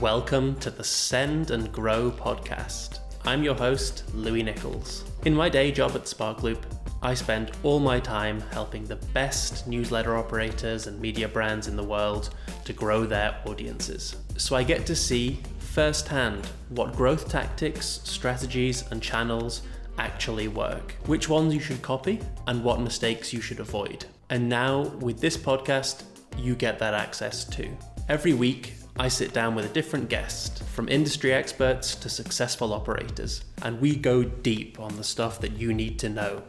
Welcome 0.00 0.56
to 0.60 0.70
the 0.70 0.82
Send 0.82 1.50
and 1.50 1.70
Grow 1.70 2.10
podcast. 2.10 3.00
I'm 3.26 3.42
your 3.42 3.54
host, 3.54 4.04
Louis 4.14 4.42
Nichols. 4.42 5.04
In 5.26 5.34
my 5.34 5.50
day 5.50 5.70
job 5.70 5.90
at 5.94 6.04
Sparkloop, 6.04 6.62
I 7.02 7.12
spend 7.12 7.52
all 7.62 7.80
my 7.80 8.00
time 8.00 8.40
helping 8.52 8.84
the 8.84 8.96
best 8.96 9.66
newsletter 9.66 10.16
operators 10.16 10.86
and 10.86 10.98
media 10.98 11.28
brands 11.28 11.68
in 11.68 11.76
the 11.76 11.84
world 11.84 12.30
to 12.64 12.72
grow 12.72 13.04
their 13.04 13.36
audiences. 13.44 14.16
So 14.38 14.56
I 14.56 14.62
get 14.62 14.86
to 14.86 14.96
see 14.96 15.38
firsthand 15.58 16.46
what 16.70 16.96
growth 16.96 17.28
tactics, 17.28 18.00
strategies, 18.04 18.90
and 18.90 19.02
channels 19.02 19.60
actually 19.98 20.48
work, 20.48 20.94
which 21.04 21.28
ones 21.28 21.52
you 21.52 21.60
should 21.60 21.82
copy, 21.82 22.20
and 22.46 22.64
what 22.64 22.80
mistakes 22.80 23.34
you 23.34 23.42
should 23.42 23.60
avoid. 23.60 24.06
And 24.30 24.48
now, 24.48 24.84
with 25.00 25.20
this 25.20 25.36
podcast, 25.36 26.04
you 26.38 26.54
get 26.54 26.78
that 26.78 26.94
access 26.94 27.44
too. 27.44 27.76
Every 28.10 28.34
week, 28.34 28.74
I 28.98 29.06
sit 29.06 29.32
down 29.32 29.54
with 29.54 29.66
a 29.66 29.72
different 29.72 30.08
guest, 30.08 30.64
from 30.64 30.88
industry 30.88 31.32
experts 31.32 31.94
to 31.94 32.08
successful 32.08 32.72
operators, 32.72 33.44
and 33.62 33.80
we 33.80 33.94
go 33.94 34.24
deep 34.24 34.80
on 34.80 34.96
the 34.96 35.04
stuff 35.04 35.40
that 35.40 35.52
you 35.52 35.72
need 35.72 35.96
to 36.00 36.08
know 36.08 36.42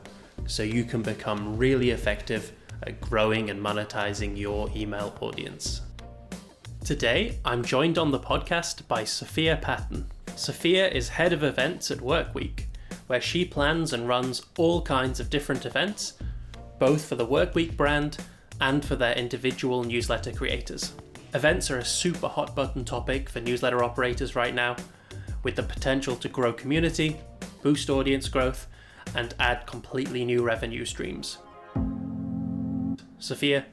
so 0.48 0.64
you 0.64 0.84
can 0.84 1.04
become 1.04 1.60
really 1.60 1.92
effective 1.92 2.52
at 2.82 3.00
growing 3.00 3.52
and 3.52 3.64
monetizing 3.64 4.36
your 4.36 4.72
email 4.76 5.16
audience. 5.22 5.82
Today, 6.84 7.38
I'm 7.46 7.64
joined 7.64 8.00
on 8.00 8.10
the 8.10 8.18
podcast 8.18 8.88
by 8.88 9.04
Sophia 9.04 9.60
Patton. 9.62 10.08
Sophia 10.36 10.90
is 10.90 11.10
head 11.10 11.32
of 11.32 11.44
events 11.44 11.92
at 11.92 12.00
Workweek, 12.00 12.64
where 13.06 13.22
she 13.22 13.46
plans 13.46 13.94
and 13.94 14.08
runs 14.08 14.42
all 14.58 14.82
kinds 14.82 15.20
of 15.20 15.30
different 15.30 15.68
events, 15.68 16.14
both 16.80 17.06
for 17.06 17.14
the 17.14 17.28
Workweek 17.28 17.78
brand 17.78 18.18
and 18.60 18.84
for 18.84 18.96
their 18.96 19.14
individual 19.14 19.84
newsletter 19.84 20.32
creators. 20.32 20.94
Events 21.34 21.72
are 21.72 21.78
a 21.78 21.86
super 21.86 22.28
hot 22.28 22.54
button 22.58 22.84
topic 22.84 23.30
for 23.30 23.40
newsletter 23.40 23.82
operators 23.86 24.36
right 24.36 24.54
now, 24.54 24.76
with 25.44 25.56
the 25.56 25.64
potential 25.64 26.18
to 26.18 26.28
grow 26.28 26.52
community, 26.52 27.22
boost 27.64 27.90
audience 27.90 28.28
growth, 28.28 28.68
and 29.16 29.34
add 29.40 29.66
completely 29.66 30.26
new 30.26 30.44
revenue 30.44 30.84
streams. 30.84 31.38
Sophia, 33.18 33.66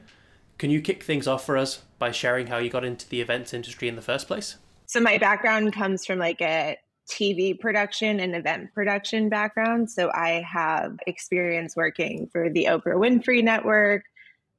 can 0.57 0.69
you 0.69 0.81
kick 0.81 1.03
things 1.03 1.27
off 1.27 1.45
for 1.45 1.57
us 1.57 1.83
by 1.97 2.11
sharing 2.11 2.47
how 2.47 2.59
you 2.59 2.69
got 2.69 2.85
into 2.85 3.09
the 3.09 3.19
events 3.19 3.53
industry 3.53 3.89
in 3.89 3.97
the 3.97 4.01
first 4.01 4.27
place? 4.27 4.55
So, 4.85 5.01
my 5.01 5.17
background 5.17 5.73
comes 5.73 6.05
from 6.05 6.17
like 6.17 6.39
a 6.39 6.77
TV 7.11 7.59
production 7.59 8.21
and 8.21 8.35
event 8.37 8.73
production 8.73 9.27
background. 9.27 9.91
So, 9.91 10.11
I 10.13 10.45
have 10.49 10.97
experience 11.07 11.75
working 11.75 12.29
for 12.31 12.49
the 12.49 12.65
Oprah 12.69 12.95
Winfrey 12.95 13.43
Network, 13.43 14.03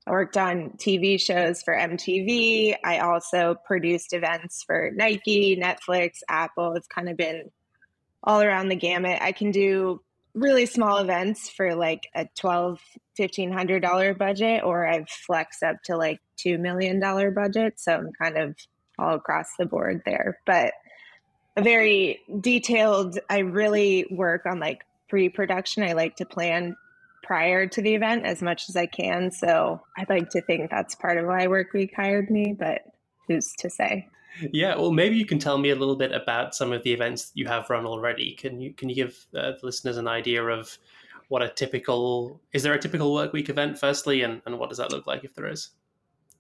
I 0.07 0.11
worked 0.13 0.37
on 0.37 0.71
TV 0.79 1.21
shows 1.21 1.63
for 1.63 1.75
MTV. 1.75 2.75
I 2.83 2.99
also 2.99 3.57
produced 3.67 4.13
events 4.13 4.63
for 4.63 4.91
Nike, 4.95 5.57
Netflix, 5.57 6.21
Apple. 6.29 6.75
It's 6.75 6.89
kind 6.89 7.09
of 7.09 7.17
been 7.17 7.51
all 8.25 8.41
around 8.41 8.69
the 8.69 8.77
gamut. 8.77 9.21
I 9.21 9.33
can 9.33 9.51
do 9.51 10.03
really 10.35 10.67
small 10.67 10.99
events 10.99 11.51
for 11.51 11.75
like 11.75 12.09
a 12.15 12.27
twelve, 12.39 12.81
fifteen 13.17 13.53
hundred 13.53 13.83
dollar 13.83 14.15
budget, 14.15 14.65
or 14.65 14.87
I've 14.87 15.09
flexed 15.09 15.63
up 15.63 15.77
to 15.85 15.97
like 15.97 16.21
two 16.37 16.59
million 16.59 16.99
dollar 16.99 17.31
budget. 17.31 17.79
So 17.79 17.93
I'm 17.93 18.13
kind 18.13 18.39
of 18.39 18.57
all 18.99 19.15
across 19.15 19.49
the 19.59 19.67
board 19.67 20.03
there. 20.05 20.39
But 20.47 20.73
a 21.57 21.63
very 21.63 22.21
detailed, 22.41 23.19
I 23.29 23.39
really 23.39 24.07
work 24.11 24.47
on 24.47 24.61
like 24.61 24.85
pre-production. 25.09 25.83
I 25.83 25.93
like 25.93 26.17
to 26.17 26.25
plan 26.25 26.77
prior 27.23 27.67
to 27.67 27.83
the 27.83 27.95
event 27.95 28.25
as 28.25 28.43
much 28.43 28.69
as 28.69 28.77
I 28.77 28.87
can. 28.87 29.31
So 29.31 29.81
I'd 29.97 30.09
like 30.09 30.31
to 30.31 30.41
think 30.41 30.71
that's 30.71 30.95
part 30.95 31.19
of 31.19 31.27
why 31.27 31.47
Workweek 31.47 31.95
hired 31.95 32.31
me, 32.31 32.55
but 32.59 32.83
who's 33.29 33.53
to 33.59 33.71
say? 33.71 34.09
Yeah, 34.53 34.77
well, 34.77 34.93
maybe 34.93 35.17
you 35.17 35.27
can 35.27 35.39
tell 35.39 35.59
me 35.59 35.71
a 35.71 35.75
little 35.75 35.97
bit 35.97 36.13
about 36.13 36.55
some 36.55 36.73
of 36.73 36.83
the 36.83 36.93
events 36.93 37.33
you 37.35 37.47
have 37.47 37.69
run 37.69 37.87
already. 37.87 38.33
Can 38.33 38.61
you 38.61 38.73
can 38.73 38.89
you 38.89 38.95
give 38.95 39.27
uh, 39.37 39.53
the 39.53 39.59
listeners 39.63 39.97
an 39.97 40.09
idea 40.09 40.45
of 40.45 40.79
what 41.29 41.43
a 41.43 41.49
typical 41.49 42.41
is 42.53 42.63
there 42.63 42.73
a 42.73 42.79
typical 42.79 43.13
work 43.13 43.33
week 43.33 43.49
event 43.49 43.79
firstly, 43.79 44.23
and, 44.23 44.41
and 44.47 44.59
what 44.59 44.69
does 44.69 44.79
that 44.79 44.93
look 44.93 45.07
like 45.07 45.25
if 45.25 45.35
there 45.35 45.47
is? 45.47 45.71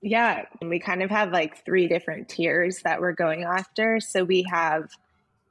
Yeah, 0.02 0.44
we 0.62 0.78
kind 0.78 1.02
of 1.02 1.10
have 1.10 1.30
like 1.30 1.64
three 1.64 1.86
different 1.86 2.28
tiers 2.28 2.80
that 2.84 3.00
we're 3.00 3.12
going 3.12 3.44
after. 3.44 4.00
So 4.00 4.24
we 4.24 4.44
have 4.50 4.88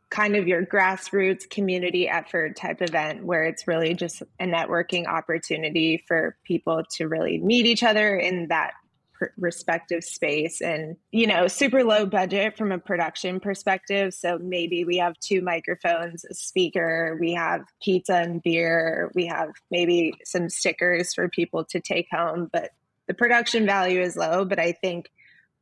kind 0.09 0.36
of 0.36 0.47
your 0.47 0.66
grassroots 0.66 1.50
community 1.50 2.08
effort 2.08 2.56
type 2.56 2.81
event 2.81 3.24
where 3.24 3.44
it's 3.44 3.68
really 3.68 3.94
just 3.94 4.22
a 4.40 4.46
networking 4.46 5.06
opportunity 5.06 6.03
for 6.08 6.36
people 6.44 6.84
to 6.90 7.08
really 7.08 7.38
meet 7.38 7.66
each 7.66 7.84
other 7.84 8.16
in 8.16 8.47
that 8.47 8.74
respective 9.38 10.02
space 10.03 10.62
and 10.62 10.96
you 11.12 11.28
know 11.28 11.46
super 11.47 11.84
low 11.84 12.06
budget 12.06 12.58
from 12.58 12.72
a 12.72 12.80
production 12.80 13.40
perspective. 13.40 14.14
So 14.14 14.40
maybe 14.42 14.86
we 14.86 14.97
have 14.97 15.20
two 15.20 15.42
microphones 15.42 16.26
a 16.26 16.34
speaker 16.34 17.18
we 17.20 17.34
have 17.34 17.62
pizza 17.84 18.16
and 18.16 18.41
beer 18.41 19.12
we 19.14 19.26
have 19.26 19.50
maybe 19.72 20.14
some 20.24 20.50
stickers 20.50 21.14
for 21.14 21.28
people 21.28 21.66
to 21.66 21.80
take 21.80 22.08
home 22.12 22.50
but 22.52 22.72
the 23.08 23.14
production 23.14 23.66
value 23.66 24.02
is 24.02 24.16
low. 24.16 24.46
But 24.46 24.59
i 24.59 24.72
think 24.72 25.09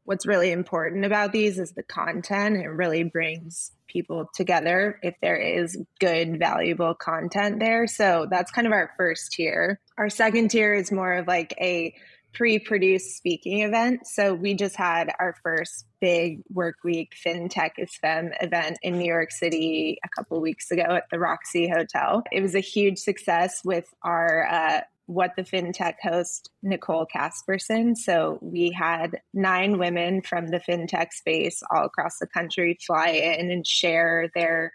what's 0.08 0.26
really 0.26 0.54
important 0.54 1.04
about 1.04 1.34
these 1.34 1.60
is 1.60 1.74
the 1.74 1.84
content. 1.84 2.56
It 2.56 2.70
really 2.70 3.04
brings 3.04 3.74
people 3.88 4.30
together 4.34 5.02
if 5.04 5.16
there 5.22 5.36
is 5.36 5.78
good, 6.00 6.40
valuable 6.40 6.96
content 6.96 7.60
there. 7.60 7.88
So 7.88 8.26
that's 8.30 8.50
kind 8.50 8.66
of 8.66 8.72
our 8.72 8.94
first 8.96 9.34
tier. 9.34 9.82
Our 9.98 10.10
second 10.10 10.50
tier 10.50 10.74
is 10.74 10.94
more 10.94 11.12
of 11.16 11.28
like 11.28 11.54
a 11.60 11.94
pre 12.34 12.58
produced 12.58 13.18
speaking 13.18 13.64
event. 13.64 14.08
So 14.08 14.34
we 14.34 14.54
just 14.54 14.78
had 14.78 15.12
our 15.20 15.36
first 15.44 15.86
big 16.00 16.42
work 16.54 16.76
week 16.86 17.14
FinTech 17.26 17.72
is 17.78 17.94
Fem 18.02 18.32
event 18.40 18.78
in 18.82 18.98
New 18.98 19.08
York 19.08 19.32
City 19.32 19.98
a 20.06 20.08
couple 20.08 20.40
weeks 20.40 20.72
ago 20.72 20.84
at 20.84 21.10
the 21.12 21.20
Roxy 21.20 21.68
Hotel. 21.68 22.24
It 22.32 22.42
was 22.42 22.56
a 22.56 22.62
huge 22.62 22.98
success 22.98 23.60
with 23.66 23.94
our 24.04 24.48
uh, 24.50 24.82
what 25.08 25.32
the 25.36 25.44
FinTech 25.44 25.96
host, 26.04 26.52
Nicole 26.62 27.08
Casperson. 27.08 27.96
So 27.98 28.38
we 28.42 28.72
had 28.72 29.22
nine 29.34 29.80
women 29.80 30.22
from 30.22 30.48
the 30.48 30.60
FinTech 30.60 31.14
space 31.14 31.64
all 31.72 31.86
across 31.86 32.20
the 32.20 32.28
country 32.28 32.78
fly 32.86 33.10
in 33.10 33.50
and 33.50 33.66
share 33.66 34.30
their 34.36 34.74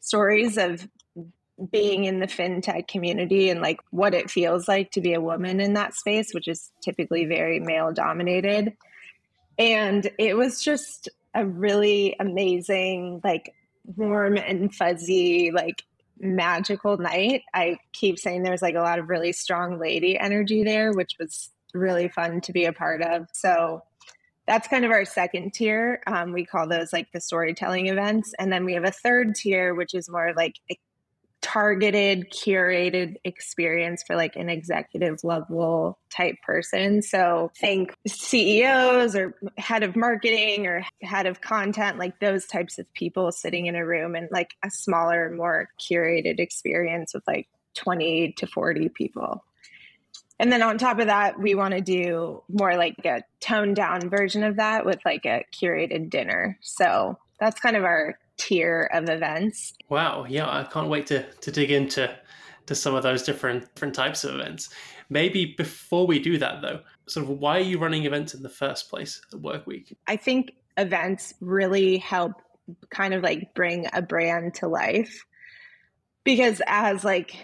stories 0.00 0.58
of 0.58 0.86
being 1.70 2.04
in 2.04 2.20
the 2.20 2.26
fintech 2.26 2.86
community 2.86 3.50
and 3.50 3.60
like 3.60 3.80
what 3.90 4.14
it 4.14 4.30
feels 4.30 4.68
like 4.68 4.90
to 4.92 5.00
be 5.00 5.14
a 5.14 5.20
woman 5.20 5.60
in 5.60 5.74
that 5.74 5.94
space, 5.94 6.32
which 6.32 6.48
is 6.48 6.70
typically 6.82 7.24
very 7.24 7.58
male 7.58 7.92
dominated. 7.92 8.76
And 9.58 10.08
it 10.18 10.36
was 10.36 10.62
just 10.62 11.08
a 11.34 11.44
really 11.44 12.16
amazing, 12.20 13.20
like 13.24 13.54
warm 13.96 14.36
and 14.36 14.74
fuzzy, 14.74 15.50
like 15.52 15.84
magical 16.20 16.96
night. 16.98 17.42
I 17.54 17.78
keep 17.92 18.18
saying 18.18 18.42
there's 18.42 18.62
like 18.62 18.74
a 18.74 18.80
lot 18.80 18.98
of 18.98 19.08
really 19.08 19.32
strong 19.32 19.78
lady 19.78 20.18
energy 20.18 20.64
there, 20.64 20.92
which 20.92 21.16
was 21.18 21.50
really 21.74 22.08
fun 22.08 22.40
to 22.42 22.52
be 22.52 22.64
a 22.64 22.72
part 22.72 23.02
of. 23.02 23.28
So 23.32 23.82
that's 24.46 24.68
kind 24.68 24.84
of 24.84 24.90
our 24.90 25.04
second 25.04 25.52
tier. 25.52 26.02
Um, 26.06 26.32
we 26.32 26.44
call 26.44 26.66
those 26.66 26.92
like 26.92 27.12
the 27.12 27.20
storytelling 27.20 27.88
events. 27.88 28.34
And 28.38 28.50
then 28.52 28.64
we 28.64 28.74
have 28.74 28.84
a 28.84 28.90
third 28.90 29.34
tier, 29.34 29.74
which 29.74 29.94
is 29.94 30.08
more 30.08 30.32
like 30.34 30.54
targeted 31.40 32.30
curated 32.30 33.14
experience 33.24 34.02
for 34.06 34.16
like 34.16 34.36
an 34.36 34.48
executive 34.48 35.22
level 35.22 35.98
type 36.10 36.36
person. 36.44 37.00
So 37.02 37.50
think 37.60 37.94
ceos 38.06 39.14
or 39.14 39.34
head 39.56 39.82
of 39.82 39.94
marketing 39.94 40.66
or 40.66 40.84
head 41.02 41.26
of 41.26 41.40
content 41.40 41.98
like 41.98 42.18
those 42.20 42.46
types 42.46 42.78
of 42.78 42.92
people 42.92 43.30
sitting 43.30 43.66
in 43.66 43.76
a 43.76 43.86
room 43.86 44.14
and 44.14 44.28
like 44.30 44.50
a 44.64 44.70
smaller 44.70 45.30
more 45.30 45.68
curated 45.80 46.40
experience 46.40 47.14
with 47.14 47.22
like 47.26 47.48
20 47.74 48.32
to 48.38 48.46
40 48.46 48.88
people. 48.90 49.44
And 50.40 50.52
then 50.52 50.62
on 50.62 50.78
top 50.78 50.98
of 50.98 51.06
that 51.06 51.38
we 51.38 51.54
want 51.54 51.74
to 51.74 51.80
do 51.80 52.42
more 52.48 52.76
like 52.76 53.04
a 53.04 53.22
toned 53.40 53.76
down 53.76 54.08
version 54.10 54.42
of 54.42 54.56
that 54.56 54.84
with 54.84 54.98
like 55.04 55.24
a 55.24 55.44
curated 55.54 56.10
dinner. 56.10 56.58
So 56.62 57.18
that's 57.38 57.60
kind 57.60 57.76
of 57.76 57.84
our 57.84 58.18
tier 58.38 58.88
of 58.92 59.08
events. 59.08 59.74
Wow, 59.88 60.26
yeah, 60.28 60.48
I 60.48 60.64
can't 60.64 60.88
wait 60.88 61.06
to 61.08 61.30
to 61.30 61.52
dig 61.52 61.70
into 61.70 62.16
to 62.66 62.74
some 62.74 62.94
of 62.94 63.02
those 63.02 63.22
different 63.22 63.74
different 63.74 63.94
types 63.94 64.24
of 64.24 64.34
events. 64.34 64.70
Maybe 65.10 65.54
before 65.56 66.06
we 66.06 66.18
do 66.18 66.38
that 66.38 66.62
though, 66.62 66.80
sort 67.06 67.24
of 67.24 67.38
why 67.38 67.58
are 67.58 67.62
you 67.62 67.78
running 67.78 68.04
events 68.04 68.34
in 68.34 68.42
the 68.42 68.48
first 68.48 68.90
place 68.90 69.20
at 69.32 69.40
Work 69.40 69.66
Week? 69.66 69.96
I 70.06 70.16
think 70.16 70.52
events 70.76 71.34
really 71.40 71.98
help 71.98 72.32
kind 72.90 73.14
of 73.14 73.22
like 73.22 73.54
bring 73.54 73.86
a 73.92 74.02
brand 74.02 74.54
to 74.54 74.68
life 74.68 75.24
because 76.24 76.60
as 76.66 77.04
like 77.04 77.34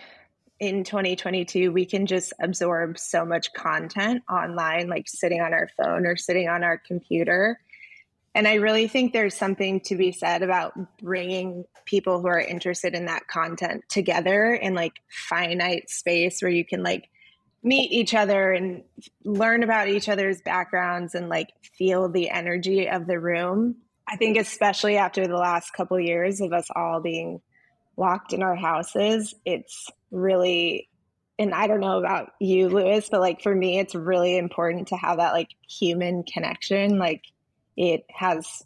in 0.60 0.84
2022 0.84 1.72
we 1.72 1.84
can 1.84 2.06
just 2.06 2.32
absorb 2.40 2.98
so 2.98 3.24
much 3.24 3.52
content 3.54 4.22
online 4.30 4.88
like 4.88 5.08
sitting 5.08 5.40
on 5.40 5.52
our 5.52 5.68
phone 5.76 6.06
or 6.06 6.16
sitting 6.16 6.48
on 6.48 6.62
our 6.62 6.78
computer 6.78 7.58
and 8.34 8.48
I 8.48 8.54
really 8.54 8.88
think 8.88 9.12
there's 9.12 9.36
something 9.36 9.80
to 9.82 9.94
be 9.94 10.10
said 10.10 10.42
about 10.42 10.72
bringing 11.00 11.64
people 11.84 12.20
who 12.20 12.26
are 12.26 12.40
interested 12.40 12.94
in 12.94 13.06
that 13.06 13.28
content 13.28 13.84
together 13.88 14.52
in 14.52 14.74
like 14.74 14.94
finite 15.08 15.88
space 15.88 16.42
where 16.42 16.50
you 16.50 16.64
can 16.64 16.82
like 16.82 17.08
meet 17.62 17.92
each 17.92 18.14
other 18.14 18.52
and 18.52 18.82
learn 19.24 19.62
about 19.62 19.88
each 19.88 20.08
other's 20.08 20.40
backgrounds 20.42 21.14
and 21.14 21.28
like 21.28 21.48
feel 21.78 22.08
the 22.08 22.28
energy 22.28 22.88
of 22.88 23.06
the 23.06 23.20
room. 23.20 23.76
I 24.08 24.16
think 24.16 24.36
especially 24.36 24.96
after 24.96 25.26
the 25.26 25.36
last 25.36 25.70
couple 25.72 25.98
years 25.98 26.40
of 26.40 26.52
us 26.52 26.66
all 26.74 27.00
being 27.00 27.40
locked 27.96 28.32
in 28.32 28.42
our 28.42 28.56
houses, 28.56 29.34
it's 29.44 29.88
really 30.10 30.88
and 31.36 31.52
I 31.52 31.66
don't 31.66 31.80
know 31.80 31.98
about 31.98 32.30
you, 32.40 32.68
Louis, 32.68 33.08
but 33.10 33.20
like 33.20 33.42
for 33.42 33.52
me, 33.52 33.78
it's 33.78 33.94
really 33.94 34.36
important 34.36 34.88
to 34.88 34.96
have 34.96 35.16
that 35.16 35.32
like 35.32 35.48
human 35.68 36.22
connection. 36.22 36.98
Like 36.98 37.22
it 37.76 38.04
has, 38.10 38.62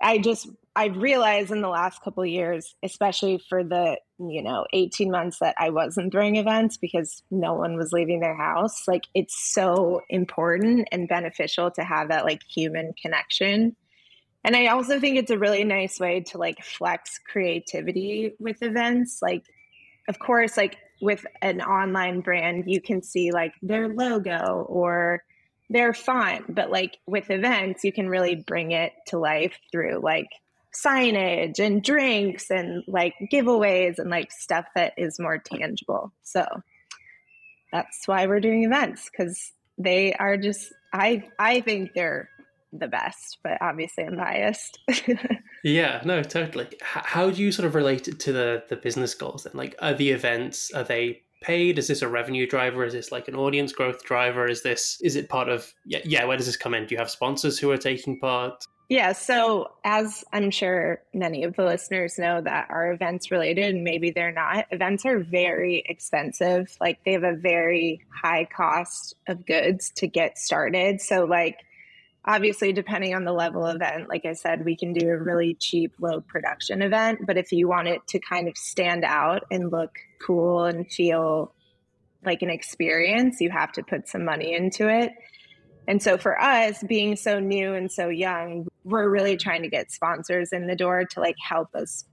I 0.00 0.18
just 0.18 0.48
I've 0.76 0.98
realized 0.98 1.50
in 1.50 1.62
the 1.62 1.70
last 1.70 2.02
couple 2.02 2.26
years, 2.26 2.74
especially 2.82 3.42
for 3.48 3.64
the, 3.64 3.98
you 4.18 4.42
know, 4.42 4.66
18 4.74 5.10
months 5.10 5.38
that 5.40 5.54
I 5.58 5.70
wasn't 5.70 6.12
throwing 6.12 6.36
events 6.36 6.76
because 6.76 7.22
no 7.30 7.54
one 7.54 7.78
was 7.78 7.92
leaving 7.92 8.20
their 8.20 8.36
house, 8.36 8.86
like 8.86 9.04
it's 9.14 9.54
so 9.54 10.02
important 10.10 10.86
and 10.92 11.08
beneficial 11.08 11.70
to 11.72 11.82
have 11.82 12.10
that 12.10 12.26
like 12.26 12.42
human 12.54 12.92
connection. 13.00 13.74
And 14.44 14.54
I 14.54 14.66
also 14.66 15.00
think 15.00 15.16
it's 15.16 15.30
a 15.30 15.38
really 15.38 15.64
nice 15.64 15.98
way 15.98 16.20
to 16.28 16.36
like 16.36 16.62
flex 16.62 17.18
creativity 17.26 18.34
with 18.38 18.62
events. 18.62 19.20
Like, 19.22 19.44
of 20.10 20.18
course, 20.18 20.58
like 20.58 20.76
with 21.00 21.24
an 21.40 21.62
online 21.62 22.20
brand, 22.20 22.64
you 22.66 22.82
can 22.82 23.02
see 23.02 23.32
like 23.32 23.54
their 23.62 23.88
logo 23.88 24.66
or 24.68 25.22
their 25.68 25.92
fun, 25.92 26.44
but 26.48 26.70
like 26.70 26.98
with 27.06 27.30
events, 27.30 27.84
you 27.84 27.92
can 27.92 28.08
really 28.08 28.36
bring 28.36 28.72
it 28.72 28.92
to 29.08 29.18
life 29.18 29.58
through 29.72 30.00
like 30.02 30.28
signage 30.74 31.58
and 31.58 31.82
drinks 31.82 32.50
and 32.50 32.84
like 32.86 33.14
giveaways 33.32 33.98
and 33.98 34.10
like 34.10 34.30
stuff 34.30 34.66
that 34.74 34.92
is 34.96 35.18
more 35.18 35.38
tangible. 35.38 36.12
So 36.22 36.46
that's 37.72 38.06
why 38.06 38.26
we're 38.26 38.40
doing 38.40 38.64
events 38.64 39.10
because 39.10 39.52
they 39.78 40.12
are 40.14 40.36
just 40.36 40.72
I 40.92 41.24
I 41.38 41.60
think 41.60 41.92
they're 41.94 42.28
the 42.72 42.88
best, 42.88 43.38
but 43.42 43.58
obviously 43.60 44.04
I'm 44.04 44.16
biased. 44.16 44.78
yeah, 45.64 46.02
no, 46.04 46.22
totally. 46.22 46.68
how 46.82 47.30
do 47.30 47.42
you 47.42 47.52
sort 47.52 47.66
of 47.66 47.74
relate 47.74 48.08
it 48.08 48.20
to 48.20 48.32
the 48.32 48.64
the 48.68 48.76
business 48.76 49.14
goals 49.14 49.46
And 49.46 49.54
Like, 49.54 49.74
are 49.80 49.94
the 49.94 50.10
events 50.10 50.70
are 50.72 50.84
they 50.84 51.22
paid? 51.40 51.78
Is 51.78 51.88
this 51.88 52.02
a 52.02 52.08
revenue 52.08 52.46
driver? 52.46 52.84
Is 52.84 52.92
this 52.92 53.12
like 53.12 53.28
an 53.28 53.36
audience 53.36 53.72
growth 53.72 54.04
driver? 54.04 54.48
Is 54.48 54.62
this 54.62 55.00
is 55.02 55.16
it 55.16 55.28
part 55.28 55.48
of 55.48 55.72
yeah 55.84 56.00
yeah? 56.04 56.24
Where 56.24 56.36
does 56.36 56.46
this 56.46 56.56
come 56.56 56.74
in? 56.74 56.86
Do 56.86 56.94
you 56.94 56.98
have 56.98 57.10
sponsors 57.10 57.58
who 57.58 57.70
are 57.70 57.78
taking 57.78 58.18
part? 58.18 58.66
Yeah, 58.88 59.12
so 59.12 59.72
as 59.84 60.24
I'm 60.32 60.52
sure 60.52 61.02
many 61.12 61.42
of 61.42 61.56
the 61.56 61.64
listeners 61.64 62.18
know 62.18 62.40
that 62.40 62.68
are 62.70 62.92
events 62.92 63.32
related, 63.32 63.74
and 63.74 63.82
maybe 63.82 64.10
they're 64.10 64.30
not, 64.30 64.66
events 64.70 65.04
are 65.04 65.18
very 65.18 65.82
expensive. 65.86 66.76
Like 66.80 67.00
they 67.04 67.12
have 67.12 67.24
a 67.24 67.34
very 67.34 68.00
high 68.14 68.44
cost 68.44 69.16
of 69.26 69.44
goods 69.44 69.90
to 69.96 70.06
get 70.06 70.38
started. 70.38 71.00
So, 71.00 71.24
like, 71.24 71.64
obviously, 72.26 72.72
depending 72.72 73.14
on 73.14 73.24
the 73.24 73.32
level 73.32 73.66
event, 73.66 74.08
like 74.08 74.24
I 74.24 74.32
said, 74.32 74.64
we 74.64 74.76
can 74.76 74.92
do 74.92 75.08
a 75.08 75.16
really 75.16 75.54
cheap, 75.54 75.94
low 76.00 76.20
production 76.20 76.82
event. 76.82 77.20
But 77.26 77.36
if 77.36 77.52
you 77.52 77.68
want 77.68 77.88
it 77.88 78.06
to 78.08 78.18
kind 78.18 78.48
of 78.48 78.56
stand 78.56 79.04
out 79.04 79.44
and 79.50 79.70
look 79.70 79.98
cool 80.20 80.64
and 80.64 80.90
feel 80.90 81.52
like 82.24 82.42
an 82.42 82.50
experience, 82.50 83.40
you 83.40 83.50
have 83.50 83.72
to 83.72 83.82
put 83.82 84.08
some 84.08 84.24
money 84.24 84.52
into 84.54 84.88
it. 84.88 85.12
And 85.88 86.02
so 86.02 86.18
for 86.18 86.40
us, 86.40 86.82
being 86.82 87.14
so 87.14 87.38
new 87.38 87.74
and 87.74 87.90
so 87.90 88.08
young, 88.08 88.66
we're 88.82 89.08
really 89.08 89.36
trying 89.36 89.62
to 89.62 89.68
get 89.68 89.92
sponsors 89.92 90.52
in 90.52 90.66
the 90.66 90.74
door 90.74 91.04
to 91.04 91.20
like 91.20 91.36
help 91.38 91.74
us 91.76 92.04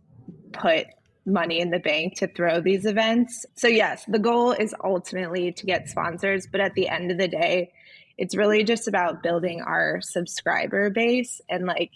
put 0.51 0.85
money 1.25 1.59
in 1.59 1.71
the 1.71 1.79
bank 1.79 2.17
to 2.17 2.27
throw 2.27 2.61
these 2.61 2.85
events. 2.85 3.45
So 3.55 3.67
yes, 3.67 4.05
the 4.07 4.19
goal 4.19 4.51
is 4.51 4.75
ultimately 4.83 5.51
to 5.53 5.65
get 5.65 5.89
sponsors, 5.89 6.45
but 6.45 6.61
at 6.61 6.75
the 6.75 6.87
end 6.87 7.11
of 7.11 7.17
the 7.17 7.27
day, 7.27 7.71
it's 8.17 8.35
really 8.35 8.63
just 8.63 8.87
about 8.87 9.23
building 9.23 9.61
our 9.61 9.99
subscriber 10.01 10.89
base 10.89 11.41
and 11.49 11.65
like 11.65 11.91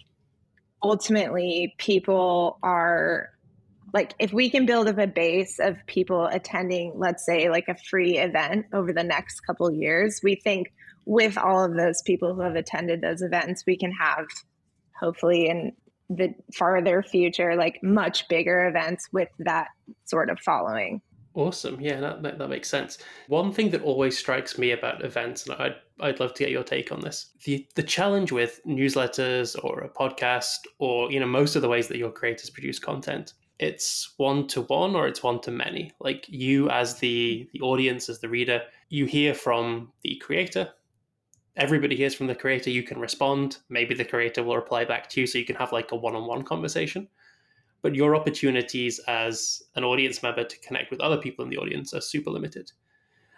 ultimately 0.84 1.76
people 1.78 2.60
are 2.64 3.30
like 3.94 4.14
if 4.20 4.34
we 4.34 4.50
can 4.50 4.66
build 4.66 4.88
up 4.88 4.98
a 4.98 5.08
base 5.08 5.60
of 5.60 5.78
people 5.88 6.26
attending 6.26 6.94
let's 6.96 7.26
say 7.26 7.50
like 7.50 7.68
a 7.68 7.76
free 7.90 8.18
event 8.18 8.66
over 8.74 8.94
the 8.94 9.04
next 9.04 9.42
couple 9.42 9.72
years 9.72 10.20
we 10.24 10.36
think 10.36 10.72
with 11.08 11.38
all 11.38 11.64
of 11.64 11.74
those 11.74 12.02
people 12.02 12.36
who 12.36 12.42
have 12.42 12.58
attended 12.58 13.00
those 13.00 13.22
events, 13.22 13.64
we 13.66 13.78
can 13.78 13.94
have 13.94 14.26
hopefully 15.00 15.48
in 15.48 15.72
the 16.10 16.34
farther 16.54 17.02
future, 17.02 17.56
like 17.56 17.80
much 17.82 18.28
bigger 18.28 18.68
events 18.68 19.08
with 19.14 19.30
that 19.40 19.70
sort 20.04 20.30
of 20.30 20.38
following. 20.42 21.02
Awesome. 21.38 21.80
Yeah, 21.80 22.00
that, 22.00 22.24
that, 22.24 22.40
that, 22.40 22.50
makes 22.50 22.68
sense. 22.68 22.98
One 23.28 23.54
thing 23.54 23.70
that 23.70 23.84
always 23.84 24.18
strikes 24.18 24.58
me 24.58 24.72
about 24.72 25.06
events, 25.06 25.46
and 25.46 25.62
I'd, 25.62 25.76
I'd 26.00 26.20
love 26.20 26.34
to 26.34 26.44
get 26.44 26.52
your 26.52 26.64
take 26.64 26.92
on 26.92 27.00
this, 27.00 27.28
the, 27.46 27.64
the 27.76 27.84
challenge 27.84 28.32
with 28.32 28.60
newsletters 28.66 29.56
or 29.64 29.82
a 29.82 29.90
podcast 29.90 30.58
or, 30.80 31.12
you 31.12 31.20
know, 31.20 31.28
most 31.28 31.56
of 31.56 31.62
the 31.62 31.70
ways 31.70 31.90
that 31.90 32.00
your 32.00 32.10
creators 32.10 32.50
produce 32.50 32.80
content, 32.80 33.34
it's 33.60 34.16
one 34.18 34.48
to 34.48 34.62
one 34.64 34.96
or 34.96 35.08
it's 35.08 35.22
one 35.22 35.40
to 35.42 35.52
many. 35.52 35.92
Like 36.00 36.26
you 36.28 36.72
as 36.72 36.98
the, 36.98 37.48
the 37.54 37.62
audience, 37.62 38.10
as 38.10 38.18
the 38.18 38.30
reader, 38.30 38.64
you 38.90 39.06
hear 39.06 39.36
from 39.36 39.92
the 40.02 40.16
creator, 40.16 40.72
everybody 41.56 41.96
hears 41.96 42.16
from 42.16 42.26
the 42.26 42.34
creator, 42.34 42.72
you 42.72 42.82
can 42.82 43.00
respond. 43.00 43.58
Maybe 43.70 43.94
the 43.94 44.06
creator 44.06 44.42
will 44.42 44.56
reply 44.56 44.86
back 44.86 45.08
to 45.10 45.22
you, 45.22 45.28
so 45.28 45.38
you 45.38 45.46
can 45.46 45.58
have 45.58 45.72
like 45.72 45.92
a 45.92 45.96
one-on-one 45.96 46.46
conversation. 46.46 47.08
But 47.82 47.96
your 47.96 48.16
opportunities 48.16 49.00
as 49.08 49.62
an 49.76 49.84
audience 49.84 50.24
member 50.24 50.44
to 50.44 50.60
connect 50.60 50.92
with 50.92 51.00
other 51.00 51.18
people 51.18 51.44
in 51.44 51.50
the 51.50 51.58
audience 51.58 51.94
are 51.94 52.02
super 52.02 52.32
limited. 52.32 52.72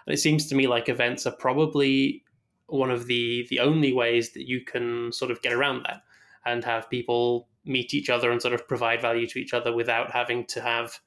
And 0.05 0.13
it 0.13 0.17
seems 0.17 0.47
to 0.47 0.55
me 0.55 0.67
like 0.67 0.89
events 0.89 1.27
are 1.27 1.35
probably 1.35 2.23
one 2.67 2.91
of 2.91 3.07
the 3.07 3.47
the 3.49 3.59
only 3.59 3.93
ways 3.93 4.31
that 4.33 4.47
you 4.47 4.63
can 4.63 5.11
sort 5.11 5.31
of 5.31 5.41
get 5.41 5.53
around 5.53 5.83
that 5.83 6.01
and 6.45 6.63
have 6.63 6.89
people 6.89 7.49
meet 7.65 7.93
each 7.93 8.09
other 8.09 8.31
and 8.31 8.41
sort 8.41 8.53
of 8.53 8.67
provide 8.67 9.01
value 9.01 9.27
to 9.27 9.39
each 9.39 9.53
other 9.53 9.73
without 9.73 10.11
having 10.11 10.45
to 10.45 10.61
have 10.61 10.99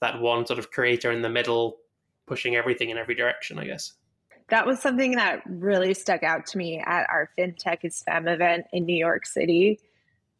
that 0.00 0.20
one 0.20 0.46
sort 0.46 0.58
of 0.58 0.70
creator 0.70 1.12
in 1.12 1.22
the 1.22 1.28
middle 1.28 1.78
pushing 2.26 2.56
everything 2.56 2.90
in 2.90 2.98
every 2.98 3.14
direction, 3.14 3.58
I 3.58 3.64
guess 3.64 3.94
that 4.48 4.66
was 4.66 4.80
something 4.80 5.12
that 5.12 5.42
really 5.46 5.94
stuck 5.94 6.22
out 6.22 6.46
to 6.46 6.58
me 6.58 6.82
at 6.84 7.08
our 7.08 7.30
FinTech 7.38 7.78
is 7.82 8.02
event 8.08 8.66
in 8.72 8.86
New 8.86 8.96
York 8.96 9.26
City. 9.26 9.78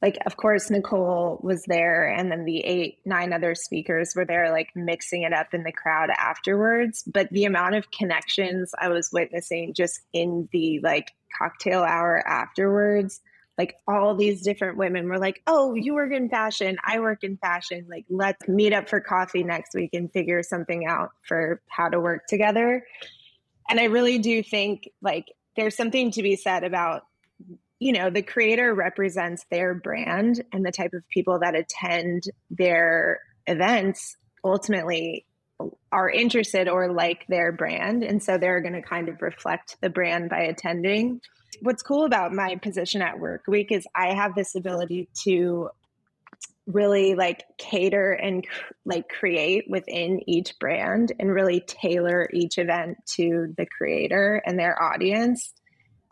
Like, 0.00 0.18
of 0.26 0.36
course, 0.36 0.70
Nicole 0.70 1.40
was 1.42 1.64
there, 1.66 2.08
and 2.08 2.30
then 2.30 2.44
the 2.44 2.60
eight, 2.60 2.98
nine 3.04 3.32
other 3.32 3.54
speakers 3.56 4.12
were 4.14 4.24
there, 4.24 4.52
like 4.52 4.68
mixing 4.76 5.22
it 5.22 5.32
up 5.32 5.54
in 5.54 5.64
the 5.64 5.72
crowd 5.72 6.10
afterwards. 6.16 7.02
But 7.02 7.30
the 7.30 7.46
amount 7.46 7.74
of 7.74 7.90
connections 7.90 8.72
I 8.78 8.88
was 8.88 9.10
witnessing 9.12 9.74
just 9.74 10.00
in 10.12 10.48
the 10.52 10.80
like 10.84 11.10
cocktail 11.36 11.82
hour 11.82 12.22
afterwards, 12.26 13.20
like 13.56 13.74
all 13.88 14.14
these 14.14 14.42
different 14.42 14.78
women 14.78 15.08
were 15.08 15.18
like, 15.18 15.42
Oh, 15.48 15.74
you 15.74 15.94
work 15.94 16.12
in 16.12 16.28
fashion. 16.28 16.76
I 16.84 17.00
work 17.00 17.24
in 17.24 17.36
fashion. 17.36 17.86
Like, 17.90 18.05
let's 18.08 18.46
meet 18.46 18.72
up 18.72 18.88
for 18.88 19.00
coffee 19.00 19.43
next 19.43 19.74
week 19.74 19.90
and 19.94 20.12
figure 20.12 20.44
something 20.44 20.86
out 20.86 21.10
for 21.26 21.60
how 21.69 21.88
to 21.88 21.98
work 21.98 22.26
together 22.28 22.84
and 23.69 23.78
i 23.78 23.84
really 23.84 24.19
do 24.19 24.43
think 24.43 24.88
like 25.02 25.26
there's 25.56 25.76
something 25.76 26.10
to 26.12 26.22
be 26.22 26.36
said 26.36 26.64
about 26.64 27.02
you 27.79 27.93
know 27.93 28.11
the 28.11 28.23
creator 28.23 28.75
represents 28.75 29.44
their 29.51 29.75
brand 29.75 30.43
and 30.53 30.65
the 30.65 30.73
type 30.73 30.93
of 30.94 31.08
people 31.08 31.39
that 31.41 31.55
attend 31.55 32.25
their 32.51 33.20
events 33.47 34.17
ultimately 34.44 35.25
are 35.91 36.08
interested 36.08 36.69
or 36.69 36.93
like 36.93 37.27
their 37.29 37.53
brand. 37.53 38.05
And 38.05 38.23
so 38.23 38.39
they're 38.39 38.61
going 38.61 38.75
to 38.75 38.82
kind 38.82 39.08
of 39.08 39.20
reflect 39.20 39.77
the 39.81 39.91
brand 39.91 40.31
by 40.31 40.43
attending. 40.43 41.20
What's 41.63 41.82
cool 41.82 42.05
about 42.05 42.32
my 42.32 42.56
position 42.56 43.03
at 43.03 43.19
work 43.19 43.44
week 43.49 43.73
is 43.73 43.87
i 43.94 44.15
have 44.15 44.35
this 44.35 44.55
ability 44.55 45.08
to 45.25 45.70
really 46.67 47.15
like 47.15 47.43
cater 47.56 48.13
and 48.13 48.47
like 48.85 49.08
create 49.08 49.65
within 49.69 50.20
each 50.29 50.58
brand 50.61 51.13
and 51.19 51.32
really 51.32 51.61
tailor 51.67 52.29
each 52.35 52.58
event 52.58 52.99
to 53.06 53.55
the 53.56 53.67
creator 53.67 54.43
and 54.44 54.58
their 54.58 54.81
audience 54.81 55.55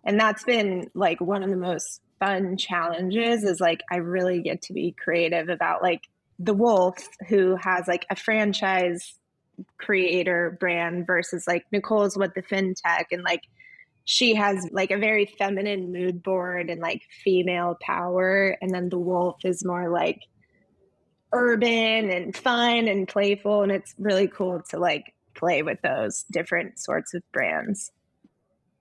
and 0.07 0.19
that's 0.19 0.45
been 0.45 0.91
like 0.95 1.21
one 1.21 1.43
of 1.43 1.51
the 1.51 1.57
most 1.57 2.01
fun 2.19 2.57
challenges 2.57 3.45
is 3.45 3.61
like 3.61 3.83
i 3.91 3.97
really 3.97 4.41
get 4.41 4.63
to 4.63 4.73
be 4.73 4.95
creative 4.99 5.51
about 5.51 5.83
like 5.83 6.01
the 6.39 6.55
wolf 6.55 7.07
who 7.29 7.57
has 7.57 7.87
like 7.87 8.07
a 8.11 8.17
franchise 8.17 9.19
creator 9.79 10.57
brand 10.61 11.07
versus 11.07 11.47
like 11.47 11.65
nicole's 11.73 12.17
what 12.17 12.35
the 12.35 12.43
fintech. 12.43 13.07
And 13.11 13.23
like 13.23 13.43
she 14.05 14.35
has 14.35 14.69
like 14.73 14.91
a 14.91 14.99
very 14.99 15.27
feminine 15.27 15.93
mood 15.93 16.23
board 16.23 16.71
and 16.71 16.81
like 16.81 17.03
female 17.25 17.77
power. 17.81 18.57
And 18.61 18.71
then 18.71 18.89
the 18.89 18.99
wolf 18.99 19.45
is 19.45 19.65
more 19.65 19.89
like 19.91 20.21
urban 21.33 22.11
and 22.11 22.37
fun 22.37 22.89
and 22.89 23.09
playful. 23.09 23.63
And 23.63 23.73
it's 23.73 23.95
really 23.99 24.29
cool 24.29 24.63
to 24.71 24.79
like 24.79 25.15
play 25.35 25.63
with 25.63 25.81
those 25.83 26.25
different 26.31 26.79
sorts 26.79 27.15
of 27.15 27.23
brands 27.33 27.91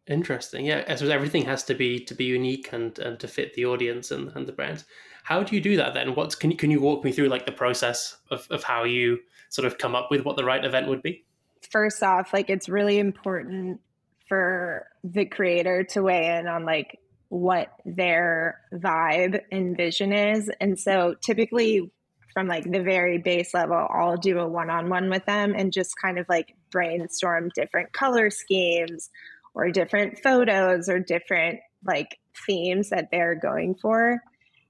interesting 0.07 0.65
yeah 0.65 0.81
suppose 0.95 1.09
everything 1.09 1.43
has 1.43 1.63
to 1.63 1.73
be 1.73 1.99
to 1.99 2.13
be 2.13 2.25
unique 2.25 2.71
and 2.71 2.99
and 2.99 3.19
to 3.19 3.27
fit 3.27 3.53
the 3.55 3.65
audience 3.65 4.11
and, 4.11 4.31
and 4.35 4.47
the 4.47 4.51
brand. 4.51 4.83
how 5.23 5.41
do 5.41 5.55
you 5.55 5.61
do 5.61 5.75
that 5.75 5.93
then 5.93 6.13
what's 6.13 6.35
can 6.35 6.51
you 6.51 6.57
can 6.57 6.69
you 6.69 6.79
walk 6.79 7.03
me 7.03 7.11
through 7.11 7.27
like 7.27 7.45
the 7.45 7.51
process 7.51 8.17
of, 8.29 8.47
of 8.51 8.63
how 8.63 8.83
you 8.83 9.17
sort 9.49 9.65
of 9.65 9.77
come 9.77 9.95
up 9.95 10.11
with 10.11 10.23
what 10.23 10.37
the 10.37 10.43
right 10.43 10.63
event 10.63 10.87
would 10.87 11.01
be 11.01 11.25
first 11.71 12.03
off, 12.03 12.33
like 12.33 12.49
it's 12.49 12.69
really 12.69 12.99
important 12.99 13.79
for 14.27 14.87
the 15.03 15.25
creator 15.25 15.83
to 15.83 16.01
weigh 16.01 16.37
in 16.37 16.47
on 16.47 16.65
like 16.65 16.99
what 17.29 17.69
their 17.85 18.61
vibe 18.73 19.41
and 19.51 19.75
vision 19.75 20.13
is. 20.13 20.49
And 20.59 20.79
so 20.79 21.15
typically 21.21 21.91
from 22.33 22.47
like 22.47 22.69
the 22.69 22.81
very 22.81 23.17
base 23.17 23.53
level, 23.53 23.87
I'll 23.89 24.17
do 24.17 24.39
a 24.39 24.47
one-on-one 24.47 25.09
with 25.09 25.25
them 25.25 25.53
and 25.55 25.71
just 25.71 25.95
kind 26.01 26.19
of 26.19 26.27
like 26.27 26.55
brainstorm 26.71 27.49
different 27.55 27.93
color 27.93 28.29
schemes 28.29 29.09
or 29.55 29.71
different 29.71 30.19
photos 30.19 30.89
or 30.89 30.99
different 30.99 31.59
like 31.83 32.19
themes 32.45 32.89
that 32.89 33.07
they're 33.11 33.35
going 33.35 33.75
for. 33.81 34.21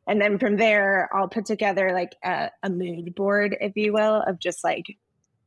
And 0.08 0.22
then 0.22 0.38
from 0.38 0.56
there, 0.56 1.10
I'll 1.12 1.27
put 1.27 1.46
together 1.46 1.92
like 1.92 2.15
a, 2.24 2.51
a 2.63 2.70
mood 2.70 3.15
board, 3.15 3.58
if 3.60 3.75
you 3.75 3.92
will, 3.92 4.22
of 4.22 4.39
just 4.39 4.63
like 4.63 4.86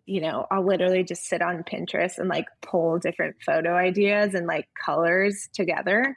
you 0.09 0.23
know, 0.23 0.47
I'll 0.51 0.67
literally 0.67 1.05
just 1.05 1.27
sit 1.27 1.43
on 1.43 1.65
Pinterest 1.65 2.17
and 2.17 2.31
like 2.31 2.47
pull 2.63 2.99
different 2.99 3.37
photo 3.45 3.77
ideas 3.77 4.33
and 4.33 4.47
like 4.47 4.67
colors 4.83 5.51
together. 5.53 6.17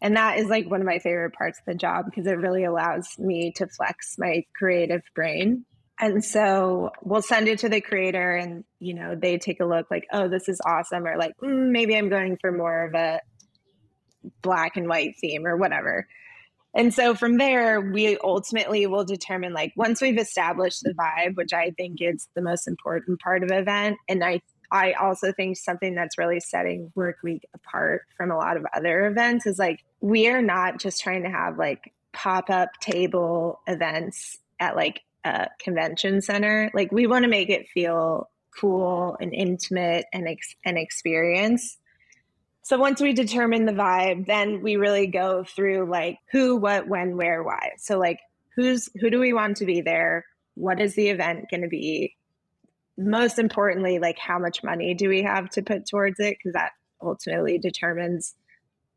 And 0.00 0.16
that 0.16 0.38
is 0.38 0.46
like 0.46 0.70
one 0.70 0.80
of 0.80 0.86
my 0.86 1.00
favorite 1.00 1.34
parts 1.34 1.58
of 1.58 1.66
the 1.66 1.74
job 1.74 2.06
because 2.06 2.26
it 2.26 2.38
really 2.38 2.64
allows 2.64 3.18
me 3.18 3.52
to 3.56 3.66
flex 3.66 4.16
my 4.18 4.44
creative 4.56 5.02
brain. 5.14 5.66
And 6.00 6.24
so 6.24 6.92
we'll 7.02 7.20
send 7.20 7.46
it 7.46 7.58
to 7.60 7.68
the 7.68 7.82
creator 7.82 8.34
and, 8.34 8.64
you 8.78 8.94
know, 8.94 9.14
they 9.14 9.36
take 9.36 9.60
a 9.60 9.66
look 9.66 9.90
like, 9.90 10.06
oh, 10.12 10.28
this 10.28 10.48
is 10.48 10.58
awesome. 10.64 11.06
Or 11.06 11.18
like, 11.18 11.36
mm, 11.42 11.70
maybe 11.70 11.94
I'm 11.94 12.08
going 12.08 12.38
for 12.40 12.50
more 12.50 12.84
of 12.86 12.94
a 12.94 13.20
black 14.40 14.76
and 14.76 14.88
white 14.88 15.16
theme 15.20 15.46
or 15.46 15.58
whatever. 15.58 16.08
And 16.74 16.94
so 16.94 17.14
from 17.14 17.36
there, 17.36 17.80
we 17.80 18.16
ultimately 18.18 18.86
will 18.86 19.04
determine 19.04 19.52
like 19.52 19.72
once 19.76 20.00
we've 20.00 20.18
established 20.18 20.82
the 20.82 20.94
vibe, 20.94 21.36
which 21.36 21.52
I 21.52 21.72
think 21.72 22.00
is 22.00 22.28
the 22.34 22.42
most 22.42 22.66
important 22.66 23.20
part 23.20 23.42
of 23.42 23.50
event. 23.50 23.98
And 24.08 24.24
I 24.24 24.40
I 24.72 24.92
also 24.92 25.32
think 25.32 25.56
something 25.56 25.96
that's 25.96 26.16
really 26.16 26.38
setting 26.38 26.92
work 26.94 27.16
week 27.24 27.44
apart 27.54 28.02
from 28.16 28.30
a 28.30 28.36
lot 28.36 28.56
of 28.56 28.64
other 28.72 29.06
events 29.06 29.44
is 29.44 29.58
like 29.58 29.84
we 30.00 30.28
are 30.28 30.42
not 30.42 30.78
just 30.78 31.02
trying 31.02 31.24
to 31.24 31.28
have 31.28 31.58
like 31.58 31.92
pop-up 32.12 32.68
table 32.80 33.60
events 33.66 34.38
at 34.60 34.76
like 34.76 35.00
a 35.24 35.48
convention 35.58 36.20
center. 36.20 36.70
Like 36.74 36.92
we 36.92 37.06
want 37.06 37.24
to 37.24 37.30
make 37.30 37.50
it 37.50 37.68
feel 37.68 38.28
cool 38.58 39.16
and 39.20 39.32
intimate 39.34 40.06
and 40.12 40.28
ex- 40.28 40.56
an 40.64 40.76
experience. 40.76 41.76
So 42.62 42.78
once 42.78 43.00
we 43.00 43.12
determine 43.12 43.64
the 43.64 43.72
vibe, 43.72 44.26
then 44.26 44.62
we 44.62 44.76
really 44.76 45.06
go 45.06 45.44
through 45.44 45.90
like 45.90 46.18
who, 46.30 46.56
what, 46.56 46.88
when, 46.88 47.16
where, 47.16 47.42
why. 47.42 47.72
So 47.78 47.98
like 47.98 48.20
who's 48.54 48.88
who 49.00 49.10
do 49.10 49.18
we 49.18 49.32
want 49.32 49.56
to 49.58 49.64
be 49.64 49.80
there? 49.80 50.24
What 50.54 50.80
is 50.80 50.94
the 50.94 51.08
event 51.08 51.46
going 51.50 51.62
to 51.62 51.68
be? 51.68 52.16
Most 52.98 53.38
importantly, 53.38 53.98
like 53.98 54.18
how 54.18 54.38
much 54.38 54.62
money 54.62 54.94
do 54.94 55.08
we 55.08 55.22
have 55.22 55.48
to 55.50 55.62
put 55.62 55.86
towards 55.86 56.20
it? 56.20 56.36
Because 56.38 56.52
that 56.52 56.72
ultimately 57.02 57.58
determines 57.58 58.34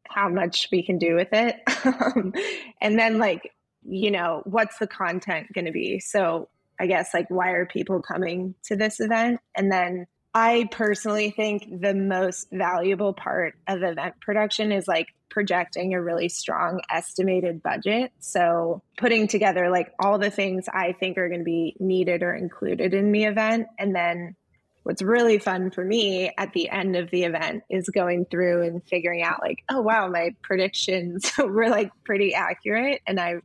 how 0.09 0.29
much 0.29 0.67
we 0.71 0.83
can 0.83 0.97
do 0.97 1.15
with 1.15 1.29
it. 1.31 1.55
Um, 1.85 2.33
and 2.81 2.97
then 2.97 3.17
like, 3.17 3.51
you 3.87 4.11
know, 4.11 4.41
what's 4.45 4.77
the 4.77 4.87
content 4.87 5.51
going 5.53 5.65
to 5.65 5.71
be? 5.71 5.99
So 5.99 6.49
I 6.79 6.87
guess 6.87 7.13
like 7.13 7.29
why 7.29 7.51
are 7.51 7.65
people 7.65 8.01
coming 8.01 8.55
to 8.65 8.75
this 8.75 8.99
event? 8.99 9.39
And 9.55 9.71
then 9.71 10.07
I 10.33 10.67
personally 10.71 11.31
think 11.31 11.81
the 11.81 11.93
most 11.93 12.47
valuable 12.51 13.13
part 13.13 13.55
of 13.67 13.83
event 13.83 14.15
production 14.19 14.71
is 14.71 14.87
like 14.87 15.13
projecting 15.33 15.93
a 15.93 16.01
really 16.01 16.29
strong 16.29 16.79
estimated 16.89 17.61
budget. 17.61 18.11
So, 18.19 18.81
putting 18.97 19.27
together 19.27 19.69
like 19.69 19.91
all 19.99 20.19
the 20.19 20.29
things 20.29 20.65
I 20.71 20.93
think 20.93 21.17
are 21.17 21.27
going 21.27 21.41
to 21.41 21.45
be 21.45 21.75
needed 21.79 22.23
or 22.23 22.33
included 22.33 22.93
in 22.93 23.11
the 23.11 23.25
event. 23.25 23.67
And 23.77 23.95
then, 23.95 24.35
what's 24.83 25.01
really 25.01 25.39
fun 25.39 25.71
for 25.71 25.83
me 25.83 26.31
at 26.37 26.53
the 26.53 26.69
end 26.69 26.95
of 26.95 27.09
the 27.09 27.23
event 27.23 27.63
is 27.69 27.89
going 27.89 28.25
through 28.25 28.63
and 28.63 28.83
figuring 28.83 29.23
out, 29.23 29.41
like, 29.41 29.63
oh, 29.69 29.81
wow, 29.81 30.07
my 30.07 30.35
predictions 30.41 31.31
were 31.37 31.69
like 31.69 31.91
pretty 32.03 32.33
accurate. 32.35 33.01
And 33.07 33.19
I, 33.19 33.35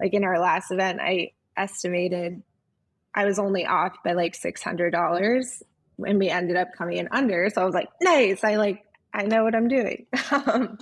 like, 0.00 0.14
in 0.14 0.24
our 0.24 0.40
last 0.40 0.70
event, 0.70 1.00
I 1.00 1.32
estimated 1.56 2.42
I 3.14 3.24
was 3.24 3.38
only 3.38 3.66
off 3.66 3.96
by 4.04 4.12
like 4.12 4.34
$600 4.34 5.62
and 5.98 6.18
we 6.18 6.28
ended 6.28 6.56
up 6.56 6.68
coming 6.76 6.98
in 6.98 7.08
under. 7.10 7.50
So 7.50 7.62
I 7.62 7.64
was 7.64 7.74
like, 7.74 7.88
nice. 8.00 8.44
I 8.44 8.56
like, 8.56 8.84
I 9.12 9.24
know 9.24 9.44
what 9.44 9.54
I'm 9.54 9.68
doing. 9.68 10.06
um, 10.30 10.78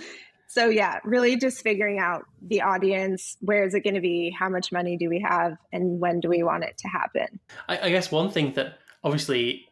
so 0.47 0.67
yeah, 0.67 0.99
really 1.03 1.37
just 1.37 1.61
figuring 1.61 1.99
out 1.99 2.23
the 2.41 2.61
audience. 2.61 3.37
Where 3.41 3.65
is 3.65 3.73
it 3.73 3.83
going 3.83 3.95
to 3.95 4.01
be? 4.01 4.35
How 4.37 4.49
much 4.49 4.71
money 4.71 4.97
do 4.97 5.09
we 5.09 5.21
have? 5.27 5.57
And 5.71 5.99
when 5.99 6.19
do 6.19 6.29
we 6.29 6.43
want 6.43 6.63
it 6.63 6.77
to 6.79 6.87
happen? 6.87 7.39
I, 7.67 7.79
I 7.79 7.89
guess 7.89 8.11
one 8.11 8.29
thing 8.29 8.53
that 8.53 8.77
obviously 9.03 9.65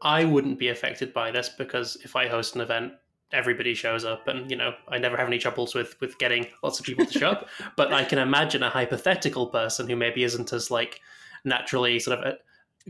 I 0.00 0.24
wouldn't 0.24 0.58
be 0.58 0.68
affected 0.68 1.12
by 1.12 1.30
this 1.30 1.48
because 1.48 1.96
if 2.04 2.16
I 2.16 2.28
host 2.28 2.54
an 2.56 2.60
event, 2.60 2.94
everybody 3.32 3.74
shows 3.74 4.04
up 4.04 4.28
and 4.28 4.50
you 4.50 4.56
know 4.56 4.74
i 4.88 4.98
never 4.98 5.16
have 5.16 5.26
any 5.26 5.38
troubles 5.38 5.74
with 5.74 5.98
with 6.00 6.18
getting 6.18 6.46
lots 6.62 6.78
of 6.78 6.84
people 6.84 7.06
to 7.06 7.18
show 7.18 7.30
up 7.30 7.48
but 7.76 7.92
i 7.92 8.04
can 8.04 8.18
imagine 8.18 8.62
a 8.62 8.70
hypothetical 8.70 9.46
person 9.46 9.88
who 9.88 9.96
maybe 9.96 10.22
isn't 10.22 10.52
as 10.52 10.70
like 10.70 11.00
naturally 11.44 11.98
sort 11.98 12.18
of 12.18 12.24
uh, 12.24 12.36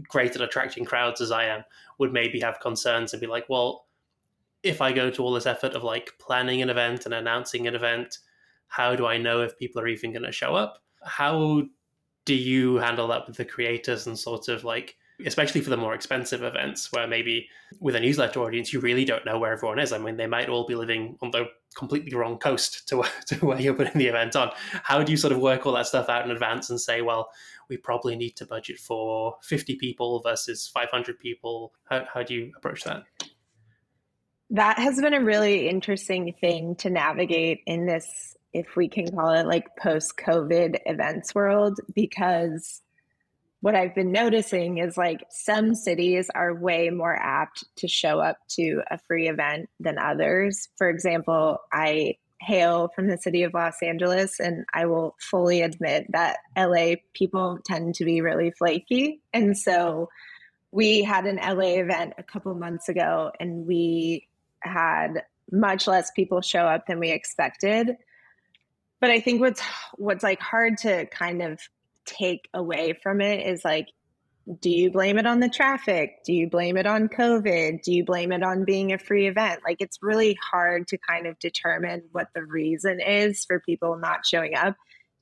great 0.08 0.34
at 0.34 0.42
attracting 0.42 0.84
crowds 0.84 1.20
as 1.20 1.30
I 1.30 1.44
am 1.44 1.64
would 1.98 2.12
maybe 2.12 2.40
have 2.40 2.60
concerns 2.60 3.12
and 3.12 3.20
be 3.20 3.26
like, 3.26 3.48
well, 3.48 3.86
if 4.62 4.80
I 4.80 4.92
go 4.92 5.10
to 5.10 5.22
all 5.22 5.32
this 5.32 5.46
effort 5.46 5.72
of 5.72 5.82
like 5.82 6.12
planning 6.18 6.62
an 6.62 6.70
event 6.70 7.04
and 7.04 7.14
announcing 7.14 7.66
an 7.66 7.74
event, 7.74 8.18
how 8.68 8.96
do 8.96 9.06
I 9.06 9.18
know 9.18 9.42
if 9.42 9.58
people 9.58 9.82
are 9.82 9.88
even 9.88 10.12
going 10.12 10.22
to 10.22 10.32
show 10.32 10.54
up? 10.54 10.82
How 11.04 11.62
do 12.24 12.34
you 12.34 12.76
handle 12.76 13.08
that 13.08 13.26
with 13.26 13.36
the 13.36 13.44
creators 13.44 14.06
and 14.06 14.18
sort 14.18 14.48
of 14.48 14.64
like, 14.64 14.96
especially 15.26 15.60
for 15.60 15.70
the 15.70 15.76
more 15.76 15.94
expensive 15.94 16.42
events 16.42 16.92
where 16.92 17.06
maybe 17.06 17.48
with 17.80 17.94
a 17.94 18.00
newsletter 18.00 18.40
audience, 18.40 18.72
you 18.72 18.80
really 18.80 19.04
don't 19.04 19.24
know 19.24 19.38
where 19.38 19.52
everyone 19.52 19.78
is? 19.78 19.92
I 19.92 19.98
mean, 19.98 20.16
they 20.16 20.26
might 20.26 20.48
all 20.48 20.66
be 20.66 20.74
living 20.74 21.16
on 21.22 21.30
the 21.30 21.46
completely 21.74 22.14
wrong 22.14 22.38
coast 22.38 22.88
to, 22.88 23.02
to 23.26 23.36
where 23.36 23.60
you're 23.60 23.74
putting 23.74 23.98
the 23.98 24.06
event 24.06 24.36
on. 24.36 24.50
How 24.82 25.02
do 25.02 25.12
you 25.12 25.16
sort 25.16 25.32
of 25.32 25.40
work 25.40 25.66
all 25.66 25.72
that 25.74 25.86
stuff 25.86 26.08
out 26.08 26.24
in 26.24 26.30
advance 26.30 26.70
and 26.70 26.80
say, 26.80 27.02
well, 27.02 27.30
we 27.68 27.76
probably 27.76 28.16
need 28.16 28.36
to 28.36 28.46
budget 28.46 28.78
for 28.78 29.36
50 29.42 29.76
people 29.76 30.20
versus 30.20 30.68
500 30.72 31.18
people? 31.18 31.72
How, 31.84 32.04
how 32.12 32.22
do 32.22 32.34
you 32.34 32.52
approach 32.56 32.84
that? 32.84 33.04
That 34.50 34.78
has 34.78 35.00
been 35.00 35.14
a 35.14 35.24
really 35.24 35.68
interesting 35.68 36.34
thing 36.40 36.76
to 36.76 36.90
navigate 36.90 37.60
in 37.66 37.86
this, 37.86 38.36
if 38.52 38.76
we 38.76 38.86
can 38.86 39.10
call 39.10 39.30
it 39.30 39.46
like 39.46 39.76
post 39.76 40.18
COVID 40.18 40.76
events 40.84 41.34
world, 41.34 41.80
because 41.94 42.82
what 43.62 43.76
I've 43.76 43.94
been 43.94 44.10
noticing 44.10 44.78
is 44.78 44.96
like 44.96 45.24
some 45.30 45.76
cities 45.76 46.28
are 46.34 46.52
way 46.52 46.90
more 46.90 47.14
apt 47.14 47.64
to 47.76 47.86
show 47.86 48.18
up 48.18 48.36
to 48.56 48.82
a 48.90 48.98
free 48.98 49.28
event 49.28 49.70
than 49.78 49.98
others. 49.98 50.68
For 50.76 50.90
example, 50.90 51.58
I 51.72 52.16
hail 52.40 52.90
from 52.92 53.06
the 53.06 53.16
city 53.16 53.44
of 53.44 53.54
Los 53.54 53.80
Angeles, 53.80 54.40
and 54.40 54.64
I 54.74 54.86
will 54.86 55.14
fully 55.20 55.62
admit 55.62 56.10
that 56.10 56.38
LA 56.58 56.96
people 57.14 57.60
tend 57.64 57.94
to 57.94 58.04
be 58.04 58.20
really 58.20 58.50
flaky. 58.50 59.22
And 59.32 59.56
so 59.56 60.08
we 60.72 61.04
had 61.04 61.26
an 61.26 61.36
LA 61.36 61.78
event 61.78 62.14
a 62.18 62.24
couple 62.24 62.52
months 62.56 62.88
ago, 62.88 63.30
and 63.38 63.64
we 63.64 64.26
had 64.58 65.22
much 65.52 65.86
less 65.86 66.10
people 66.10 66.40
show 66.40 66.66
up 66.66 66.88
than 66.88 66.98
we 66.98 67.10
expected. 67.10 67.96
But 69.00 69.10
I 69.10 69.20
think 69.20 69.40
what's 69.40 69.62
what's 69.98 70.24
like 70.24 70.40
hard 70.40 70.78
to 70.78 71.06
kind 71.06 71.42
of 71.42 71.60
take 72.04 72.48
away 72.54 72.98
from 73.02 73.20
it 73.20 73.46
is 73.46 73.64
like 73.64 73.88
do 74.60 74.68
mm. 74.68 74.76
you 74.76 74.90
blame 74.90 75.18
it 75.18 75.26
on 75.26 75.40
the 75.40 75.48
traffic? 75.48 76.24
Do 76.24 76.32
you 76.32 76.48
blame 76.48 76.76
it 76.76 76.86
on 76.86 77.08
COVID? 77.08 77.82
Do 77.82 77.92
you 77.92 78.04
blame 78.04 78.32
it 78.32 78.42
on 78.42 78.64
being 78.64 78.92
a 78.92 78.98
free 78.98 79.28
event? 79.28 79.60
Like 79.64 79.76
it's 79.80 79.98
really 80.02 80.36
hard 80.50 80.88
to 80.88 80.98
kind 80.98 81.26
of 81.26 81.38
determine 81.38 82.02
what 82.12 82.28
the 82.34 82.42
reason 82.42 83.00
is 83.00 83.44
for 83.44 83.60
people 83.60 83.96
not 83.96 84.26
showing 84.26 84.54
up. 84.54 84.76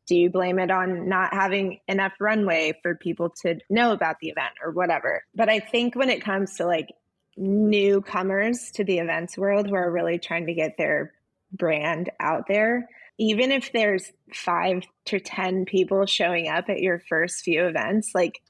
Do 0.07 0.17
you 0.17 0.31
blame 0.31 0.59
it 0.59 0.71
on 0.71 1.09
not 1.09 1.33
having 1.33 1.81
enough 1.87 2.13
runway 2.19 2.79
for 2.83 2.97
people 2.97 3.31
to 3.43 3.59
know 3.69 3.93
about 3.93 4.17
the 4.21 4.29
event 4.29 4.55
or 4.65 4.73
whatever? 4.73 5.25
But 5.35 5.49
I 5.49 5.61
think 5.61 5.95
when 5.95 6.11
it 6.11 6.25
comes 6.25 6.57
to 6.57 6.67
like 6.67 6.89
newcomers 7.37 8.73
to 8.73 8.85
the 8.85 8.99
events 8.99 9.39
world 9.39 9.69
who 9.69 9.75
are 9.75 9.91
really 9.91 10.19
trying 10.19 10.47
to 10.47 10.55
get 10.55 10.77
their 10.79 11.13
brand 11.53 12.11
out 12.19 12.45
there, 12.49 12.89
even 13.21 13.53
if 13.53 13.71
there's 13.73 14.11
five 14.35 14.83
to 15.05 15.21
10 15.21 15.67
people 15.67 16.07
showing 16.07 16.49
up 16.49 16.71
at 16.71 16.81
your 16.81 17.03
first 17.07 17.45
few 17.45 17.67
events, 17.67 18.13
like 18.15 18.41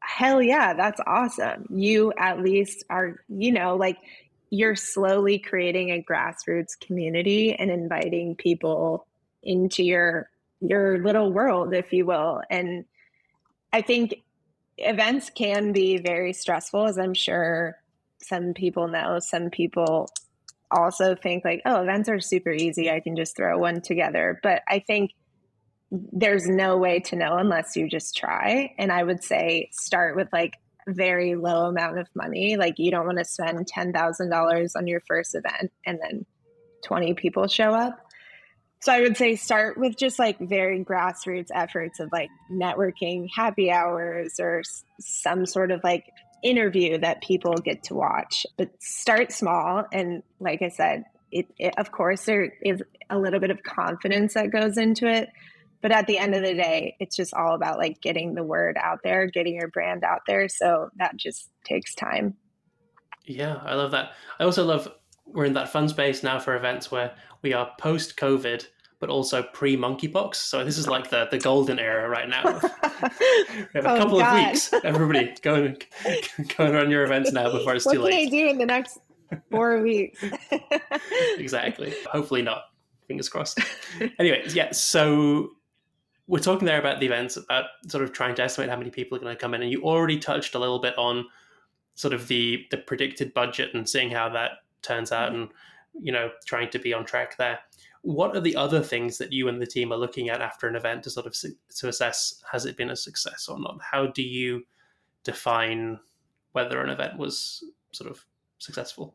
hell 0.00 0.42
yeah, 0.42 0.74
that's 0.74 1.00
awesome. 1.06 1.66
You 1.70 2.12
at 2.18 2.42
least 2.42 2.84
are, 2.90 3.20
you 3.28 3.52
know, 3.52 3.76
like 3.76 3.96
you're 4.50 4.74
slowly 4.74 5.38
creating 5.38 5.90
a 5.90 6.02
grassroots 6.02 6.78
community 6.80 7.54
and 7.54 7.70
inviting 7.70 8.34
people 8.34 9.06
into 9.44 9.84
your 9.84 10.28
your 10.60 10.98
little 10.98 11.32
world 11.32 11.72
if 11.72 11.92
you 11.92 12.04
will 12.04 12.42
and 12.50 12.84
i 13.72 13.80
think 13.80 14.12
events 14.78 15.30
can 15.30 15.70
be 15.70 15.98
very 15.98 16.32
stressful 16.32 16.84
as 16.86 16.98
i'm 16.98 17.14
sure 17.14 17.76
some 18.20 18.52
people 18.54 18.88
know 18.88 19.20
some 19.20 19.50
people 19.50 20.10
also 20.70 21.14
think 21.14 21.44
like 21.44 21.62
oh 21.64 21.82
events 21.82 22.08
are 22.08 22.20
super 22.20 22.50
easy 22.50 22.90
i 22.90 23.00
can 23.00 23.16
just 23.16 23.36
throw 23.36 23.58
one 23.58 23.80
together 23.80 24.38
but 24.42 24.62
i 24.68 24.78
think 24.78 25.12
there's 25.90 26.46
no 26.46 26.76
way 26.76 27.00
to 27.00 27.16
know 27.16 27.36
unless 27.36 27.76
you 27.76 27.88
just 27.88 28.16
try. 28.16 28.74
And 28.78 28.92
I 28.92 29.02
would 29.02 29.24
say 29.24 29.70
start 29.72 30.16
with 30.16 30.28
like 30.32 30.54
very 30.86 31.34
low 31.34 31.66
amount 31.66 31.98
of 31.98 32.08
money. 32.14 32.56
Like 32.56 32.78
you 32.78 32.90
don't 32.90 33.06
want 33.06 33.18
to 33.18 33.24
spend 33.24 33.66
$10,000 33.66 34.70
on 34.76 34.86
your 34.86 35.00
first 35.06 35.34
event 35.34 35.72
and 35.86 35.98
then 36.02 36.26
20 36.84 37.14
people 37.14 37.48
show 37.48 37.74
up. 37.74 37.98
So 38.80 38.92
I 38.92 39.00
would 39.00 39.16
say 39.16 39.34
start 39.34 39.76
with 39.76 39.96
just 39.96 40.18
like 40.18 40.38
very 40.38 40.84
grassroots 40.84 41.48
efforts 41.52 41.98
of 42.00 42.10
like 42.12 42.28
networking, 42.52 43.26
happy 43.34 43.72
hours, 43.72 44.38
or 44.38 44.62
some 45.00 45.46
sort 45.46 45.72
of 45.72 45.80
like 45.82 46.04
interview 46.42 46.98
that 46.98 47.22
people 47.22 47.54
get 47.54 47.84
to 47.84 47.94
watch. 47.94 48.46
But 48.56 48.70
start 48.80 49.32
small. 49.32 49.84
And 49.92 50.22
like 50.40 50.62
I 50.62 50.68
said, 50.68 51.04
it, 51.30 51.46
it, 51.58 51.74
of 51.78 51.92
course 51.92 52.24
there 52.24 52.52
is 52.62 52.82
a 53.10 53.18
little 53.18 53.40
bit 53.40 53.50
of 53.50 53.62
confidence 53.62 54.34
that 54.34 54.50
goes 54.50 54.76
into 54.76 55.06
it 55.06 55.28
but 55.80 55.92
at 55.92 56.06
the 56.06 56.18
end 56.18 56.34
of 56.34 56.42
the 56.42 56.54
day 56.54 56.96
it's 57.00 57.16
just 57.16 57.34
all 57.34 57.54
about 57.54 57.78
like 57.78 58.00
getting 58.00 58.34
the 58.34 58.42
word 58.42 58.76
out 58.80 59.00
there 59.02 59.26
getting 59.26 59.54
your 59.54 59.68
brand 59.68 60.04
out 60.04 60.20
there 60.26 60.48
so 60.48 60.88
that 60.96 61.16
just 61.16 61.50
takes 61.64 61.94
time 61.94 62.34
yeah 63.26 63.60
i 63.64 63.74
love 63.74 63.90
that 63.90 64.12
i 64.38 64.44
also 64.44 64.64
love 64.64 64.88
we're 65.26 65.44
in 65.44 65.52
that 65.54 65.68
fun 65.68 65.88
space 65.88 66.22
now 66.22 66.38
for 66.38 66.56
events 66.56 66.90
where 66.90 67.14
we 67.42 67.52
are 67.52 67.70
post 67.78 68.16
covid 68.16 68.66
but 69.00 69.10
also 69.10 69.42
pre 69.42 69.76
monkeypox 69.76 70.36
so 70.36 70.64
this 70.64 70.76
is 70.78 70.88
like 70.88 71.10
the 71.10 71.28
the 71.30 71.38
golden 71.38 71.78
era 71.78 72.08
right 72.08 72.28
now. 72.28 72.60
We 73.00 73.80
have 73.80 73.86
a 73.86 73.92
oh, 73.92 73.98
couple 73.98 74.18
God. 74.18 74.38
of 74.38 74.46
weeks. 74.50 74.74
Everybody 74.82 75.34
go 75.42 75.54
and 75.54 75.84
go 76.56 76.64
and 76.64 76.74
run 76.74 76.90
your 76.90 77.04
events 77.04 77.30
now 77.30 77.50
before 77.52 77.74
it's 77.74 77.86
what 77.86 77.94
too 77.94 78.00
late 78.00 78.10
what 78.10 78.18
can 78.18 78.26
i 78.26 78.30
do 78.30 78.48
in 78.48 78.58
the 78.58 78.66
next 78.66 78.98
four 79.50 79.80
weeks? 79.82 80.24
Exactly. 81.36 81.94
Hopefully 82.10 82.42
not. 82.42 82.64
Fingers 83.06 83.28
crossed. 83.28 83.60
Anyway 84.18 84.42
yeah 84.48 84.72
so 84.72 85.50
we're 86.28 86.38
talking 86.38 86.66
there 86.66 86.78
about 86.78 87.00
the 87.00 87.06
events, 87.06 87.36
about 87.36 87.64
sort 87.88 88.04
of 88.04 88.12
trying 88.12 88.34
to 88.36 88.42
estimate 88.42 88.68
how 88.68 88.76
many 88.76 88.90
people 88.90 89.16
are 89.16 89.20
going 89.20 89.34
to 89.34 89.40
come 89.40 89.54
in, 89.54 89.62
and 89.62 89.72
you 89.72 89.82
already 89.82 90.18
touched 90.18 90.54
a 90.54 90.58
little 90.58 90.78
bit 90.78 90.96
on 90.98 91.24
sort 91.94 92.14
of 92.14 92.28
the 92.28 92.66
the 92.70 92.76
predicted 92.76 93.34
budget 93.34 93.74
and 93.74 93.88
seeing 93.88 94.10
how 94.10 94.28
that 94.28 94.52
turns 94.82 95.10
out, 95.10 95.32
mm-hmm. 95.32 95.42
and 95.42 95.50
you 95.94 96.12
know, 96.12 96.30
trying 96.46 96.70
to 96.70 96.78
be 96.78 96.92
on 96.92 97.04
track 97.04 97.36
there. 97.36 97.58
What 98.02 98.36
are 98.36 98.40
the 98.40 98.56
other 98.56 98.82
things 98.82 99.18
that 99.18 99.32
you 99.32 99.48
and 99.48 99.60
the 99.60 99.66
team 99.66 99.92
are 99.92 99.98
looking 99.98 100.28
at 100.28 100.40
after 100.40 100.68
an 100.68 100.76
event 100.76 101.02
to 101.04 101.10
sort 101.10 101.26
of 101.26 101.34
to 101.76 101.88
assess 101.88 102.42
has 102.50 102.64
it 102.64 102.76
been 102.76 102.90
a 102.90 102.96
success 102.96 103.48
or 103.48 103.58
not? 103.58 103.78
How 103.82 104.06
do 104.06 104.22
you 104.22 104.62
define 105.24 105.98
whether 106.52 106.80
an 106.80 106.90
event 106.90 107.18
was 107.18 107.64
sort 107.92 108.10
of 108.10 108.24
successful? 108.58 109.14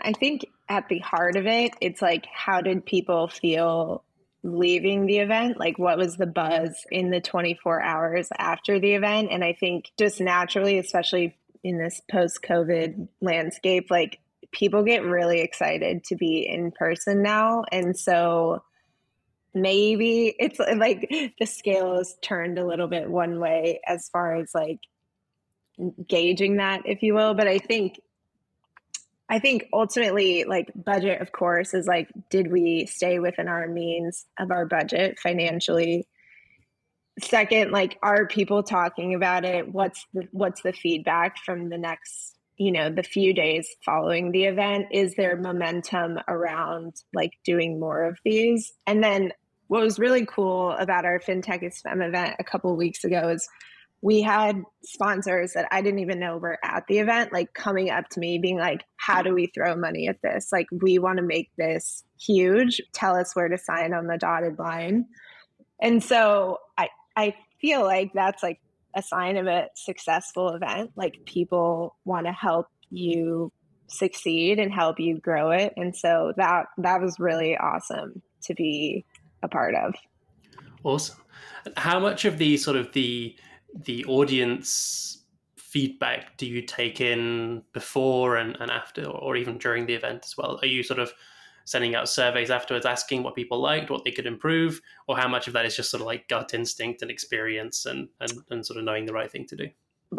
I 0.00 0.12
think 0.12 0.44
at 0.68 0.88
the 0.88 1.00
heart 1.00 1.36
of 1.36 1.46
it, 1.46 1.72
it's 1.80 2.02
like 2.02 2.26
how 2.32 2.60
did 2.60 2.86
people 2.86 3.28
feel 3.28 4.04
leaving 4.42 5.06
the 5.06 5.18
event 5.18 5.58
like 5.58 5.78
what 5.78 5.98
was 5.98 6.16
the 6.16 6.26
buzz 6.26 6.86
in 6.92 7.10
the 7.10 7.20
24 7.20 7.82
hours 7.82 8.28
after 8.38 8.78
the 8.78 8.94
event 8.94 9.28
and 9.32 9.42
i 9.42 9.52
think 9.52 9.90
just 9.98 10.20
naturally 10.20 10.78
especially 10.78 11.36
in 11.64 11.76
this 11.76 12.00
post 12.08 12.40
covid 12.42 13.08
landscape 13.20 13.90
like 13.90 14.20
people 14.52 14.82
get 14.82 15.04
really 15.04 15.40
excited 15.40 16.04
to 16.04 16.16
be 16.16 16.46
in 16.48 16.70
person 16.70 17.22
now 17.22 17.64
and 17.70 17.98
so 17.98 18.62
maybe 19.54 20.34
it's 20.38 20.58
like 20.58 21.08
the 21.38 21.46
scale 21.46 21.98
is 21.98 22.16
turned 22.22 22.58
a 22.58 22.66
little 22.66 22.88
bit 22.88 23.10
one 23.10 23.40
way 23.40 23.80
as 23.86 24.08
far 24.08 24.36
as 24.36 24.50
like 24.54 24.80
gauging 26.06 26.56
that 26.56 26.82
if 26.86 27.02
you 27.02 27.14
will 27.14 27.34
but 27.34 27.46
i 27.46 27.58
think 27.58 27.98
I 29.28 29.38
think 29.38 29.68
ultimately, 29.72 30.44
like 30.44 30.72
budget, 30.74 31.20
of 31.20 31.32
course, 31.32 31.74
is 31.74 31.86
like, 31.86 32.08
did 32.30 32.50
we 32.50 32.86
stay 32.86 33.18
within 33.18 33.46
our 33.46 33.68
means 33.68 34.24
of 34.38 34.50
our 34.50 34.64
budget 34.64 35.18
financially? 35.18 36.08
Second, 37.20 37.70
like, 37.70 37.98
are 38.02 38.26
people 38.26 38.62
talking 38.62 39.14
about 39.14 39.44
it? 39.44 39.70
What's 39.70 40.06
the 40.14 40.28
what's 40.32 40.62
the 40.62 40.72
feedback 40.72 41.36
from 41.44 41.68
the 41.68 41.76
next, 41.76 42.37
you 42.58 42.72
know, 42.72 42.90
the 42.90 43.02
few 43.02 43.32
days 43.32 43.68
following 43.84 44.32
the 44.32 44.44
event? 44.44 44.86
Is 44.92 45.14
there 45.14 45.36
momentum 45.36 46.18
around 46.28 46.94
like 47.14 47.32
doing 47.44 47.80
more 47.80 48.04
of 48.04 48.18
these? 48.24 48.72
And 48.86 49.02
then 49.02 49.32
what 49.68 49.82
was 49.82 49.98
really 49.98 50.26
cool 50.26 50.72
about 50.72 51.04
our 51.04 51.20
FinTech 51.20 51.62
is 51.62 51.80
FEM 51.80 52.02
event 52.02 52.36
a 52.38 52.44
couple 52.44 52.76
weeks 52.76 53.04
ago 53.04 53.28
is 53.28 53.48
we 54.00 54.22
had 54.22 54.62
sponsors 54.84 55.54
that 55.54 55.68
I 55.70 55.82
didn't 55.82 56.00
even 56.00 56.20
know 56.20 56.36
were 56.36 56.58
at 56.62 56.84
the 56.88 56.98
event, 56.98 57.32
like 57.32 57.52
coming 57.52 57.90
up 57.90 58.08
to 58.10 58.20
me, 58.20 58.38
being 58.38 58.58
like, 58.58 58.82
How 58.96 59.22
do 59.22 59.34
we 59.34 59.46
throw 59.46 59.74
money 59.76 60.08
at 60.08 60.22
this? 60.22 60.50
Like, 60.52 60.66
we 60.70 60.98
want 60.98 61.18
to 61.18 61.24
make 61.24 61.50
this 61.56 62.04
huge. 62.18 62.80
Tell 62.92 63.16
us 63.16 63.34
where 63.34 63.48
to 63.48 63.58
sign 63.58 63.92
on 63.94 64.06
the 64.06 64.16
dotted 64.16 64.58
line. 64.58 65.06
And 65.80 66.02
so 66.02 66.58
I, 66.76 66.88
I 67.16 67.34
feel 67.60 67.82
like 67.82 68.12
that's 68.14 68.42
like 68.42 68.60
a 68.94 69.02
sign 69.02 69.36
of 69.36 69.46
a 69.46 69.68
successful 69.74 70.50
event. 70.50 70.92
Like, 70.96 71.24
people 71.24 71.96
want 72.04 72.26
to 72.26 72.32
help 72.32 72.68
you 72.90 73.52
succeed 73.88 74.58
and 74.58 74.72
help 74.72 75.00
you 75.00 75.18
grow 75.18 75.50
it. 75.50 75.72
And 75.76 75.94
so 75.96 76.32
that 76.36 76.66
that 76.78 77.00
was 77.00 77.18
really 77.18 77.56
awesome 77.56 78.22
to 78.42 78.54
be 78.54 79.04
a 79.42 79.48
part 79.48 79.74
of. 79.74 79.94
Awesome. 80.84 81.18
How 81.76 81.98
much 81.98 82.24
of 82.24 82.38
the 82.38 82.56
sort 82.56 82.76
of 82.76 82.92
the 82.92 83.36
the 83.74 84.04
audience 84.06 85.24
feedback 85.56 86.36
do 86.38 86.46
you 86.46 86.62
take 86.62 87.00
in 87.00 87.62
before 87.74 88.36
and, 88.36 88.56
and 88.60 88.70
after 88.70 89.04
or 89.04 89.36
even 89.36 89.58
during 89.58 89.84
the 89.84 89.92
event 89.92 90.22
as 90.24 90.34
well 90.34 90.58
are 90.62 90.66
you 90.66 90.82
sort 90.82 90.98
of 90.98 91.12
sending 91.68 91.94
out 91.94 92.08
surveys 92.08 92.50
afterwards 92.50 92.86
asking 92.86 93.22
what 93.22 93.34
people 93.34 93.60
liked 93.60 93.90
what 93.90 94.02
they 94.02 94.10
could 94.10 94.24
improve 94.24 94.80
or 95.06 95.18
how 95.18 95.28
much 95.28 95.46
of 95.48 95.52
that 95.52 95.66
is 95.66 95.76
just 95.76 95.90
sort 95.90 96.00
of 96.00 96.06
like 96.06 96.26
gut 96.28 96.54
instinct 96.54 97.02
and 97.02 97.10
experience 97.10 97.84
and, 97.84 98.08
and, 98.20 98.32
and 98.50 98.64
sort 98.64 98.78
of 98.78 98.84
knowing 98.84 99.04
the 99.04 99.12
right 99.12 99.30
thing 99.30 99.46
to 99.46 99.54
do. 99.54 99.68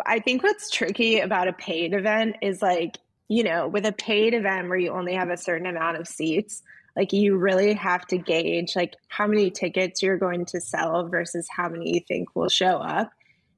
I 0.06 0.20
think 0.20 0.44
what's 0.44 0.70
tricky 0.70 1.20
about 1.20 1.48
a 1.48 1.54
paid 1.54 1.96
event 1.96 2.36
is 2.44 2.62
like 2.62 3.00
you 3.28 3.44
know 3.44 3.68
with 3.68 3.86
a 3.86 3.92
paid 3.92 4.36
event 4.36 4.70
where 4.70 4.78
you 4.78 4.92
only 4.92 5.16
have 5.16 5.30
a 5.30 5.38
certain 5.38 5.66
amount 5.66 5.98
of 5.98 6.08
seats 6.08 6.62
like 6.96 7.14
you 7.14 7.38
really 7.38 7.74
have 7.74 8.06
to 8.08 8.18
gauge 8.18 8.76
like 8.76 8.96
how 9.08 9.26
many 9.26 9.50
tickets 9.50 10.04
you're 10.04 10.18
going 10.18 10.46
to 10.46 10.62
sell 10.62 11.08
versus 11.08 11.48
how 11.50 11.70
many 11.70 11.96
you 11.96 12.02
think 12.08 12.36
will 12.36 12.50
show 12.50 12.78
up. 12.78 13.12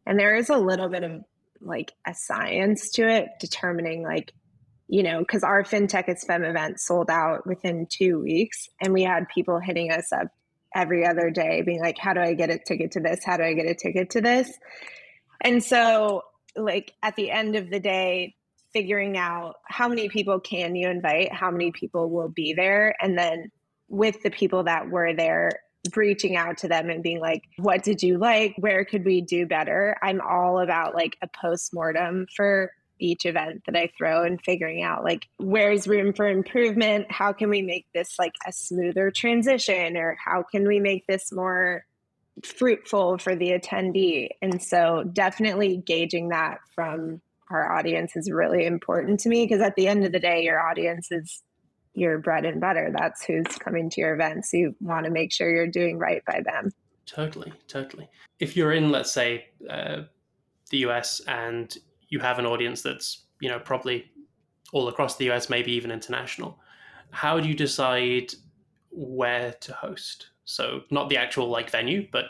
And 0.05 0.19
there 0.19 0.35
is 0.35 0.49
a 0.49 0.57
little 0.57 0.89
bit 0.89 1.03
of 1.03 1.23
like 1.59 1.93
a 2.07 2.13
science 2.13 2.91
to 2.91 3.07
it 3.07 3.29
determining 3.39 4.03
like 4.03 4.33
you 4.91 5.01
know 5.01 5.19
because 5.19 5.41
our 5.41 5.63
fintech 5.63 6.07
is 6.09 6.23
fem 6.23 6.43
event 6.43 6.79
sold 6.79 7.09
out 7.09 7.47
within 7.47 7.87
two 7.89 8.19
weeks 8.19 8.67
and 8.81 8.93
we 8.93 9.01
had 9.01 9.27
people 9.29 9.57
hitting 9.57 9.89
us 9.91 10.11
up 10.11 10.27
every 10.75 11.05
other 11.05 11.31
day 11.31 11.61
being 11.61 11.79
like 11.79 11.97
how 11.97 12.13
do 12.13 12.19
i 12.19 12.33
get 12.33 12.51
a 12.51 12.59
ticket 12.59 12.91
to 12.91 12.99
this 12.99 13.23
how 13.23 13.37
do 13.37 13.43
i 13.43 13.53
get 13.53 13.65
a 13.65 13.73
ticket 13.73 14.09
to 14.09 14.21
this 14.21 14.51
and 15.39 15.63
so 15.63 16.21
like 16.55 16.93
at 17.01 17.15
the 17.15 17.31
end 17.31 17.55
of 17.55 17.69
the 17.69 17.79
day 17.79 18.35
figuring 18.73 19.17
out 19.17 19.55
how 19.65 19.87
many 19.87 20.09
people 20.09 20.39
can 20.39 20.75
you 20.75 20.89
invite 20.89 21.31
how 21.33 21.49
many 21.49 21.71
people 21.71 22.09
will 22.09 22.29
be 22.29 22.53
there 22.53 22.95
and 23.01 23.17
then 23.17 23.49
with 23.87 24.21
the 24.23 24.29
people 24.29 24.63
that 24.63 24.89
were 24.89 25.13
there 25.13 25.51
reaching 25.95 26.35
out 26.35 26.57
to 26.59 26.67
them 26.67 26.89
and 26.89 27.03
being 27.03 27.19
like, 27.19 27.43
what 27.57 27.83
did 27.83 28.03
you 28.03 28.17
like? 28.17 28.53
Where 28.57 28.85
could 28.85 29.03
we 29.03 29.21
do 29.21 29.45
better? 29.45 29.97
I'm 30.01 30.21
all 30.21 30.59
about 30.59 30.93
like 30.95 31.17
a 31.21 31.27
post 31.27 31.73
mortem 31.73 32.27
for 32.35 32.71
each 33.01 33.25
event 33.25 33.63
that 33.65 33.75
I 33.75 33.91
throw 33.97 34.23
and 34.23 34.41
figuring 34.41 34.83
out 34.83 35.03
like 35.03 35.27
where's 35.37 35.87
room 35.87 36.13
for 36.13 36.27
improvement? 36.27 37.11
How 37.11 37.33
can 37.33 37.49
we 37.49 37.61
make 37.61 37.85
this 37.93 38.17
like 38.19 38.33
a 38.45 38.51
smoother 38.51 39.11
transition 39.11 39.97
or 39.97 40.17
how 40.23 40.43
can 40.43 40.67
we 40.67 40.79
make 40.79 41.07
this 41.07 41.31
more 41.31 41.85
fruitful 42.43 43.17
for 43.17 43.35
the 43.35 43.51
attendee? 43.51 44.29
And 44.41 44.61
so 44.61 45.03
definitely 45.11 45.77
gauging 45.77 46.29
that 46.29 46.59
from 46.75 47.21
our 47.49 47.71
audience 47.77 48.15
is 48.15 48.31
really 48.31 48.65
important 48.65 49.19
to 49.21 49.29
me 49.29 49.45
because 49.45 49.61
at 49.61 49.75
the 49.75 49.87
end 49.87 50.05
of 50.05 50.11
the 50.11 50.19
day 50.19 50.43
your 50.43 50.59
audience 50.59 51.11
is 51.11 51.41
your 51.93 52.19
bread 52.19 52.45
and 52.45 52.61
butter. 52.61 52.93
That's 52.97 53.23
who's 53.25 53.47
coming 53.59 53.89
to 53.89 54.01
your 54.01 54.13
events. 54.13 54.53
You 54.53 54.75
want 54.79 55.05
to 55.05 55.11
make 55.11 55.33
sure 55.33 55.49
you're 55.49 55.67
doing 55.67 55.97
right 55.97 56.23
by 56.25 56.41
them. 56.45 56.71
Totally, 57.05 57.51
totally. 57.67 58.07
If 58.39 58.55
you're 58.55 58.71
in, 58.71 58.91
let's 58.91 59.11
say, 59.11 59.47
uh, 59.69 60.03
the 60.69 60.77
US 60.79 61.19
and 61.27 61.77
you 62.11 62.19
have 62.19 62.37
an 62.37 62.45
audience 62.45 62.83
that's, 62.83 63.25
you 63.39 63.49
know, 63.49 63.57
probably 63.57 64.05
all 64.71 64.87
across 64.87 65.15
the 65.15 65.31
US, 65.31 65.49
maybe 65.49 65.71
even 65.71 65.89
international, 65.89 66.59
how 67.09 67.39
do 67.39 67.47
you 67.47 67.55
decide 67.55 68.33
where 68.91 69.53
to 69.61 69.73
host? 69.73 70.27
So, 70.45 70.81
not 70.91 71.09
the 71.09 71.17
actual 71.17 71.47
like 71.47 71.71
venue, 71.71 72.07
but 72.11 72.25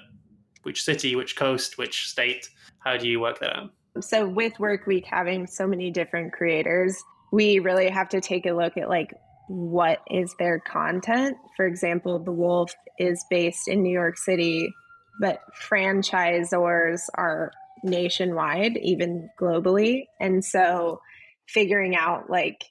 which 0.64 0.84
city, 0.84 1.16
which 1.16 1.36
coast, 1.36 1.78
which 1.78 2.08
state? 2.08 2.50
How 2.80 2.96
do 2.96 3.08
you 3.08 3.20
work 3.20 3.40
that 3.40 3.56
out? 3.56 3.72
So, 4.00 4.28
with 4.28 4.60
Work 4.60 4.88
Week 4.88 5.06
having 5.06 5.48
so 5.48 5.68
many 5.68 5.92
different 5.92 6.32
creators, 6.34 7.04
we 7.32 7.60
really 7.60 7.90
have 7.90 8.10
to 8.10 8.22
take 8.22 8.46
a 8.46 8.54
look 8.54 8.78
at 8.78 8.90
like 8.90 9.14
what 9.48 10.00
is 10.10 10.36
their 10.40 10.60
content. 10.60 11.38
For 11.58 11.66
example, 11.66 12.20
The 12.20 12.32
Wolf 12.32 12.72
is 13.00 13.26
based 13.30 13.68
in 13.68 13.82
New 13.82 13.92
York 13.92 14.18
City, 14.18 14.74
but 15.20 15.42
franchisors 15.70 17.02
are 17.16 17.52
nationwide, 17.84 18.78
even 18.78 19.30
globally. 19.40 20.06
And 20.20 20.44
so 20.44 21.02
figuring 21.48 21.96
out 21.96 22.30
like 22.30 22.66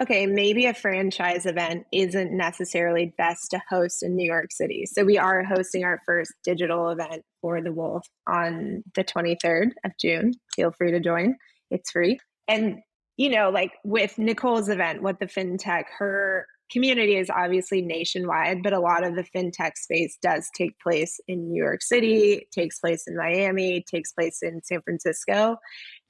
okay, 0.00 0.26
maybe 0.26 0.66
a 0.66 0.74
franchise 0.74 1.46
event 1.46 1.86
isn't 1.90 2.36
necessarily 2.36 3.14
best 3.16 3.50
to 3.50 3.62
host 3.68 4.02
in 4.02 4.14
New 4.14 4.26
York 4.26 4.52
City. 4.52 4.84
So 4.84 5.04
we 5.04 5.16
are 5.16 5.42
hosting 5.42 5.84
our 5.84 6.00
first 6.04 6.32
digital 6.44 6.90
event 6.90 7.22
for 7.40 7.62
the 7.62 7.72
Wolf 7.72 8.06
on 8.26 8.84
the 8.94 9.04
23rd 9.04 9.70
of 9.84 9.92
June. 9.98 10.34
Feel 10.54 10.70
free 10.72 10.90
to 10.90 11.00
join, 11.00 11.36
it's 11.70 11.90
free. 11.90 12.18
And, 12.46 12.80
you 13.16 13.30
know, 13.30 13.48
like 13.48 13.72
with 13.84 14.18
Nicole's 14.18 14.68
event, 14.68 15.02
what 15.02 15.18
the 15.18 15.26
FinTech, 15.26 15.84
her 15.98 16.46
community 16.70 17.16
is 17.16 17.30
obviously 17.30 17.82
nationwide, 17.82 18.62
but 18.62 18.72
a 18.72 18.80
lot 18.80 19.04
of 19.04 19.14
the 19.14 19.24
fintech 19.24 19.76
space 19.76 20.18
does 20.22 20.48
take 20.56 20.78
place 20.80 21.20
in 21.28 21.48
New 21.48 21.62
York 21.62 21.82
City, 21.82 22.46
takes 22.52 22.78
place 22.78 23.04
in 23.06 23.16
Miami, 23.16 23.84
takes 23.90 24.12
place 24.12 24.40
in 24.42 24.60
San 24.62 24.82
Francisco. 24.82 25.56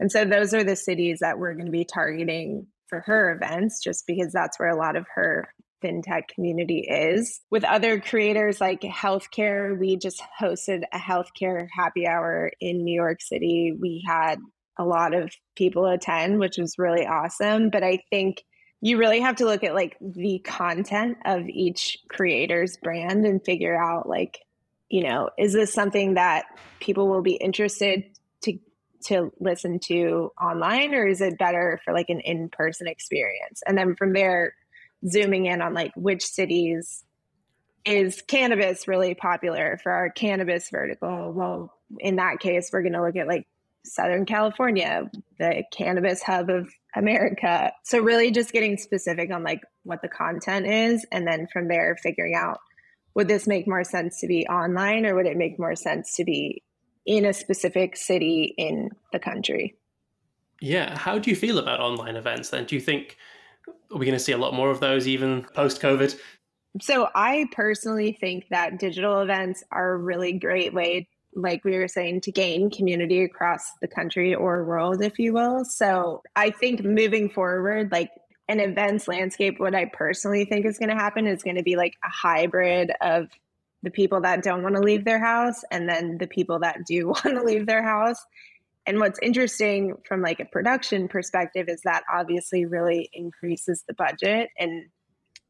And 0.01 0.11
so 0.11 0.25
those 0.25 0.55
are 0.55 0.65
the 0.65 0.77
cities 0.77 1.19
that 1.21 1.39
we're 1.39 1.55
going 1.55 1.67
to 1.67 1.73
be 1.73 1.85
targeting 1.85 2.67
for 2.89 3.01
her 3.07 3.33
events, 3.35 3.83
just 3.83 4.07
because 4.07 4.33
that's 4.33 4.59
where 4.59 4.71
a 4.71 4.77
lot 4.77 4.97
of 4.97 5.07
her 5.15 5.49
fintech 5.85 6.29
community 6.35 6.81
is. 6.81 7.41
With 7.51 7.65
other 7.65 8.01
creators 8.01 8.61
like 8.61 8.81
healthcare, 8.81 9.79
we 9.79 9.97
just 9.97 10.23
hosted 10.41 10.83
a 10.93 10.99
healthcare 10.99 11.67
happy 11.71 12.07
hour 12.07 12.51
in 12.61 12.85
New 12.85 12.95
York 12.95 13.21
City. 13.21 13.77
We 13.79 14.05
had 14.07 14.39
a 14.79 14.85
lot 14.85 15.15
of 15.15 15.33
people 15.57 15.87
attend, 15.87 16.39
which 16.39 16.59
was 16.59 16.79
really 16.79 17.07
awesome. 17.07 17.71
But 17.71 17.83
I 17.83 18.01
think 18.11 18.43
you 18.81 18.99
really 18.99 19.21
have 19.21 19.37
to 19.37 19.45
look 19.47 19.65
at 19.65 19.75
like 19.75 19.97
the 20.01 20.39
content 20.41 21.19
of 21.25 21.49
each 21.49 21.99
creator's 22.09 22.77
brand 22.77 23.25
and 23.25 23.45
figure 23.45 23.77
out 23.77 24.09
like 24.09 24.41
you 24.89 25.03
know 25.03 25.31
is 25.39 25.53
this 25.53 25.73
something 25.73 26.15
that 26.15 26.47
people 26.81 27.09
will 27.09 27.23
be 27.23 27.35
interested 27.35 28.05
to 28.43 28.59
to 29.05 29.33
listen 29.41 29.79
to 29.79 30.33
online 30.41 30.95
or 30.95 31.07
is 31.07 31.21
it 31.21 31.39
better 31.39 31.81
for 31.85 31.95
like 31.95 32.11
an 32.11 32.21
in-person 32.21 32.89
experience? 32.89 33.63
And 33.67 33.77
then 33.77 33.95
from 33.95 34.13
there 34.13 34.55
zooming 35.07 35.47
in 35.47 35.63
on 35.63 35.75
like 35.75 35.93
which 35.95 36.25
cities 36.25 37.05
is 37.85 38.21
cannabis 38.23 38.89
really 38.89 39.15
popular 39.15 39.79
for 39.83 39.93
our 39.93 40.11
cannabis 40.11 40.71
vertical? 40.71 41.33
Well 41.33 41.73
in 42.01 42.17
that 42.17 42.41
case 42.41 42.71
we're 42.73 42.83
going 42.83 42.95
to 42.95 43.03
look 43.03 43.17
at 43.17 43.29
like 43.29 43.47
southern 43.87 44.25
california 44.25 45.11
the 45.39 45.63
cannabis 45.73 46.23
hub 46.23 46.51
of 46.51 46.69
america 46.95 47.73
so 47.85 48.01
really 48.01 48.31
just 48.31 48.53
getting 48.53 48.77
specific 48.77 49.33
on 49.33 49.43
like 49.43 49.61
what 49.85 50.03
the 50.03 50.09
content 50.09 50.67
is 50.67 51.07
and 51.13 51.27
then 51.27 51.47
from 51.53 51.69
there 51.69 51.97
figuring 52.03 52.35
out 52.35 52.59
would 53.15 53.29
this 53.29 53.47
make 53.47 53.67
more 53.67 53.85
sense 53.85 54.21
to 54.21 54.27
be 54.27 54.47
online 54.47 55.07
or 55.07 55.15
would 55.15 55.27
it 55.27 55.37
make 55.37 55.59
more 55.59 55.75
sense 55.75 56.15
to 56.15 56.25
be 56.25 56.63
in 57.07 57.25
a 57.25 57.33
specific 57.33 57.97
city 57.97 58.55
in 58.59 58.91
the 59.13 59.19
country. 59.19 59.77
Yeah. 60.61 60.99
How 60.99 61.19
do 61.19 61.31
you 61.31 61.37
feel 61.37 61.59
about 61.59 61.81
online 61.81 62.17
events 62.17 62.51
then? 62.51 62.65
Do 62.65 62.75
you 62.75 62.81
think 62.81 63.17
are 63.93 63.99
we 63.99 64.05
going 64.05 64.19
to 64.19 64.23
see 64.23 64.33
a 64.33 64.39
lot 64.39 64.53
more 64.53 64.71
of 64.71 64.81
those 64.81 65.07
even 65.07 65.45
post 65.55 65.81
COVID? 65.81 66.19
So, 66.81 67.09
I 67.15 67.47
personally 67.53 68.19
think 68.21 68.49
that 68.51 68.79
digital 68.79 69.21
events 69.21 69.65
are 69.71 69.93
a 69.93 69.97
really 69.97 70.33
great 70.35 70.75
way, 70.75 71.09
like 71.37 71.65
we 71.65 71.77
were 71.77 71.89
saying, 71.89 72.23
to 72.23 72.33
gain 72.33 72.71
community 72.71 73.23
across 73.23 73.63
the 73.81 73.89
country 73.89 74.35
or 74.35 74.65
world, 74.65 75.03
if 75.03 75.19
you 75.19 75.33
will. 75.33 75.65
So, 75.65 76.23
I 76.35 76.51
think 76.51 76.83
moving 76.83 77.29
forward, 77.31 77.93
like 77.93 78.11
an 78.49 78.61
events 78.61 79.07
landscape, 79.07 79.61
what 79.61 79.75
I 79.75 79.91
personally 79.93 80.45
think 80.45 80.67
is 80.67 80.79
going 80.79 80.89
to 80.89 80.95
happen 80.97 81.27
is 81.27 81.43
going 81.43 81.57
to 81.57 81.63
be 81.63 81.77
like 81.77 81.95
a 82.05 82.09
hybrid 82.09 82.93
of 83.01 83.29
the 83.83 83.91
people 83.91 84.23
that 84.23 84.43
don't 84.43 84.63
want 84.63 84.75
to 84.75 84.81
leave 84.81 85.05
their 85.05 85.21
house 85.21 85.63
and 85.71 85.89
then 85.89 86.19
the 86.19 86.27
people 86.27 86.61
that 86.61 86.79
do 86.87 87.07
want 87.09 87.23
to 87.25 87.43
leave 87.43 87.67
their 87.67 87.83
house 87.83 88.25
and 88.87 89.01
what's 89.01 89.19
interesting 89.21 89.95
from 90.07 90.23
like 90.23 90.41
a 90.41 90.45
production 90.45 91.09
perspective 91.09 91.69
is 91.69 91.83
that 91.83 92.05
obviously 92.13 92.67
really 92.67 93.11
increases 93.13 93.85
the 93.87 93.95
budget 93.95 94.49
and 94.59 94.87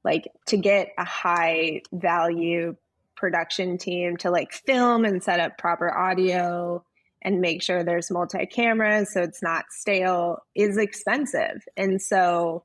like 0.04 0.28
to 0.46 0.56
get 0.56 0.88
a 0.98 1.04
high 1.04 1.82
value 1.92 2.76
production 3.16 3.78
team 3.78 4.16
to 4.18 4.30
like 4.30 4.52
film 4.52 5.04
and 5.04 5.22
set 5.22 5.40
up 5.40 5.58
proper 5.58 5.96
audio 5.96 6.84
and 7.22 7.40
make 7.40 7.62
sure 7.62 7.82
there's 7.82 8.10
multi 8.10 8.46
cameras 8.46 9.12
so 9.12 9.22
it's 9.22 9.42
not 9.42 9.64
stale 9.70 10.38
is 10.54 10.76
expensive. 10.76 11.66
And 11.76 12.00
so 12.00 12.62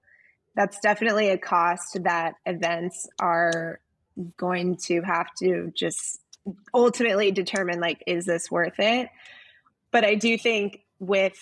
that's 0.55 0.79
definitely 0.79 1.29
a 1.29 1.37
cost 1.37 2.03
that 2.03 2.35
events 2.45 3.07
are 3.19 3.79
going 4.37 4.75
to 4.75 5.01
have 5.01 5.33
to 5.39 5.71
just 5.73 6.19
ultimately 6.73 7.31
determine 7.31 7.79
like 7.79 8.03
is 8.05 8.25
this 8.25 8.51
worth 8.51 8.79
it? 8.79 9.09
But 9.91 10.05
i 10.05 10.15
do 10.15 10.37
think 10.37 10.81
with 10.99 11.37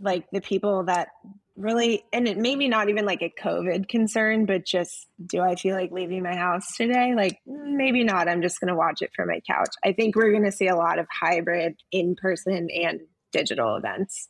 like 0.00 0.30
the 0.30 0.40
people 0.40 0.84
that 0.84 1.08
really 1.56 2.04
and 2.12 2.28
it 2.28 2.36
maybe 2.36 2.68
not 2.68 2.88
even 2.88 3.06
like 3.06 3.22
a 3.22 3.32
covid 3.42 3.88
concern 3.88 4.44
but 4.44 4.64
just 4.64 5.06
do 5.24 5.40
i 5.40 5.54
feel 5.54 5.74
like 5.74 5.90
leaving 5.90 6.22
my 6.22 6.36
house 6.36 6.76
today? 6.76 7.14
Like 7.14 7.38
maybe 7.46 8.04
not. 8.04 8.28
I'm 8.28 8.42
just 8.42 8.60
going 8.60 8.68
to 8.68 8.76
watch 8.76 9.02
it 9.02 9.10
from 9.14 9.28
my 9.28 9.40
couch. 9.48 9.74
I 9.84 9.92
think 9.92 10.16
we're 10.16 10.32
going 10.32 10.44
to 10.44 10.52
see 10.52 10.68
a 10.68 10.76
lot 10.76 10.98
of 10.98 11.06
hybrid 11.10 11.80
in 11.92 12.14
person 12.16 12.68
and 12.70 13.00
digital 13.32 13.76
events. 13.76 14.28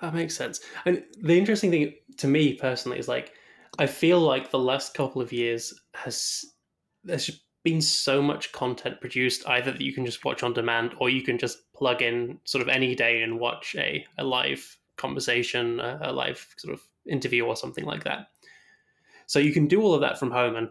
That 0.00 0.14
makes 0.14 0.36
sense. 0.36 0.60
And 0.84 1.02
the 1.20 1.38
interesting 1.38 1.70
thing 1.70 1.94
to 2.18 2.26
me 2.26 2.54
personally 2.54 2.98
is 2.98 3.08
like 3.08 3.32
I 3.78 3.86
feel 3.86 4.20
like 4.20 4.50
the 4.50 4.58
last 4.58 4.94
couple 4.94 5.20
of 5.20 5.32
years 5.32 5.74
has 5.94 6.44
there's 7.04 7.42
been 7.62 7.80
so 7.80 8.22
much 8.22 8.52
content 8.52 9.00
produced 9.00 9.46
either 9.48 9.72
that 9.72 9.80
you 9.80 9.92
can 9.92 10.06
just 10.06 10.24
watch 10.24 10.42
on 10.42 10.52
demand 10.52 10.94
or 10.98 11.10
you 11.10 11.22
can 11.22 11.36
just 11.36 11.72
plug 11.74 12.00
in 12.00 12.38
sort 12.44 12.62
of 12.62 12.68
any 12.68 12.94
day 12.94 13.22
and 13.22 13.40
watch 13.40 13.74
a, 13.76 14.04
a 14.18 14.24
live 14.24 14.76
conversation, 14.96 15.80
a, 15.80 15.98
a 16.02 16.12
live 16.12 16.46
sort 16.56 16.74
of 16.74 16.82
interview 17.08 17.44
or 17.44 17.56
something 17.56 17.84
like 17.84 18.04
that. 18.04 18.28
So 19.26 19.38
you 19.38 19.52
can 19.52 19.66
do 19.66 19.82
all 19.82 19.94
of 19.94 20.00
that 20.00 20.18
from 20.18 20.30
home 20.30 20.56
and 20.56 20.68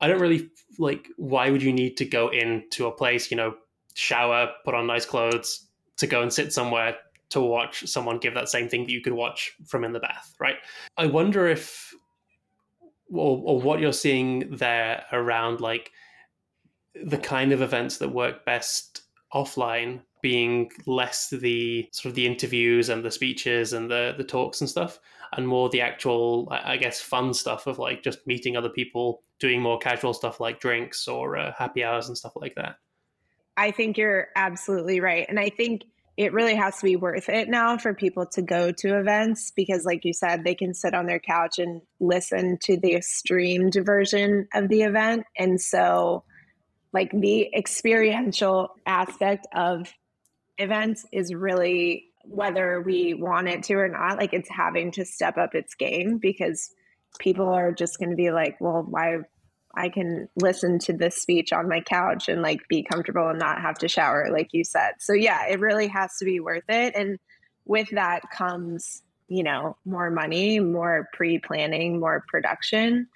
I 0.00 0.08
don't 0.08 0.20
really 0.20 0.50
like 0.78 1.08
why 1.16 1.50
would 1.50 1.62
you 1.62 1.72
need 1.72 1.96
to 1.98 2.04
go 2.04 2.28
into 2.28 2.86
a 2.86 2.92
place, 2.92 3.30
you 3.30 3.36
know, 3.36 3.54
shower, 3.94 4.50
put 4.64 4.74
on 4.74 4.86
nice 4.86 5.06
clothes 5.06 5.66
to 5.96 6.06
go 6.06 6.22
and 6.22 6.32
sit 6.32 6.52
somewhere 6.52 6.96
to 7.30 7.40
watch 7.40 7.86
someone 7.86 8.18
give 8.18 8.34
that 8.34 8.48
same 8.48 8.68
thing 8.68 8.82
that 8.82 8.92
you 8.92 9.00
could 9.00 9.12
watch 9.12 9.52
from 9.66 9.84
in 9.84 9.92
the 9.92 10.00
bath, 10.00 10.34
right? 10.38 10.56
I 10.96 11.06
wonder 11.06 11.48
if 11.48 11.94
or, 13.12 13.40
or 13.44 13.60
what 13.60 13.80
you're 13.80 13.92
seeing 13.92 14.56
there 14.56 15.04
around 15.12 15.60
like 15.60 15.92
the 17.04 17.18
kind 17.18 17.52
of 17.52 17.62
events 17.62 17.98
that 17.98 18.08
work 18.08 18.44
best 18.44 19.02
offline 19.32 20.00
being 20.22 20.70
less 20.86 21.30
the 21.30 21.88
sort 21.92 22.10
of 22.10 22.14
the 22.14 22.26
interviews 22.26 22.88
and 22.88 23.04
the 23.04 23.10
speeches 23.10 23.72
and 23.72 23.90
the 23.90 24.14
the 24.16 24.24
talks 24.24 24.60
and 24.60 24.70
stuff 24.70 24.98
and 25.32 25.46
more 25.46 25.68
the 25.68 25.80
actual 25.80 26.48
i 26.50 26.76
guess 26.76 27.00
fun 27.00 27.34
stuff 27.34 27.66
of 27.66 27.78
like 27.78 28.02
just 28.02 28.26
meeting 28.26 28.56
other 28.56 28.68
people 28.68 29.22
doing 29.38 29.60
more 29.60 29.78
casual 29.78 30.14
stuff 30.14 30.40
like 30.40 30.60
drinks 30.60 31.06
or 31.06 31.36
uh, 31.36 31.52
happy 31.56 31.84
hours 31.84 32.08
and 32.08 32.16
stuff 32.16 32.32
like 32.36 32.54
that. 32.54 32.76
I 33.56 33.70
think 33.70 33.98
you're 33.98 34.28
absolutely 34.36 35.00
right 35.00 35.26
and 35.28 35.40
i 35.40 35.48
think 35.48 35.84
it 36.16 36.32
really 36.32 36.54
has 36.54 36.78
to 36.78 36.84
be 36.84 36.96
worth 36.96 37.28
it 37.28 37.48
now 37.48 37.76
for 37.76 37.92
people 37.92 38.24
to 38.24 38.40
go 38.40 38.72
to 38.72 38.98
events 38.98 39.52
because 39.54 39.84
like 39.84 40.04
you 40.04 40.12
said 40.12 40.44
they 40.44 40.54
can 40.54 40.72
sit 40.72 40.94
on 40.94 41.06
their 41.06 41.18
couch 41.18 41.58
and 41.58 41.82
listen 42.00 42.58
to 42.62 42.76
the 42.78 43.00
streamed 43.00 43.76
version 43.84 44.48
of 44.54 44.68
the 44.68 44.82
event 44.82 45.24
and 45.38 45.60
so 45.60 46.24
like 46.92 47.10
the 47.12 47.54
experiential 47.54 48.70
aspect 48.86 49.46
of 49.54 49.92
events 50.58 51.04
is 51.12 51.34
really 51.34 52.06
whether 52.24 52.80
we 52.80 53.14
want 53.14 53.48
it 53.48 53.62
to 53.64 53.74
or 53.74 53.88
not 53.88 54.18
like 54.18 54.32
it's 54.32 54.48
having 54.48 54.90
to 54.90 55.04
step 55.04 55.36
up 55.38 55.54
its 55.54 55.74
game 55.74 56.18
because 56.18 56.70
people 57.20 57.48
are 57.48 57.72
just 57.72 57.98
going 57.98 58.10
to 58.10 58.16
be 58.16 58.30
like 58.32 58.60
well 58.60 58.84
why 58.88 59.18
I 59.76 59.90
can 59.90 60.28
listen 60.36 60.78
to 60.80 60.94
this 60.94 61.20
speech 61.20 61.52
on 61.52 61.68
my 61.68 61.80
couch 61.80 62.28
and 62.28 62.40
like 62.40 62.66
be 62.68 62.82
comfortable 62.82 63.28
and 63.28 63.38
not 63.38 63.60
have 63.60 63.76
to 63.78 63.88
shower, 63.88 64.28
like 64.32 64.48
you 64.52 64.64
said. 64.64 64.92
So, 65.00 65.12
yeah, 65.12 65.46
it 65.48 65.60
really 65.60 65.88
has 65.88 66.16
to 66.18 66.24
be 66.24 66.40
worth 66.40 66.64
it. 66.68 66.94
And 66.96 67.18
with 67.66 67.90
that 67.90 68.22
comes, 68.32 69.02
you 69.28 69.42
know, 69.42 69.76
more 69.84 70.10
money, 70.10 70.60
more 70.60 71.08
pre 71.12 71.38
planning, 71.38 72.00
more 72.00 72.24
production. 72.26 73.08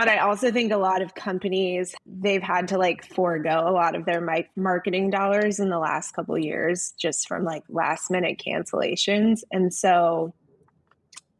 But 0.00 0.08
I 0.08 0.18
also 0.18 0.50
think 0.50 0.72
a 0.72 0.78
lot 0.78 1.02
of 1.02 1.14
companies, 1.14 1.94
they've 2.06 2.42
had 2.42 2.68
to 2.68 2.78
like 2.78 3.04
forego 3.04 3.64
a 3.66 3.70
lot 3.70 3.94
of 3.94 4.06
their 4.06 4.26
marketing 4.56 5.10
dollars 5.10 5.60
in 5.60 5.68
the 5.68 5.78
last 5.78 6.12
couple 6.12 6.38
years 6.38 6.94
just 6.98 7.28
from 7.28 7.44
like 7.44 7.64
last 7.68 8.10
minute 8.10 8.42
cancellations. 8.44 9.42
And 9.52 9.74
so, 9.74 10.32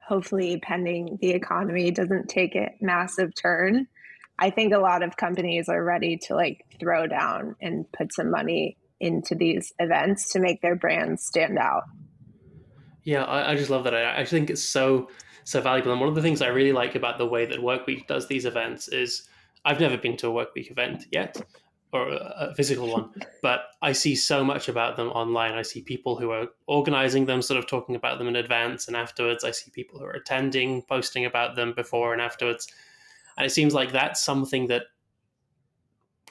hopefully, 0.07 0.59
pending 0.63 1.19
the 1.23 1.31
economy 1.31 1.91
doesn't 1.91 2.29
take 2.29 2.55
a 2.55 2.75
massive 2.83 3.35
turn 3.35 3.87
I 4.41 4.49
think 4.49 4.73
a 4.73 4.79
lot 4.79 5.03
of 5.03 5.19
companies 5.19 5.69
are 5.69 5.85
ready 5.85 6.17
to 6.17 6.35
like 6.35 6.65
throw 6.81 7.07
down 7.07 7.57
and 7.61 7.85
put 7.93 8.15
some 8.15 8.31
money 8.31 8.79
into 8.99 9.35
these 9.35 9.73
events 9.79 10.33
to 10.33 10.41
make 10.41 10.63
their 10.63 10.75
brands 10.75 11.23
stand 11.23 11.59
out. 11.59 11.85
Yeah, 13.05 13.25
I, 13.25 13.53
I 13.53 13.55
just 13.55 13.69
love 13.69 13.85
that. 13.85 13.95
I, 13.95 14.21
I 14.21 14.25
think 14.25 14.49
it's 14.49 14.63
so 14.63 15.11
so 15.51 15.61
valuable. 15.61 15.91
And 15.91 16.01
one 16.01 16.09
of 16.09 16.15
the 16.15 16.23
things 16.23 16.43
I 16.43 16.47
really 16.47 16.73
like 16.73 16.95
about 16.95 17.19
the 17.19 17.27
way 17.27 17.45
that 17.45 17.59
Workweek 17.59 18.07
does 18.07 18.29
these 18.29 18.45
events 18.45 18.87
is 18.87 19.29
I've 19.65 19.81
never 19.81 19.97
been 19.97 20.17
to 20.19 20.29
a 20.29 20.31
Workweek 20.31 20.71
event 20.71 21.07
yet, 21.11 21.43
or 21.93 22.09
a 22.13 22.55
physical 22.57 22.87
one, 22.87 23.11
but 23.43 23.63
I 23.83 23.91
see 23.91 24.15
so 24.15 24.45
much 24.45 24.69
about 24.69 24.97
them 24.97 25.09
online. 25.09 25.55
I 25.55 25.63
see 25.63 25.83
people 25.83 26.17
who 26.17 26.31
are 26.31 26.47
organizing 26.69 27.27
them, 27.27 27.43
sort 27.43 27.59
of 27.59 27.67
talking 27.67 27.97
about 27.97 28.19
them 28.19 28.29
in 28.29 28.37
advance 28.37 28.87
and 28.87 28.97
afterwards. 28.97 29.43
I 29.43 29.51
see 29.51 29.73
people 29.73 29.99
who 29.99 30.05
are 30.05 30.13
attending, 30.13 30.83
posting 30.83 31.25
about 31.25 31.57
them 31.57 31.73
before 31.75 32.13
and 32.13 32.23
afterwards. 32.23 32.69
And 33.37 33.45
it 33.45 33.51
seems 33.51 33.75
like 33.75 33.91
that's 33.91 34.23
something 34.23 34.69
that 34.69 34.85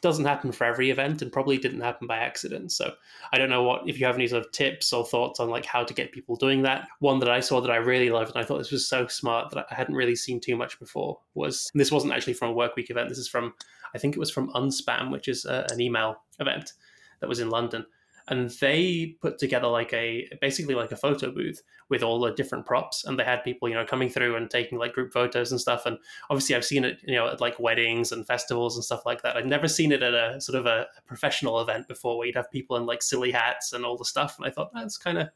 doesn't 0.01 0.25
happen 0.25 0.51
for 0.51 0.65
every 0.65 0.89
event 0.89 1.21
and 1.21 1.31
probably 1.31 1.57
didn't 1.57 1.81
happen 1.81 2.07
by 2.07 2.17
accident. 2.17 2.71
So 2.71 2.93
I 3.33 3.37
don't 3.37 3.49
know 3.49 3.63
what 3.63 3.87
if 3.87 3.99
you 3.99 4.05
have 4.05 4.15
any 4.15 4.27
sort 4.27 4.45
of 4.45 4.51
tips 4.51 4.93
or 4.93 5.05
thoughts 5.05 5.39
on 5.39 5.49
like 5.49 5.65
how 5.65 5.83
to 5.83 5.93
get 5.93 6.11
people 6.11 6.35
doing 6.35 6.61
that. 6.63 6.87
One 6.99 7.19
that 7.19 7.29
I 7.29 7.39
saw 7.39 7.61
that 7.61 7.71
I 7.71 7.77
really 7.77 8.09
loved 8.09 8.31
and 8.31 8.43
I 8.43 8.45
thought 8.45 8.57
this 8.57 8.71
was 8.71 8.87
so 8.87 9.07
smart 9.07 9.51
that 9.51 9.65
I 9.69 9.75
hadn't 9.75 9.95
really 9.95 10.15
seen 10.15 10.39
too 10.39 10.55
much 10.55 10.79
before 10.79 11.19
was 11.33 11.69
this 11.73 11.91
wasn't 11.91 12.13
actually 12.13 12.33
from 12.33 12.49
a 12.49 12.53
work 12.53 12.75
week 12.75 12.89
event. 12.89 13.09
This 13.09 13.17
is 13.17 13.27
from 13.27 13.53
I 13.93 13.97
think 13.97 14.15
it 14.15 14.19
was 14.19 14.31
from 14.31 14.51
Unspam, 14.53 15.11
which 15.11 15.27
is 15.27 15.45
a, 15.45 15.65
an 15.71 15.81
email 15.81 16.21
event 16.39 16.73
that 17.19 17.29
was 17.29 17.39
in 17.39 17.49
London 17.49 17.85
and 18.29 18.49
they 18.61 19.17
put 19.21 19.37
together 19.37 19.67
like 19.67 19.91
a 19.93 20.27
basically 20.39 20.75
like 20.75 20.91
a 20.91 20.95
photo 20.95 21.31
booth 21.31 21.61
with 21.89 22.03
all 22.03 22.19
the 22.19 22.31
different 22.31 22.65
props 22.65 23.05
and 23.05 23.17
they 23.17 23.23
had 23.23 23.43
people 23.43 23.67
you 23.67 23.75
know 23.75 23.85
coming 23.85 24.09
through 24.09 24.35
and 24.35 24.49
taking 24.49 24.77
like 24.77 24.93
group 24.93 25.11
photos 25.11 25.51
and 25.51 25.59
stuff 25.59 25.85
and 25.85 25.97
obviously 26.29 26.55
i've 26.55 26.65
seen 26.65 26.85
it 26.85 26.99
you 27.03 27.15
know 27.15 27.27
at 27.27 27.41
like 27.41 27.59
weddings 27.59 28.11
and 28.11 28.27
festivals 28.27 28.75
and 28.75 28.83
stuff 28.83 29.05
like 29.05 29.21
that. 29.21 29.35
I've 29.35 29.45
never 29.45 29.67
seen 29.67 29.91
it 29.91 30.03
at 30.03 30.13
a 30.13 30.39
sort 30.39 30.57
of 30.57 30.65
a, 30.65 30.87
professional 31.07 31.59
event 31.59 31.87
before 31.87 32.17
where 32.17 32.27
you'd 32.27 32.35
have 32.35 32.51
people 32.51 32.77
in 32.77 32.85
like 32.85 33.01
silly 33.01 33.31
hats 33.31 33.73
and 33.73 33.83
all 33.83 33.97
the 33.97 34.05
stuff 34.05 34.37
and 34.37 34.45
i 34.45 34.49
thought 34.49 34.71
that's 34.73 34.97
kind 34.97 35.17
of 35.17 35.29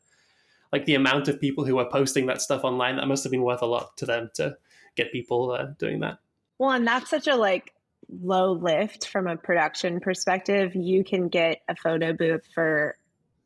like 0.73 0.85
the 0.85 0.95
amount 0.95 1.27
of 1.27 1.39
people 1.39 1.63
who 1.63 1.77
are 1.77 1.89
posting 1.89 2.25
that 2.25 2.41
stuff 2.41 2.63
online 2.63 2.97
that 2.97 3.07
must 3.07 3.23
have 3.23 3.31
been 3.31 3.43
worth 3.43 3.61
a 3.61 3.65
lot 3.65 3.95
to 3.97 4.05
them 4.05 4.29
to 4.33 4.57
get 4.95 5.11
people 5.11 5.51
uh, 5.51 5.67
doing 5.77 5.99
that. 5.99 6.17
Well 6.57 6.71
and 6.71 6.85
that's 6.85 7.09
such 7.09 7.27
a 7.27 7.35
like 7.35 7.73
low 8.09 8.53
lift 8.53 9.07
from 9.07 9.27
a 9.27 9.37
production 9.37 9.99
perspective, 9.99 10.75
you 10.75 11.03
can 11.03 11.29
get 11.29 11.61
a 11.67 11.75
photo 11.75 12.13
booth 12.13 12.47
for, 12.53 12.97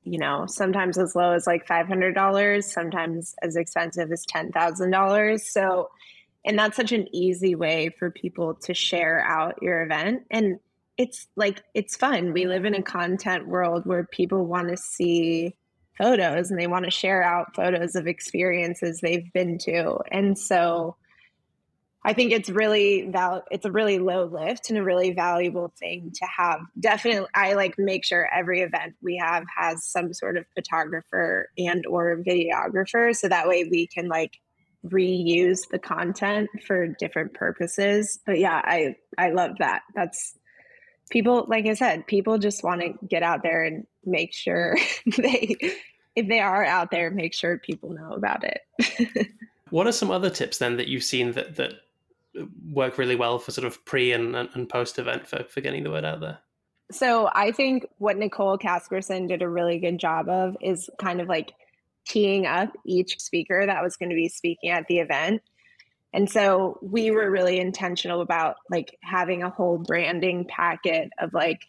you 0.04 0.18
know, 0.18 0.46
sometimes 0.48 0.98
as 0.98 1.16
low 1.16 1.32
as 1.32 1.48
like 1.48 1.68
$500, 1.68 2.64
sometimes 2.64 3.36
as 3.42 3.56
expensive 3.56 4.12
as 4.12 4.26
$10,000. 4.26 5.40
So, 5.42 5.90
and 6.46 6.58
that's 6.58 6.78
such 6.78 6.92
an 6.92 7.14
easy 7.14 7.56
way 7.56 7.90
for 7.98 8.12
people 8.12 8.54
to 8.56 8.74
share 8.74 9.22
out 9.22 9.62
your 9.62 9.84
event. 9.84 10.24
And 10.32 10.60
it's 10.98 11.28
like, 11.36 11.64
it's 11.74 11.96
fun. 11.96 12.34
We 12.34 12.46
live 12.46 12.66
in 12.66 12.74
a 12.74 12.82
content 12.82 13.48
world 13.48 13.86
where 13.86 14.06
people 14.06 14.46
want 14.46 14.70
to 14.70 14.78
see 14.78 15.56
photos 15.98 16.52
and 16.52 16.60
they 16.60 16.68
want 16.68 16.86
to 16.86 16.92
share 16.92 17.24
out 17.24 17.56
photos 17.56 17.96
of 17.96 18.08
experiences 18.08 19.00
they've 19.00 19.32
been 19.34 19.58
to. 19.60 19.98
And 20.12 20.38
so, 20.38 20.96
I 22.08 22.14
think 22.14 22.32
it's 22.32 22.50
really 22.50 23.10
val 23.12 23.44
it's 23.52 23.66
a 23.66 23.72
really 23.72 24.00
low 24.00 24.24
lift 24.24 24.70
and 24.70 24.80
a 24.80 24.84
really 24.84 25.12
valuable 25.12 25.74
thing 25.78 26.14
to 26.16 26.26
have. 26.26 26.62
Definitely 26.80 27.28
I 27.36 27.52
like 27.52 27.78
make 27.78 28.06
sure 28.06 28.30
every 28.34 28.62
event 28.62 28.96
we 29.02 29.18
have 29.18 29.44
has 29.58 29.84
some 29.84 30.14
sort 30.14 30.38
of 30.38 30.46
photographer 30.56 31.50
and 31.58 31.86
or 31.86 32.16
videographer 32.26 33.14
so 33.14 33.28
that 33.28 33.50
way 33.50 33.68
we 33.70 33.88
can 33.88 34.08
like 34.08 34.40
reuse 34.86 35.68
the 35.70 35.80
content 35.80 36.50
for 36.66 36.88
different 36.88 37.34
purposes. 37.34 38.20
But 38.26 38.40
yeah, 38.40 38.62
I 38.64 38.96
I 39.18 39.32
love 39.32 39.58
that. 39.60 39.82
That's 39.94 40.34
people 41.10 41.46
like 41.50 41.66
I 41.66 41.74
said, 41.74 42.08
people 42.08 42.38
just 42.38 42.64
want 42.64 42.80
to 42.80 42.94
get 43.06 43.22
out 43.22 43.44
there 43.44 43.66
and 43.66 43.86
make 44.06 44.34
sure 44.34 44.78
they 45.18 45.58
if 46.16 46.30
they 46.30 46.40
are 46.40 46.64
out 46.64 46.90
there, 46.90 47.12
make 47.12 47.34
sure 47.34 47.58
people 47.58 47.90
know 47.90 48.14
about 48.14 48.46
it. 48.46 49.28
what 49.72 49.88
are 49.88 49.92
some 49.92 50.10
other 50.10 50.30
tips 50.30 50.60
then 50.60 50.78
that 50.78 50.88
you've 50.88 51.04
seen 51.04 51.34
that 51.34 51.58
that 51.58 51.74
work 52.72 52.98
really 52.98 53.16
well 53.16 53.40
for 53.40 53.52
sort 53.52 53.66
of 53.66 53.84
pre 53.86 54.12
and, 54.12 54.36
and 54.36 54.70
post 54.70 55.00
event 55.00 55.28
for, 55.28 55.44
for 55.44 55.62
getting 55.62 55.84
the 55.84 55.92
word 55.92 56.06
out 56.06 56.20
there? 56.20 56.40
So 56.92 57.30
I 57.34 57.52
think 57.52 57.86
what 57.98 58.18
Nicole 58.18 58.58
Casperson 58.58 59.28
did 59.28 59.42
a 59.42 59.50
really 59.50 59.80
good 59.80 59.98
job 59.98 60.30
of 60.30 60.56
is 60.62 60.90
kind 61.00 61.20
of 61.20 61.28
like 61.28 61.54
teeing 62.08 62.46
up 62.46 62.72
each 62.86 63.20
speaker 63.20 63.66
that 63.66 63.84
was 63.84 63.98
going 63.98 64.10
to 64.10 64.16
be 64.16 64.30
speaking 64.30 64.70
at 64.70 64.88
the 64.88 65.00
event. 65.00 65.42
And 66.14 66.30
so 66.30 66.80
we 66.82 67.12
were 67.12 67.30
really 67.30 67.60
intentional 67.60 68.22
about 68.22 68.56
like 68.70 68.98
having 69.02 69.44
a 69.44 69.50
whole 69.50 69.78
branding 69.78 70.46
packet 70.46 71.10
of 71.20 71.34
like 71.34 71.66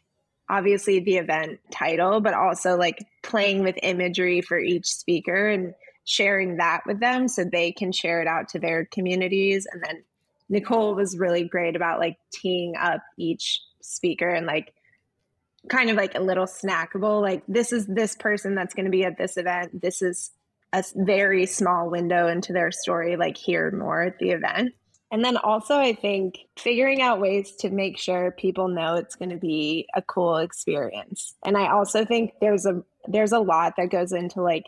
obviously 0.49 1.01
the 1.01 1.17
event 1.17 1.59
title, 1.73 2.21
but 2.21 2.35
also 2.35 2.77
like 2.77 3.05
playing 3.23 3.65
with 3.65 3.77
imagery 3.83 4.41
for 4.41 4.59
each 4.59 4.87
speaker 4.87 5.49
and 5.49 5.75
sharing 6.05 6.57
that 6.57 6.81
with 6.87 7.01
them 7.01 7.29
so 7.29 7.45
they 7.45 7.73
can 7.73 7.93
share 7.93 8.23
it 8.23 8.29
out 8.29 8.49
to 8.49 8.59
their 8.59 8.87
communities 8.87 9.67
and 9.71 9.83
then 9.85 10.03
Nicole 10.49 10.95
was 10.95 11.19
really 11.19 11.45
great 11.45 11.77
about 11.77 11.99
like 11.99 12.17
teeing 12.33 12.75
up 12.77 13.03
each 13.17 13.63
speaker 13.83 14.29
and 14.29 14.47
like 14.47 14.75
kind 15.69 15.91
of 15.91 15.97
like 15.97 16.15
a 16.15 16.21
little 16.21 16.47
snackable 16.47 17.21
like 17.21 17.43
this 17.49 17.73
is 17.73 17.87
this 17.87 18.15
person 18.17 18.55
that's 18.55 18.75
going 18.75 18.85
to 18.85 18.91
be 18.91 19.05
at 19.05 19.19
this 19.19 19.37
event. 19.37 19.81
This 19.81 20.03
is 20.03 20.31
a 20.73 20.85
very 20.95 21.47
small 21.47 21.91
window 21.91 22.29
into 22.29 22.53
their 22.53 22.71
story 22.71 23.17
like 23.17 23.37
hear 23.37 23.71
more 23.71 24.03
at 24.03 24.19
the 24.19 24.31
event. 24.31 24.73
And 25.11 25.25
then 25.25 25.39
also 25.39 25.77
i 25.77 25.95
think 25.95 26.39
figuring 26.59 27.01
out 27.01 27.21
ways 27.21 27.57
to 27.61 27.71
make 27.71 27.99
sure 27.99 28.31
people 28.33 28.69
know 28.69 28.97
it's 28.97 29.15
going 29.15 29.31
to 29.31 29.37
be 29.37 29.87
a 29.95 30.03
cool 30.03 30.37
experience. 30.37 31.35
And 31.45 31.57
i 31.57 31.71
also 31.71 32.05
think 32.05 32.33
there's 32.41 32.67
a 32.67 32.83
there's 33.07 33.33
a 33.33 33.41
lot 33.41 33.75
that 33.77 33.91
goes 33.91 34.13
into 34.13 34.43
like 34.43 34.65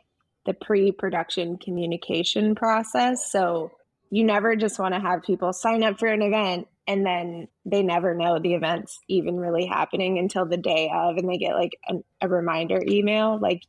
the 0.46 0.54
pre-production 0.54 1.58
communication 1.58 2.54
process. 2.54 3.30
So 3.30 3.70
you 4.10 4.24
never 4.24 4.56
just 4.56 4.78
want 4.78 4.94
to 4.94 5.00
have 5.00 5.22
people 5.22 5.52
sign 5.52 5.82
up 5.82 5.98
for 5.98 6.08
an 6.08 6.22
event 6.22 6.66
and 6.86 7.06
then 7.06 7.46
they 7.64 7.82
never 7.82 8.14
know 8.14 8.38
the 8.38 8.54
event's 8.54 8.98
even 9.08 9.36
really 9.36 9.64
happening 9.64 10.18
until 10.18 10.44
the 10.44 10.56
day 10.56 10.90
of 10.92 11.16
and 11.16 11.28
they 11.28 11.38
get 11.38 11.54
like 11.54 11.78
a, 11.88 11.94
a 12.22 12.28
reminder 12.28 12.82
email 12.86 13.38
like 13.40 13.62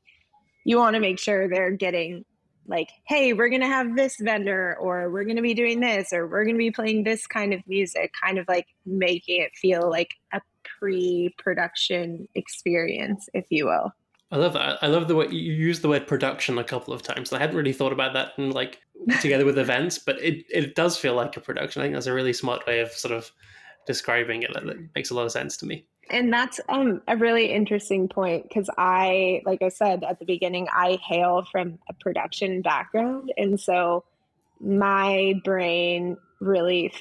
you 0.66 0.78
want 0.78 0.96
to 0.96 1.00
make 1.00 1.20
sure 1.20 1.48
they're 1.48 1.72
getting 1.72 2.26
like 2.68 2.90
hey 3.08 3.34
we're 3.34 3.50
going 3.50 3.62
to 3.62 3.68
have 3.68 3.96
this 3.96 4.18
vendor 4.20 4.76
or 4.80 5.10
we're 5.12 5.24
going 5.24 5.36
to 5.36 5.42
be 5.42 5.54
doing 5.54 5.80
this 5.80 6.12
or 6.12 6.28
we're 6.28 6.44
going 6.44 6.56
to 6.56 6.60
be 6.60 6.72
playing 6.72 7.04
this 7.04 7.28
kind 7.28 7.54
of 7.54 7.62
music 7.68 8.12
kind 8.24 8.38
of 8.38 8.48
like 8.48 8.68
making 8.86 9.42
it 9.42 9.52
feel 9.56 9.90
like 9.90 10.10
a 10.34 10.42
pre-production 10.80 12.28
experience 12.36 13.30
if 13.34 13.46
you 13.50 13.66
will 13.66 13.94
I 14.34 14.38
love 14.38 14.54
that. 14.54 14.82
I 14.82 14.88
love 14.88 15.10
the 15.10 15.16
way 15.16 15.28
you 15.28 15.52
use 15.52 15.82
the 15.82 15.90
word 15.90 16.08
production 16.08 16.58
a 16.58 16.64
couple 16.64 16.94
of 16.94 17.02
times. 17.02 17.34
I 17.34 17.40
hadn't 17.40 17.58
really 17.58 17.74
thought 17.74 17.92
about 17.92 18.14
that 18.14 18.32
in 18.38 18.52
like 18.52 18.80
together 19.20 19.46
with 19.46 19.58
events, 19.58 19.98
but 19.98 20.22
it, 20.22 20.46
it 20.50 20.76
does 20.76 20.98
feel 20.98 21.16
like 21.16 21.36
a 21.38 21.42
production. 21.42 21.82
I 21.82 21.86
think 21.86 21.96
that's 21.96 22.08
a 22.08 22.14
really 22.14 22.34
smart 22.34 22.66
way 22.66 22.80
of 22.80 22.92
sort 22.92 23.14
of 23.14 23.32
describing 23.86 24.44
it. 24.44 24.54
That 24.54 24.66
makes 24.96 25.10
a 25.10 25.16
lot 25.16 25.26
of 25.26 25.32
sense 25.32 25.58
to 25.58 25.66
me. 25.66 25.86
And 26.10 26.32
that's 26.32 26.60
um, 26.68 27.02
a 27.08 27.16
really 27.16 27.52
interesting 27.52 28.10
point 28.10 28.44
because 28.44 28.70
I, 28.78 29.42
like 29.46 29.62
I 29.62 29.70
said 29.70 30.04
at 30.04 30.20
the 30.20 30.26
beginning, 30.26 30.68
I 30.72 30.98
hail 31.08 31.46
from 31.52 31.80
a 31.90 31.94
production 31.94 32.62
background. 32.62 33.32
And 33.38 33.60
so 33.60 34.04
my 34.60 35.34
brain 35.44 36.18
really 36.40 36.94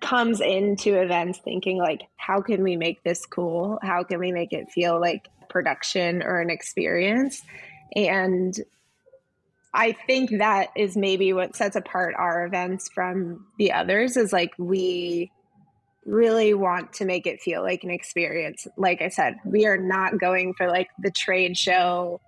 comes 0.00 0.40
into 0.40 1.00
events 1.00 1.40
thinking 1.44 1.78
like 1.78 2.02
how 2.16 2.40
can 2.40 2.62
we 2.62 2.76
make 2.76 3.02
this 3.02 3.26
cool 3.26 3.80
how 3.82 4.04
can 4.04 4.20
we 4.20 4.30
make 4.30 4.52
it 4.52 4.70
feel 4.70 5.00
like 5.00 5.28
production 5.48 6.22
or 6.22 6.40
an 6.40 6.50
experience. 6.50 7.42
And 7.96 8.54
I 9.78 9.92
think 9.92 10.38
that 10.38 10.70
is 10.74 10.96
maybe 10.96 11.32
what 11.32 11.54
sets 11.54 11.76
apart 11.76 12.16
our 12.18 12.44
events 12.44 12.88
from 12.92 13.46
the 13.58 13.70
others 13.70 14.16
is 14.16 14.32
like 14.32 14.52
we 14.58 15.30
really 16.04 16.52
want 16.52 16.94
to 16.94 17.04
make 17.04 17.28
it 17.28 17.40
feel 17.40 17.62
like 17.62 17.84
an 17.84 17.90
experience. 17.90 18.66
Like 18.76 19.00
I 19.02 19.08
said, 19.08 19.36
we 19.44 19.66
are 19.66 19.76
not 19.76 20.18
going 20.18 20.54
for 20.54 20.66
like 20.66 20.88
the 20.98 21.12
trade 21.12 21.56
show, 21.56 22.20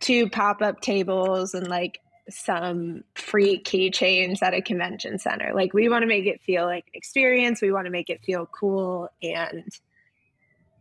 two 0.00 0.28
pop 0.28 0.62
up 0.62 0.80
tables, 0.80 1.54
and 1.54 1.68
like 1.68 2.00
some 2.28 3.04
free 3.14 3.62
keychains 3.62 4.42
at 4.42 4.52
a 4.52 4.60
convention 4.60 5.20
center. 5.20 5.52
Like 5.54 5.72
we 5.72 5.88
want 5.88 6.02
to 6.02 6.08
make 6.08 6.26
it 6.26 6.40
feel 6.42 6.64
like 6.64 6.86
an 6.88 6.94
experience. 6.94 7.62
We 7.62 7.70
want 7.70 7.84
to 7.84 7.92
make 7.92 8.10
it 8.10 8.24
feel 8.24 8.46
cool. 8.46 9.08
And 9.22 9.70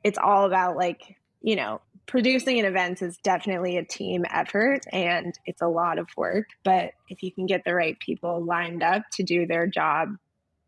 it's 0.04 0.18
all 0.18 0.46
about 0.46 0.76
like 0.76 1.18
you 1.42 1.56
know, 1.56 1.82
producing 2.10 2.60
an 2.60 2.66
event 2.66 3.04
is 3.04 3.18
definitely 3.18 3.78
a 3.78 3.86
team 3.86 4.26
effort 4.32 4.84
and 4.92 5.38
it's 5.46 5.62
a 5.62 5.68
lot 5.68 6.00
of 6.00 6.08
work. 6.18 6.48
But 6.64 6.92
if 7.08 7.22
you 7.22 7.32
can 7.32 7.46
get 7.46 7.64
the 7.66 7.76
right 7.76 7.98
people 8.00 8.44
lined 8.44 8.82
up 8.82 9.04
to 9.14 9.24
do 9.24 9.46
their 9.46 9.68
job 9.68 10.10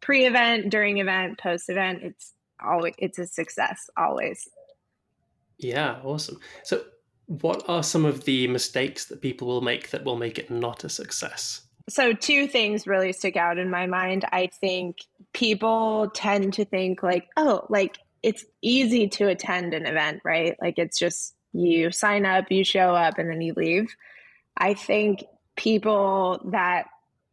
pre-event, 0.01 0.69
during 0.69 0.99
event, 0.99 1.39
post-event, 1.39 2.03
it's 2.03 2.33
always 2.63 2.93
it's 2.97 3.17
a 3.17 3.25
success 3.25 3.89
always. 3.97 4.47
Yeah, 5.57 5.97
awesome. 6.03 6.39
So 6.63 6.83
what 7.25 7.67
are 7.67 7.83
some 7.83 8.05
of 8.05 8.25
the 8.25 8.47
mistakes 8.47 9.05
that 9.05 9.21
people 9.21 9.47
will 9.47 9.61
make 9.61 9.89
that 9.89 10.03
will 10.03 10.17
make 10.17 10.37
it 10.37 10.51
not 10.51 10.83
a 10.83 10.89
success? 10.89 11.61
So, 11.89 12.13
two 12.13 12.47
things 12.47 12.85
really 12.85 13.11
stick 13.13 13.35
out 13.35 13.57
in 13.57 13.69
my 13.69 13.87
mind. 13.87 14.25
I 14.31 14.47
think 14.47 14.97
people 15.33 16.11
tend 16.13 16.53
to 16.53 16.65
think, 16.65 17.01
like, 17.01 17.27
oh, 17.35 17.65
like 17.69 17.97
it's 18.23 18.45
easy 18.61 19.07
to 19.07 19.27
attend 19.27 19.73
an 19.73 19.85
event, 19.85 20.21
right? 20.23 20.55
Like 20.61 20.77
it's 20.77 20.99
just 20.99 21.35
you 21.53 21.91
sign 21.91 22.25
up, 22.25 22.51
you 22.51 22.63
show 22.63 22.95
up, 22.95 23.17
and 23.17 23.29
then 23.29 23.41
you 23.41 23.53
leave. 23.55 23.93
I 24.57 24.73
think 24.73 25.23
people 25.55 26.41
that 26.51 26.85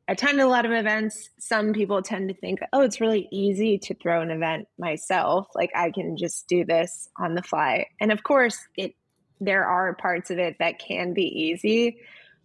attend 0.09 0.41
a 0.41 0.49
lot 0.49 0.65
of 0.65 0.73
events. 0.73 1.29
Some 1.39 1.73
people 1.73 2.03
tend 2.03 2.29
to 2.29 2.35
think, 2.35 2.61
oh, 2.73 2.81
it's 2.81 3.01
really 3.01 3.29
easy 3.31 3.79
to 3.79 3.95
throw 3.95 4.23
an 4.23 4.31
event 4.31 4.67
myself. 4.79 5.49
Like 5.55 5.71
I 5.77 5.91
can 5.91 6.17
just 6.17 6.49
do 6.49 6.65
this 6.65 7.09
on 7.19 7.35
the 7.35 7.43
fly. 7.43 7.87
And 8.01 8.11
of 8.11 8.23
course, 8.23 8.59
it 8.77 8.95
there 9.41 9.65
are 9.65 9.95
parts 9.95 10.31
of 10.31 10.39
it 10.39 10.57
that 10.59 10.81
can 10.81 11.15
be 11.15 11.23
easy, 11.23 11.99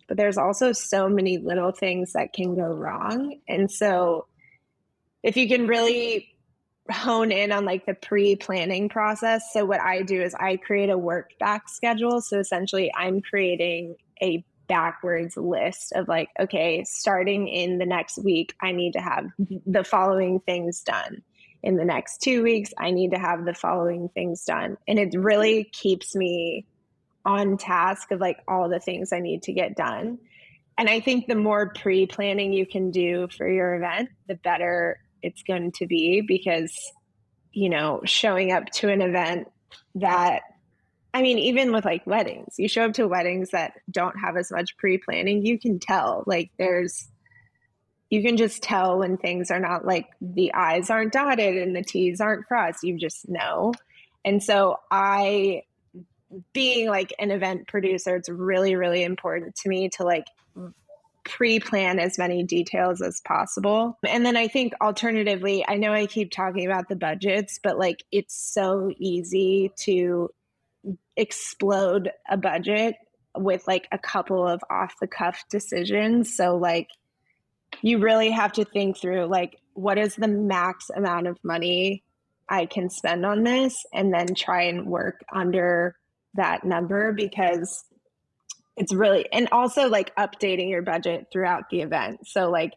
but 0.08 0.16
there's 0.16 0.38
also 0.38 0.74
so 0.74 1.10
many 1.10 1.40
little 1.40 1.72
things 1.72 2.14
that 2.14 2.34
can 2.34 2.56
go 2.56 2.68
wrong. 2.68 3.40
And 3.48 3.72
so 3.72 4.28
if 5.24 5.36
you 5.38 5.48
can 5.48 5.66
really 5.66 6.33
hone 6.92 7.32
in 7.32 7.52
on 7.52 7.66
like 7.66 7.86
the 7.86 7.94
pre-planning 7.94 8.90
process. 8.90 9.52
So 9.54 9.66
what 9.66 9.82
I 9.82 10.02
do 10.02 10.22
is 10.22 10.36
I 10.36 10.58
create 10.58 10.90
a 10.90 10.98
work 10.98 11.32
back 11.40 11.70
schedule. 11.70 12.22
So 12.22 12.40
essentially 12.40 12.92
I'm 12.96 13.22
creating 13.22 13.96
a 14.22 14.44
backwards 14.68 15.38
list 15.38 15.94
of 15.94 16.08
like, 16.08 16.30
okay, 16.40 16.84
starting 16.84 17.48
in 17.48 17.78
the 17.78 17.86
next 17.86 18.18
week, 18.18 18.56
I 18.62 18.72
need 18.72 18.94
to 18.94 19.02
have 19.02 19.28
the 19.66 19.84
following 19.84 20.40
things 20.40 20.82
done. 20.82 21.22
In 21.62 21.78
the 21.78 21.86
next 21.86 22.22
two 22.22 22.44
weeks, 22.44 22.74
I 22.78 22.92
need 22.92 23.12
to 23.12 23.20
have 23.20 23.46
the 23.46 23.54
following 23.54 24.10
things 24.10 24.44
done. 24.44 24.78
And 24.88 25.00
it 25.00 25.14
really 25.18 25.64
keeps 25.64 26.16
me 26.16 26.66
on 27.26 27.58
task 27.58 28.12
of 28.12 28.20
like 28.20 28.40
all 28.48 28.68
the 28.68 28.82
things 28.82 29.14
I 29.14 29.20
need 29.20 29.44
to 29.44 29.54
get 29.54 29.76
done. 29.76 30.18
And 30.78 30.90
I 30.90 31.00
think 31.00 31.28
the 31.28 31.36
more 31.36 31.70
pre 31.70 32.06
planning 32.06 32.52
you 32.52 32.66
can 32.66 32.92
do 32.92 33.30
for 33.30 33.48
your 33.48 33.76
event, 33.76 34.10
the 34.28 34.36
better 34.36 35.00
it's 35.24 35.42
going 35.44 35.72
to 35.74 35.88
be 35.88 36.22
because, 36.22 36.78
you 37.52 37.70
know, 37.70 38.02
showing 38.04 38.52
up 38.52 38.66
to 38.74 38.90
an 38.90 39.02
event 39.02 39.48
that, 39.96 40.42
I 41.14 41.22
mean, 41.22 41.40
even 41.40 41.72
with 41.72 41.86
like 41.86 42.06
weddings, 42.06 42.56
you 42.58 42.68
show 42.68 42.86
up 42.86 42.94
to 42.94 43.08
weddings 43.08 43.52
that 43.52 43.74
don't 43.90 44.20
have 44.20 44.38
as 44.38 44.52
much 44.52 44.78
pre 44.78 44.98
planning, 44.98 45.46
you 45.46 45.58
can 45.58 45.80
tell 45.80 46.24
like 46.28 46.52
there's, 46.58 47.08
you 48.10 48.22
can 48.22 48.38
just 48.38 48.62
tell 48.62 49.00
when 49.00 49.18
things 49.18 49.50
are 49.50 49.60
not 49.60 49.86
like 49.86 50.08
the 50.22 50.54
I's 50.54 50.90
aren't 50.90 51.14
dotted 51.14 51.58
and 51.58 51.76
the 51.76 51.82
T's 51.82 52.22
aren't 52.22 52.46
crossed. 52.46 52.84
You 52.84 52.98
just 52.98 53.28
know. 53.28 53.74
And 54.26 54.44
so 54.44 54.78
I, 54.92 55.64
being 56.52 56.90
like 56.90 57.14
an 57.20 57.32
event 57.32 57.68
producer, 57.68 58.16
it's 58.16 58.30
really, 58.30 58.76
really 58.76 59.04
important 59.04 59.56
to 59.58 59.70
me 59.70 59.90
to 59.90 60.04
like 60.04 60.26
pre-plan 61.24 62.00
as 62.00 62.18
many 62.18 62.44
details 62.44 63.02
as 63.02 63.22
possible. 63.22 63.98
And 64.08 64.26
then 64.26 64.36
I 64.36 64.48
think 64.48 64.74
alternatively, 64.82 65.66
I 65.68 65.78
know 65.78 65.94
I 65.94 66.06
keep 66.06 66.32
talking 66.32 66.66
about 66.66 66.90
the 66.90 66.96
budgets, 66.96 67.60
but 67.64 67.78
like 67.78 68.04
it's 68.12 68.36
so 68.36 68.92
easy 68.98 69.72
to 69.82 70.30
explode 71.16 72.12
a 72.30 72.38
budget 72.38 72.96
with 73.36 73.66
like 73.68 73.88
a 73.92 73.98
couple 73.98 74.48
of 74.48 74.62
off 74.70 74.96
the 75.00 75.08
cuff 75.08 75.44
decisions. 75.50 76.36
So 76.36 76.58
like 76.58 76.90
you 77.82 78.00
really 78.00 78.30
have 78.32 78.54
to 78.54 78.66
think 78.66 78.98
through 78.98 79.26
like 79.26 79.58
what 79.74 79.98
is 79.98 80.16
the 80.16 80.28
max 80.28 80.90
amount 80.90 81.28
of 81.28 81.38
money 81.44 82.04
I 82.50 82.66
can 82.66 82.90
spend 82.90 83.26
on 83.26 83.44
this 83.44 83.86
and 83.94 84.14
then 84.14 84.36
try 84.36 84.64
and 84.64 84.86
work 84.86 85.22
under 85.34 85.96
that 86.36 86.64
number 86.64 87.14
because 87.14 87.86
it's 88.78 88.94
really 88.94 89.32
and 89.32 89.48
also 89.52 89.88
like 89.88 90.16
updating 90.16 90.70
your 90.70 90.82
budget 90.82 91.28
throughout 91.32 91.70
the 91.70 91.82
event. 91.82 92.28
So 92.28 92.50
like 92.50 92.74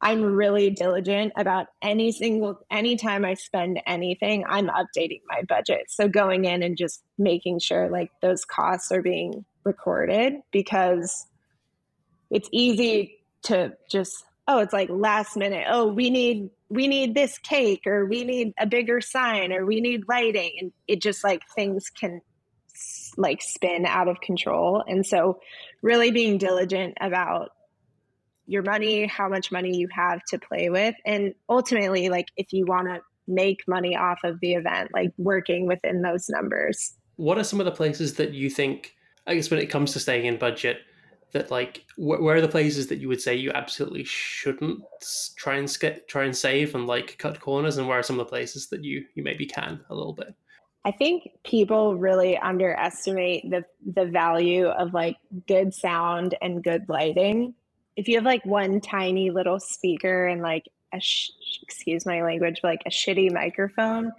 i'm 0.00 0.22
really 0.22 0.70
diligent 0.70 1.32
about 1.36 1.68
any 1.80 2.10
single 2.10 2.58
anytime 2.68 3.24
i 3.24 3.32
spend 3.32 3.80
anything 3.86 4.44
i'm 4.48 4.68
updating 4.68 5.20
my 5.28 5.42
budget. 5.48 5.84
So 5.88 6.08
going 6.08 6.44
in 6.44 6.62
and 6.62 6.76
just 6.76 7.02
making 7.18 7.60
sure 7.60 7.88
like 7.88 8.10
those 8.20 8.44
costs 8.44 8.90
are 8.92 9.02
being 9.02 9.44
recorded 9.64 10.34
because 10.50 11.26
it's 12.30 12.48
easy 12.52 13.18
to 13.44 13.72
just 13.90 14.24
oh 14.48 14.58
it's 14.58 14.72
like 14.72 14.88
last 14.90 15.36
minute. 15.36 15.66
Oh 15.70 15.86
we 15.86 16.10
need 16.10 16.50
we 16.68 16.88
need 16.88 17.14
this 17.14 17.38
cake 17.38 17.82
or 17.86 18.06
we 18.06 18.24
need 18.24 18.52
a 18.58 18.66
bigger 18.66 19.00
sign 19.00 19.52
or 19.52 19.64
we 19.64 19.80
need 19.80 20.02
lighting. 20.08 20.52
And 20.60 20.72
it 20.88 21.00
just 21.00 21.22
like 21.22 21.42
things 21.54 21.88
can 21.88 22.20
like 23.16 23.42
spin 23.42 23.86
out 23.86 24.08
of 24.08 24.20
control. 24.20 24.82
And 24.86 25.06
so, 25.06 25.40
really 25.82 26.10
being 26.10 26.38
diligent 26.38 26.96
about 27.00 27.50
your 28.46 28.62
money, 28.62 29.06
how 29.06 29.28
much 29.28 29.50
money 29.50 29.76
you 29.76 29.88
have 29.92 30.22
to 30.28 30.38
play 30.38 30.68
with, 30.68 30.94
and 31.04 31.34
ultimately, 31.48 32.08
like 32.08 32.28
if 32.36 32.52
you 32.52 32.66
want 32.66 32.88
to 32.88 33.00
make 33.26 33.66
money 33.66 33.96
off 33.96 34.18
of 34.24 34.38
the 34.40 34.54
event, 34.54 34.90
like 34.92 35.12
working 35.16 35.66
within 35.66 36.02
those 36.02 36.28
numbers. 36.28 36.94
What 37.16 37.38
are 37.38 37.44
some 37.44 37.60
of 37.60 37.66
the 37.66 37.72
places 37.72 38.14
that 38.14 38.32
you 38.32 38.50
think, 38.50 38.94
I 39.26 39.34
guess, 39.34 39.50
when 39.50 39.60
it 39.60 39.70
comes 39.70 39.92
to 39.92 40.00
staying 40.00 40.26
in 40.26 40.36
budget, 40.36 40.78
that 41.32 41.50
like 41.50 41.84
wh- 41.96 42.20
where 42.20 42.36
are 42.36 42.40
the 42.40 42.48
places 42.48 42.88
that 42.88 42.98
you 42.98 43.08
would 43.08 43.20
say 43.20 43.34
you 43.34 43.50
absolutely 43.52 44.04
shouldn't 44.04 44.82
try 45.36 45.56
and 45.56 45.68
sk- 45.68 46.06
try 46.06 46.24
and 46.24 46.36
save 46.36 46.74
and 46.74 46.86
like 46.86 47.16
cut 47.18 47.40
corners, 47.40 47.76
and 47.76 47.88
where 47.88 47.98
are 47.98 48.02
some 48.02 48.18
of 48.18 48.26
the 48.26 48.30
places 48.30 48.68
that 48.68 48.84
you 48.84 49.04
you 49.14 49.22
maybe 49.22 49.46
can 49.46 49.80
a 49.90 49.94
little 49.94 50.12
bit? 50.12 50.34
I 50.84 50.92
think 50.92 51.30
people 51.44 51.96
really 51.96 52.36
underestimate 52.36 53.50
the 53.50 53.64
the 53.94 54.04
value 54.04 54.66
of 54.66 54.92
like 54.92 55.16
good 55.48 55.72
sound 55.72 56.36
and 56.42 56.62
good 56.62 56.88
lighting. 56.88 57.54
If 57.96 58.08
you 58.08 58.16
have 58.16 58.24
like 58.24 58.44
one 58.44 58.80
tiny 58.80 59.30
little 59.30 59.60
speaker 59.60 60.26
and 60.26 60.42
like 60.42 60.64
a 60.92 61.00
sh- 61.00 61.30
excuse 61.62 62.04
my 62.04 62.22
language, 62.22 62.60
but 62.62 62.68
like 62.68 62.82
a 62.86 62.90
shitty 62.90 63.32
microphone, 63.32 64.12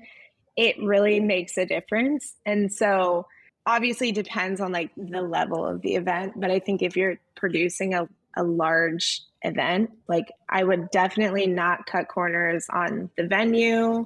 it 0.56 0.76
really 0.82 1.20
makes 1.20 1.58
a 1.58 1.66
difference. 1.66 2.36
And 2.46 2.74
so 2.74 3.28
obviously 3.68 4.12
depends 4.12 4.60
on 4.60 4.72
like 4.72 4.90
the 4.98 5.22
level 5.22 5.66
of 5.66 5.82
the 5.82 5.96
event, 5.96 6.34
but 6.40 6.50
I 6.50 6.60
think 6.60 6.82
if 6.82 6.96
you're 6.96 7.18
producing 7.36 7.94
a 7.94 8.08
a 8.38 8.44
large 8.44 9.22
event, 9.44 9.92
like 10.08 10.32
I 10.50 10.64
would 10.64 10.90
definitely 10.92 11.48
not 11.48 11.86
cut 11.86 12.08
corners 12.08 12.68
on 12.70 13.10
the 13.18 13.28
venue 13.28 14.06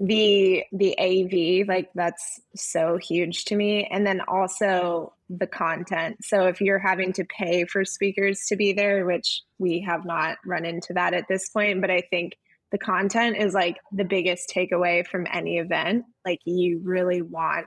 the 0.00 0.64
the 0.72 0.96
AV 0.98 1.66
like 1.66 1.90
that's 1.94 2.40
so 2.54 2.98
huge 2.98 3.44
to 3.46 3.56
me 3.56 3.84
and 3.90 4.06
then 4.06 4.20
also 4.28 5.12
the 5.28 5.46
content. 5.46 6.16
So 6.24 6.46
if 6.46 6.60
you're 6.60 6.78
having 6.78 7.12
to 7.14 7.24
pay 7.24 7.64
for 7.64 7.84
speakers 7.84 8.44
to 8.48 8.56
be 8.56 8.72
there, 8.72 9.04
which 9.04 9.42
we 9.58 9.80
have 9.80 10.04
not 10.04 10.38
run 10.46 10.64
into 10.64 10.94
that 10.94 11.14
at 11.14 11.26
this 11.28 11.50
point, 11.50 11.80
but 11.80 11.90
I 11.90 12.02
think 12.10 12.36
the 12.70 12.78
content 12.78 13.36
is 13.38 13.54
like 13.54 13.78
the 13.92 14.04
biggest 14.04 14.52
takeaway 14.54 15.06
from 15.06 15.26
any 15.32 15.58
event. 15.58 16.04
Like 16.24 16.40
you 16.44 16.80
really 16.82 17.22
want 17.22 17.66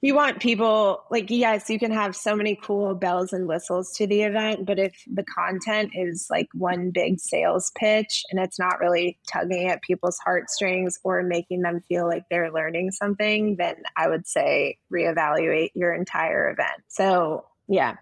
you 0.00 0.14
want 0.14 0.40
people 0.40 1.02
like 1.10 1.28
yes 1.28 1.68
you 1.68 1.78
can 1.78 1.90
have 1.90 2.14
so 2.14 2.36
many 2.36 2.58
cool 2.62 2.94
bells 2.94 3.32
and 3.32 3.48
whistles 3.48 3.92
to 3.92 4.06
the 4.06 4.22
event 4.22 4.64
but 4.64 4.78
if 4.78 4.94
the 5.12 5.24
content 5.24 5.90
is 5.94 6.26
like 6.30 6.48
one 6.54 6.90
big 6.90 7.18
sales 7.18 7.72
pitch 7.76 8.22
and 8.30 8.40
it's 8.40 8.58
not 8.58 8.78
really 8.80 9.18
tugging 9.30 9.68
at 9.68 9.82
people's 9.82 10.18
heartstrings 10.24 10.98
or 11.04 11.22
making 11.22 11.62
them 11.62 11.80
feel 11.88 12.06
like 12.06 12.24
they're 12.30 12.52
learning 12.52 12.90
something 12.90 13.56
then 13.58 13.74
i 13.96 14.08
would 14.08 14.26
say 14.26 14.78
reevaluate 14.92 15.70
your 15.74 15.92
entire 15.92 16.50
event. 16.50 16.82
So 16.88 17.44
yeah 17.68 17.96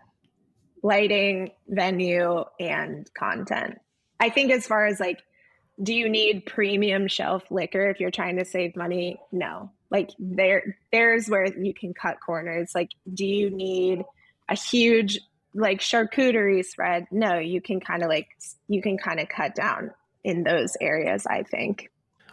lighting 0.87 1.51
venue 1.69 2.45
and 2.61 3.11
content. 3.19 3.79
I 4.21 4.31
think 4.31 4.53
as 4.53 4.67
far 4.67 4.87
as 4.87 5.01
like 5.01 5.19
do 5.83 5.95
you 5.95 6.09
need 6.09 6.47
premium 6.47 7.07
shelf 7.09 7.45
liquor 7.51 7.91
if 7.91 8.01
you're 8.01 8.11
trying 8.11 8.39
to 8.39 8.45
save 8.45 8.77
money? 8.77 9.19
No. 9.31 9.71
Like 9.91 10.11
there 10.19 10.79
there's 10.91 11.29
where 11.29 11.47
you 11.47 11.75
can 11.75 11.95
cut 11.95 12.19
corners. 12.25 12.73
Like 12.75 12.91
do 13.13 13.27
you 13.27 13.51
need 13.51 14.05
a 14.49 14.57
huge 14.57 15.19
like 15.55 15.81
charcuterie 15.81 16.65
spread? 16.65 17.07
No 17.11 17.39
you 17.39 17.61
can 17.61 17.81
kind 17.81 18.03
of 18.03 18.09
like 18.09 18.29
you 18.69 18.81
can 18.83 18.99
kind 18.99 19.21
of 19.21 19.29
cut 19.29 19.55
down 19.55 19.91
in 20.25 20.43
those 20.43 20.77
areas 20.81 21.25
i 21.27 21.43
think. 21.43 21.91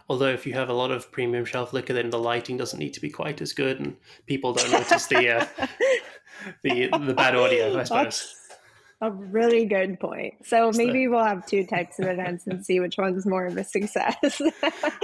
Although 0.08 0.28
if 0.28 0.46
you 0.46 0.52
have 0.52 0.68
a 0.68 0.74
lot 0.74 0.90
of 0.90 1.10
premium 1.12 1.44
shelf 1.44 1.72
liquor 1.72 1.92
then 1.92 2.10
the 2.10 2.18
lighting 2.18 2.56
doesn't 2.56 2.78
need 2.78 2.94
to 2.94 3.00
be 3.00 3.10
quite 3.10 3.40
as 3.40 3.52
good 3.52 3.78
and 3.78 3.96
people 4.26 4.52
don't 4.52 4.70
notice 4.72 5.06
the 5.06 5.30
uh, 5.30 5.46
the 6.62 6.88
the 6.88 7.14
bad 7.14 7.36
audio 7.36 7.78
i 7.78 7.84
suppose. 7.84 8.04
That's 8.04 8.43
a 9.04 9.10
really 9.10 9.66
good 9.66 10.00
point. 10.00 10.34
So 10.44 10.70
maybe 10.72 11.08
we'll 11.08 11.24
have 11.24 11.46
two 11.46 11.66
types 11.66 11.98
of 11.98 12.06
events 12.06 12.46
and 12.46 12.64
see 12.64 12.80
which 12.80 12.96
one's 12.96 13.26
more 13.26 13.46
of 13.46 13.56
a 13.56 13.64
success. 13.64 14.16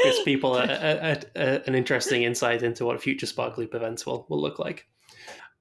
Gives 0.02 0.22
people 0.24 0.56
a, 0.56 0.64
a, 0.64 1.22
a, 1.36 1.62
an 1.66 1.74
interesting 1.74 2.22
insight 2.22 2.62
into 2.62 2.84
what 2.84 3.02
future 3.02 3.26
SparkLoop 3.26 3.74
events 3.74 4.06
will, 4.06 4.26
will 4.28 4.40
look 4.40 4.58
like. 4.58 4.86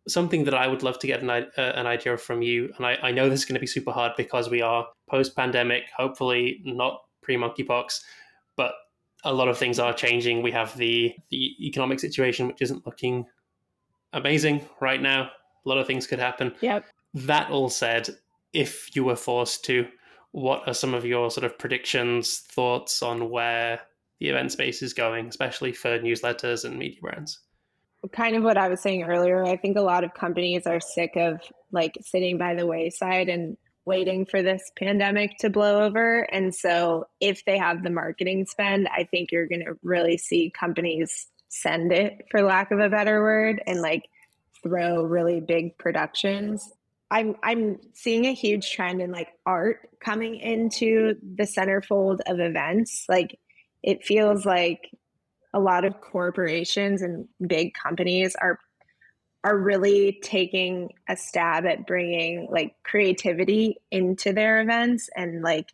Something 0.08 0.46
that 0.46 0.54
I 0.54 0.68
would 0.68 0.84
love 0.84 1.00
to 1.00 1.08
get 1.08 1.22
an, 1.22 1.30
uh, 1.30 1.46
an 1.58 1.86
idea 1.86 2.18
from 2.18 2.42
you, 2.42 2.72
and 2.78 2.86
I, 2.86 2.98
I 3.02 3.12
know 3.12 3.30
this 3.30 3.42
is 3.42 3.46
going 3.46 3.56
to 3.56 3.60
be 3.60 3.68
super 3.68 3.92
hard 3.92 4.14
because 4.18 4.50
we 4.50 4.62
are 4.62 4.88
post 5.10 5.36
pandemic, 5.36 5.84
hopefully 5.96 6.62
not 6.64 7.02
pre 7.22 7.36
monkeypox, 7.36 8.02
but 8.56 8.74
a 9.24 9.34
lot 9.34 9.48
of 9.48 9.58
things 9.58 9.80
are 9.80 9.94
changing. 9.94 10.42
We 10.42 10.52
have 10.52 10.76
the, 10.78 11.14
the 11.30 11.68
economic 11.68 12.00
situation, 12.00 12.48
which 12.48 12.62
isn't 12.62 12.86
looking 12.86 13.26
amazing 14.14 14.68
right 14.80 15.02
now. 15.02 15.30
A 15.66 15.70
lot 15.70 15.78
of 15.78 15.88
things 15.88 16.08
could 16.08 16.20
happen. 16.20 16.54
Yep. 16.62 16.86
That 17.14 17.50
all 17.52 17.70
said, 17.70 18.10
if 18.54 18.96
you 18.96 19.04
were 19.04 19.16
forced 19.16 19.66
to, 19.66 19.88
what 20.32 20.68
are 20.68 20.74
some 20.74 20.94
of 20.94 21.06
your 21.06 21.32
sort 21.32 21.46
of 21.46 21.58
predictions, 21.58 22.40
thoughts 22.40 23.02
on 23.02 23.30
where 23.30 23.82
the 24.20 24.30
event 24.30 24.52
space 24.52 24.82
is 24.82 24.94
going, 24.94 25.28
especially 25.28 25.72
for 25.72 26.00
newsletters 26.00 26.66
and 26.66 26.78
media 26.78 27.00
brands? 27.02 27.40
Kind 28.12 28.36
of 28.36 28.44
what 28.44 28.58
I 28.58 28.70
was 28.70 28.82
saying 28.82 29.04
earlier. 29.04 29.44
I 29.44 29.58
think 29.58 29.78
a 29.78 29.82
lot 29.82 30.04
of 30.04 30.14
companies 30.14 30.66
are 30.66 30.80
sick 30.80 31.14
of 31.16 31.42
like 31.72 31.98
sitting 32.02 32.38
by 32.38 32.56
the 32.56 32.66
wayside 32.66 33.28
and 33.28 33.58
waiting 33.86 34.26
for 34.26 34.42
this 34.42 34.72
pandemic 34.78 35.38
to 35.40 35.50
blow 35.50 35.82
over. 35.82 36.22
And 36.32 36.54
so, 36.54 37.08
if 37.20 37.44
they 37.46 37.58
have 37.58 37.84
the 37.84 37.90
marketing 37.90 38.46
spend, 38.46 38.88
I 38.88 39.04
think 39.04 39.32
you're 39.32 39.48
going 39.48 39.66
to 39.66 39.78
really 39.84 40.18
see 40.18 40.54
companies 40.58 41.28
send 41.50 41.92
it, 41.92 42.26
for 42.30 42.42
lack 42.44 42.72
of 42.72 42.80
a 42.80 42.90
better 42.90 43.22
word, 43.22 43.62
and 43.66 43.82
like 43.82 44.08
throw 44.64 45.04
really 45.04 45.42
big 45.42 45.78
productions. 45.78 46.72
I'm 47.12 47.36
I'm 47.44 47.80
seeing 47.94 48.26
a 48.26 48.34
huge 48.34 48.72
trend 48.72 49.02
in 49.02 49.12
like 49.12 49.30
art 49.46 49.90
coming 50.00 50.36
into 50.36 51.16
the 51.36 51.44
centerfold 51.44 52.20
of 52.28 52.40
events. 52.40 53.06
Like 53.10 53.40
it 53.82 54.06
feels 54.06 54.46
like 54.46 54.90
a 55.54 55.60
lot 55.60 55.86
of 55.86 56.00
corporations 56.02 57.02
and 57.02 57.28
big 57.46 57.74
companies 57.74 58.36
are 58.36 58.60
are 59.44 59.58
really 59.58 60.20
taking 60.22 60.90
a 61.08 61.16
stab 61.16 61.66
at 61.66 61.88
bringing 61.88 62.48
like 62.52 62.76
creativity 62.84 63.78
into 63.90 64.34
their 64.34 64.62
events 64.62 65.10
and 65.16 65.42
like 65.42 65.74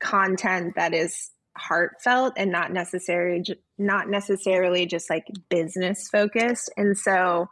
content 0.00 0.74
that 0.74 0.94
is 0.94 1.30
heartfelt 1.56 2.32
and 2.36 2.50
not 2.50 2.72
necessarily 2.72 3.44
not 3.76 4.08
necessarily 4.08 4.86
just 4.86 5.10
like 5.10 5.26
business 5.50 6.08
focused 6.08 6.72
and 6.76 6.96
so 6.96 7.46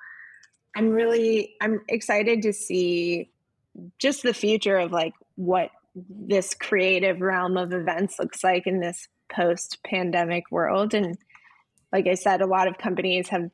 i'm 0.76 0.90
really 0.90 1.54
i'm 1.60 1.80
excited 1.88 2.42
to 2.42 2.52
see 2.52 3.30
just 3.98 4.22
the 4.22 4.34
future 4.34 4.76
of 4.76 4.92
like 4.92 5.14
what 5.36 5.70
this 5.94 6.54
creative 6.54 7.20
realm 7.20 7.56
of 7.56 7.72
events 7.72 8.18
looks 8.18 8.44
like 8.44 8.66
in 8.66 8.80
this 8.80 9.08
post 9.32 9.78
pandemic 9.84 10.44
world 10.50 10.94
and 10.94 11.16
like 11.92 12.06
i 12.06 12.14
said 12.14 12.40
a 12.40 12.46
lot 12.46 12.68
of 12.68 12.78
companies 12.78 13.28
have 13.28 13.50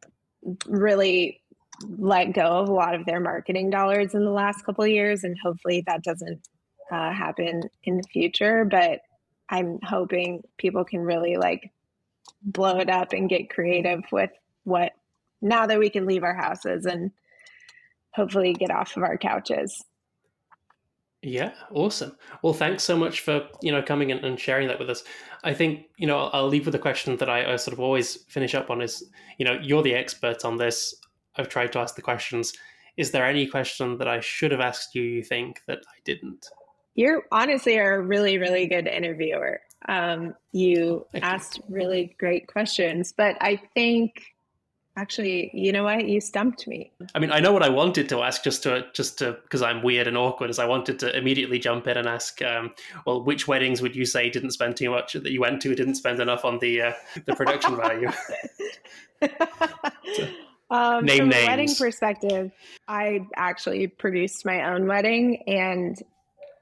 really 0.66 1.40
let 1.82 2.32
go 2.32 2.42
of 2.42 2.68
a 2.68 2.72
lot 2.72 2.94
of 2.94 3.04
their 3.04 3.20
marketing 3.20 3.70
dollars 3.70 4.14
in 4.14 4.24
the 4.24 4.30
last 4.30 4.64
couple 4.64 4.84
of 4.84 4.90
years, 4.90 5.24
and 5.24 5.36
hopefully 5.42 5.82
that 5.86 6.02
doesn't 6.02 6.46
uh, 6.90 7.12
happen 7.12 7.62
in 7.84 7.98
the 7.98 8.08
future. 8.12 8.64
But 8.64 9.00
I'm 9.48 9.78
hoping 9.82 10.42
people 10.58 10.84
can 10.84 11.00
really 11.00 11.36
like 11.36 11.72
blow 12.42 12.78
it 12.78 12.90
up 12.90 13.12
and 13.12 13.28
get 13.28 13.50
creative 13.50 14.02
with 14.10 14.30
what 14.64 14.92
now 15.42 15.66
that 15.66 15.78
we 15.78 15.90
can 15.90 16.06
leave 16.06 16.24
our 16.24 16.34
houses 16.34 16.86
and 16.86 17.10
hopefully 18.12 18.54
get 18.54 18.70
off 18.70 18.96
of 18.96 19.02
our 19.02 19.18
couches. 19.18 19.84
Yeah, 21.22 21.52
awesome. 21.72 22.16
Well, 22.42 22.52
thanks 22.52 22.84
so 22.84 22.96
much 22.96 23.20
for 23.20 23.48
you 23.60 23.72
know 23.72 23.82
coming 23.82 24.10
in 24.10 24.18
and 24.18 24.38
sharing 24.38 24.68
that 24.68 24.78
with 24.78 24.90
us. 24.90 25.02
I 25.44 25.54
think 25.54 25.86
you 25.96 26.06
know 26.06 26.30
I'll 26.32 26.48
leave 26.48 26.66
with 26.66 26.74
a 26.74 26.78
question 26.80 27.16
that 27.16 27.28
I, 27.28 27.52
I 27.52 27.56
sort 27.56 27.72
of 27.72 27.80
always 27.80 28.24
finish 28.28 28.54
up 28.54 28.70
on 28.70 28.80
is 28.80 29.04
you 29.38 29.44
know 29.44 29.58
you're 29.60 29.82
the 29.82 29.94
expert 29.94 30.44
on 30.44 30.56
this. 30.56 30.94
I've 31.36 31.48
tried 31.48 31.72
to 31.72 31.78
ask 31.78 31.96
the 31.96 32.02
questions. 32.02 32.52
Is 32.96 33.10
there 33.10 33.26
any 33.26 33.46
question 33.46 33.98
that 33.98 34.08
I 34.08 34.20
should 34.20 34.52
have 34.52 34.60
asked 34.60 34.94
you 34.94 35.02
you 35.02 35.22
think 35.22 35.62
that 35.66 35.78
I 35.78 35.98
didn't? 36.04 36.46
You're 36.94 37.24
honestly 37.30 37.78
are 37.78 37.96
a 37.96 38.02
really, 38.02 38.38
really 38.38 38.66
good 38.66 38.86
interviewer. 38.86 39.60
Um, 39.88 40.34
you 40.52 41.06
asked 41.14 41.58
you. 41.58 41.64
really 41.68 42.16
great 42.18 42.46
questions, 42.46 43.12
but 43.14 43.36
I 43.40 43.60
think 43.74 44.22
actually, 44.96 45.50
you 45.52 45.72
know 45.72 45.84
what? 45.84 46.06
You 46.08 46.20
stumped 46.20 46.66
me. 46.66 46.90
I 47.14 47.18
mean, 47.18 47.30
I 47.30 47.40
know 47.40 47.52
what 47.52 47.62
I 47.62 47.68
wanted 47.68 48.08
to 48.08 48.22
ask, 48.22 48.42
just 48.42 48.62
to 48.64 48.86
just 48.92 49.18
to 49.18 49.32
because 49.42 49.62
I'm 49.62 49.82
weird 49.82 50.06
and 50.06 50.16
awkward. 50.16 50.50
Is 50.50 50.58
I 50.58 50.66
wanted 50.66 50.98
to 51.00 51.16
immediately 51.16 51.58
jump 51.58 51.86
in 51.86 51.96
and 51.96 52.08
ask, 52.08 52.40
um, 52.42 52.72
well, 53.06 53.22
which 53.22 53.46
weddings 53.46 53.82
would 53.82 53.94
you 53.94 54.04
say 54.04 54.30
didn't 54.30 54.52
spend 54.52 54.76
too 54.76 54.90
much 54.90 55.12
that 55.12 55.30
you 55.30 55.40
went 55.40 55.62
to, 55.62 55.74
didn't 55.74 55.96
spend 55.96 56.20
enough 56.20 56.44
on 56.44 56.58
the 56.58 56.82
uh, 56.82 56.92
the 57.26 57.36
production 57.36 57.76
value? 57.82 58.10
so. 59.20 60.28
Um, 60.68 61.04
Name 61.04 61.18
from 61.18 61.28
names. 61.28 61.44
a 61.44 61.46
wedding 61.46 61.74
perspective, 61.76 62.50
I 62.88 63.20
actually 63.36 63.86
produced 63.86 64.44
my 64.44 64.72
own 64.72 64.88
wedding, 64.88 65.44
and 65.46 65.96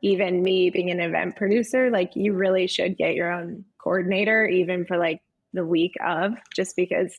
even 0.03 0.43
me 0.43 0.69
being 0.69 0.91
an 0.91 1.01
event 1.01 1.37
producer, 1.37 1.91
like 1.91 2.15
you 2.15 2.35
really 2.35 2.67
should 2.67 2.99
get 2.99 3.15
your 3.15 3.33
own 3.33 3.65
coordinator, 3.79 4.47
even 4.47 4.85
for 4.85 4.99
like 4.99 5.23
the 5.55 5.65
week 5.65 5.95
of, 6.05 6.35
just 6.55 6.77
because 6.77 7.19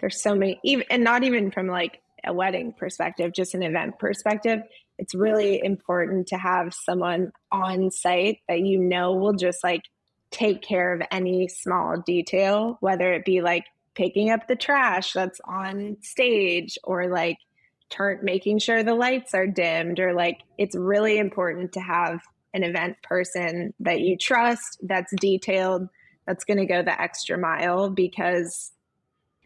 there's 0.00 0.20
so 0.20 0.34
many, 0.34 0.60
even 0.64 0.84
and 0.90 1.04
not 1.04 1.24
even 1.24 1.50
from 1.50 1.66
like 1.66 2.00
a 2.24 2.32
wedding 2.32 2.72
perspective, 2.72 3.32
just 3.32 3.54
an 3.54 3.62
event 3.62 3.98
perspective. 3.98 4.60
It's 4.98 5.14
really 5.14 5.62
important 5.62 6.28
to 6.28 6.36
have 6.36 6.74
someone 6.74 7.32
on 7.52 7.90
site 7.90 8.40
that 8.48 8.60
you 8.60 8.78
know 8.78 9.14
will 9.14 9.34
just 9.34 9.62
like 9.62 9.82
take 10.30 10.62
care 10.62 10.92
of 10.92 11.02
any 11.10 11.48
small 11.48 12.02
detail, 12.04 12.76
whether 12.80 13.12
it 13.12 13.24
be 13.24 13.40
like 13.40 13.64
picking 13.94 14.30
up 14.30 14.46
the 14.46 14.56
trash 14.56 15.12
that's 15.12 15.40
on 15.44 15.96
stage 16.02 16.78
or 16.84 17.08
like 17.08 17.38
turn 17.90 18.20
making 18.22 18.58
sure 18.58 18.82
the 18.82 18.94
lights 18.94 19.34
are 19.34 19.46
dimmed 19.46 19.98
or 19.98 20.14
like 20.14 20.40
it's 20.58 20.76
really 20.76 21.18
important 21.18 21.72
to 21.72 21.80
have 21.80 22.20
an 22.54 22.62
event 22.62 22.96
person 23.02 23.72
that 23.80 24.00
you 24.00 24.16
trust 24.16 24.78
that's 24.82 25.12
detailed 25.20 25.88
that's 26.26 26.44
going 26.44 26.58
to 26.58 26.66
go 26.66 26.82
the 26.82 27.00
extra 27.00 27.38
mile 27.38 27.90
because 27.90 28.70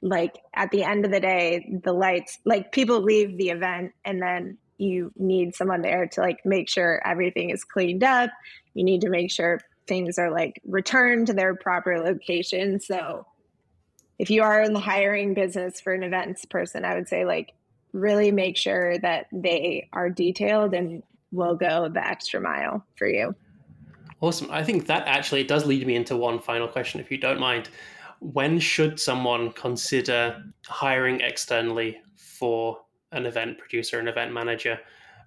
like 0.02 0.38
at 0.54 0.70
the 0.70 0.82
end 0.82 1.04
of 1.04 1.10
the 1.10 1.20
day 1.20 1.78
the 1.84 1.92
lights 1.92 2.38
like 2.44 2.72
people 2.72 3.00
leave 3.00 3.38
the 3.38 3.50
event 3.50 3.92
and 4.04 4.20
then 4.20 4.58
you 4.78 5.12
need 5.16 5.54
someone 5.54 5.80
there 5.80 6.06
to 6.06 6.20
like 6.20 6.38
make 6.44 6.68
sure 6.68 7.00
everything 7.06 7.50
is 7.50 7.62
cleaned 7.62 8.02
up 8.02 8.30
you 8.74 8.82
need 8.84 9.00
to 9.00 9.08
make 9.08 9.30
sure 9.30 9.60
things 9.86 10.18
are 10.18 10.30
like 10.30 10.60
returned 10.66 11.26
to 11.26 11.32
their 11.32 11.54
proper 11.54 12.00
location 12.00 12.80
so 12.80 13.24
if 14.22 14.30
you 14.30 14.44
are 14.44 14.62
in 14.62 14.72
the 14.72 14.78
hiring 14.78 15.34
business 15.34 15.80
for 15.80 15.92
an 15.92 16.04
events 16.04 16.44
person, 16.44 16.84
I 16.84 16.94
would 16.94 17.08
say 17.08 17.24
like 17.24 17.54
really 17.92 18.30
make 18.30 18.56
sure 18.56 18.96
that 18.98 19.26
they 19.32 19.88
are 19.92 20.10
detailed 20.10 20.74
and 20.74 21.02
will 21.32 21.56
go 21.56 21.88
the 21.88 22.06
extra 22.06 22.40
mile 22.40 22.86
for 22.96 23.08
you. 23.08 23.34
Awesome. 24.20 24.48
I 24.52 24.62
think 24.62 24.86
that 24.86 25.08
actually 25.08 25.42
does 25.42 25.66
lead 25.66 25.84
me 25.84 25.96
into 25.96 26.16
one 26.16 26.38
final 26.38 26.68
question, 26.68 27.00
if 27.00 27.10
you 27.10 27.18
don't 27.18 27.40
mind. 27.40 27.68
When 28.22 28.60
should 28.60 29.00
someone 29.00 29.52
consider 29.52 30.44
hiring 30.66 31.20
externally 31.20 32.00
for 32.16 32.78
an 33.10 33.26
event 33.26 33.58
producer, 33.58 33.98
an 33.98 34.08
event 34.08 34.32
manager, 34.32 34.78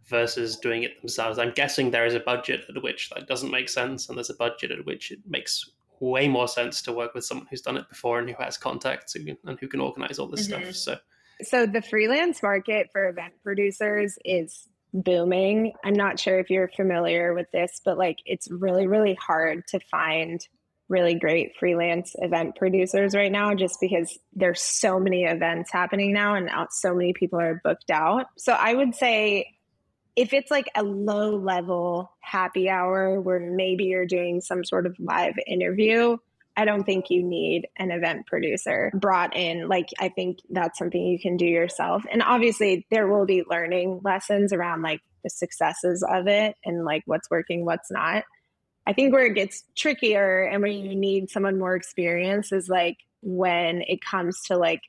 versus 0.06 0.58
doing 0.58 0.84
it 0.84 1.02
themselves? 1.02 1.38
I'm 1.38 1.52
guessing 1.52 1.92
there 1.92 2.06
is 2.06 2.14
a 2.14 2.20
budget 2.20 2.62
at 2.74 2.82
which 2.82 3.10
that 3.10 3.28
doesn't 3.28 3.52
make 3.52 3.70
sense, 3.70 4.08
and 4.08 4.18
there's 4.18 4.30
a 4.30 4.36
budget 4.36 4.72
at 4.72 4.86
which 4.86 5.12
it 5.12 5.20
makes 5.28 5.72
way 6.00 6.28
more 6.28 6.48
sense 6.48 6.82
to 6.84 6.94
work 6.94 7.14
with 7.14 7.26
someone 7.26 7.48
who's 7.50 7.62
done 7.62 7.78
it 7.78 7.90
before 7.90 8.20
and 8.20 8.30
who 8.30 8.36
has 8.42 8.58
contacts 8.58 9.16
and 9.16 9.60
who 9.60 9.68
can 9.68 9.80
organize 9.80 10.20
all 10.20 10.28
this 10.28 10.48
mm-hmm. 10.48 10.72
stuff. 10.72 10.76
So, 10.76 10.98
so 11.42 11.66
the 11.66 11.82
freelance 11.82 12.42
market 12.42 12.90
for 12.92 13.10
event 13.10 13.34
producers 13.44 14.18
is 14.24 14.68
booming. 14.94 15.74
I'm 15.84 15.94
not 15.94 16.20
sure 16.20 16.40
if 16.40 16.50
you're 16.50 16.70
familiar 16.70 17.34
with 17.34 17.52
this, 17.52 17.82
but 17.84 17.98
like 17.98 18.20
it's 18.26 18.50
really, 18.50 18.88
really 18.88 19.16
hard 19.16 19.68
to 19.68 19.80
find 19.80 20.40
really 20.88 21.16
great 21.16 21.54
freelance 21.60 22.16
event 22.20 22.56
producers 22.56 23.16
right 23.16 23.32
now 23.32 23.54
just 23.56 23.80
because 23.82 24.18
there's 24.34 24.62
so 24.62 25.00
many 25.00 25.24
events 25.24 25.72
happening 25.72 26.14
now 26.14 26.36
and 26.36 26.50
so 26.70 26.94
many 26.94 27.14
people 27.14 27.40
are 27.40 27.60
booked 27.64 27.90
out. 27.90 28.28
So 28.38 28.54
I 28.54 28.74
would 28.74 28.94
say 28.94 29.56
if 30.16 30.32
it's 30.32 30.52
like 30.52 30.70
a 30.76 30.84
low 30.84 31.38
level 31.38 32.12
happy 32.22 32.70
hour 32.70 33.20
where 33.20 33.40
maybe 33.40 33.86
you're 33.86 34.06
doing 34.06 34.42
some 34.42 34.64
sort 34.64 34.86
of 34.86 34.96
live 35.00 35.34
interview, 35.48 36.18
I 36.58 36.64
don't 36.64 36.84
think 36.84 37.10
you 37.10 37.22
need 37.22 37.68
an 37.78 37.92
event 37.92 38.28
producer 38.28 38.92
brought 38.94 39.36
in. 39.36 39.68
Like, 39.68 39.90
I 40.00 40.10
think 40.10 40.40
that's 40.50 40.80
something 40.80 41.02
you 41.02 41.20
can 41.20 41.36
do 41.36 41.46
yourself. 41.46 42.04
And 42.10 42.24
obviously, 42.24 42.86
there 42.90 43.08
will 43.08 43.26
be 43.26 43.44
learning 43.50 44.02
lessons 44.04 44.54
around 44.54 44.82
like 44.82 45.02
the 45.24 45.30
successes 45.30 46.06
of 46.08 46.28
it 46.28 46.56
and 46.64 46.86
like 46.86 47.04
what's 47.06 47.30
working, 47.30 47.66
what's 47.66 47.92
not. 47.92 48.24
I 48.88 48.94
think 48.94 49.14
where 49.14 49.26
it 49.26 49.34
gets 49.34 49.64
trickier 49.76 50.44
and 50.44 50.62
where 50.62 50.72
you 50.72 50.96
need 50.96 51.30
someone 51.30 51.58
more 51.58 51.76
experienced 51.76 52.54
is 52.54 52.70
like 52.70 52.98
when 53.22 53.82
it 53.88 54.04
comes 54.04 54.42
to 54.44 54.58
like 54.58 54.82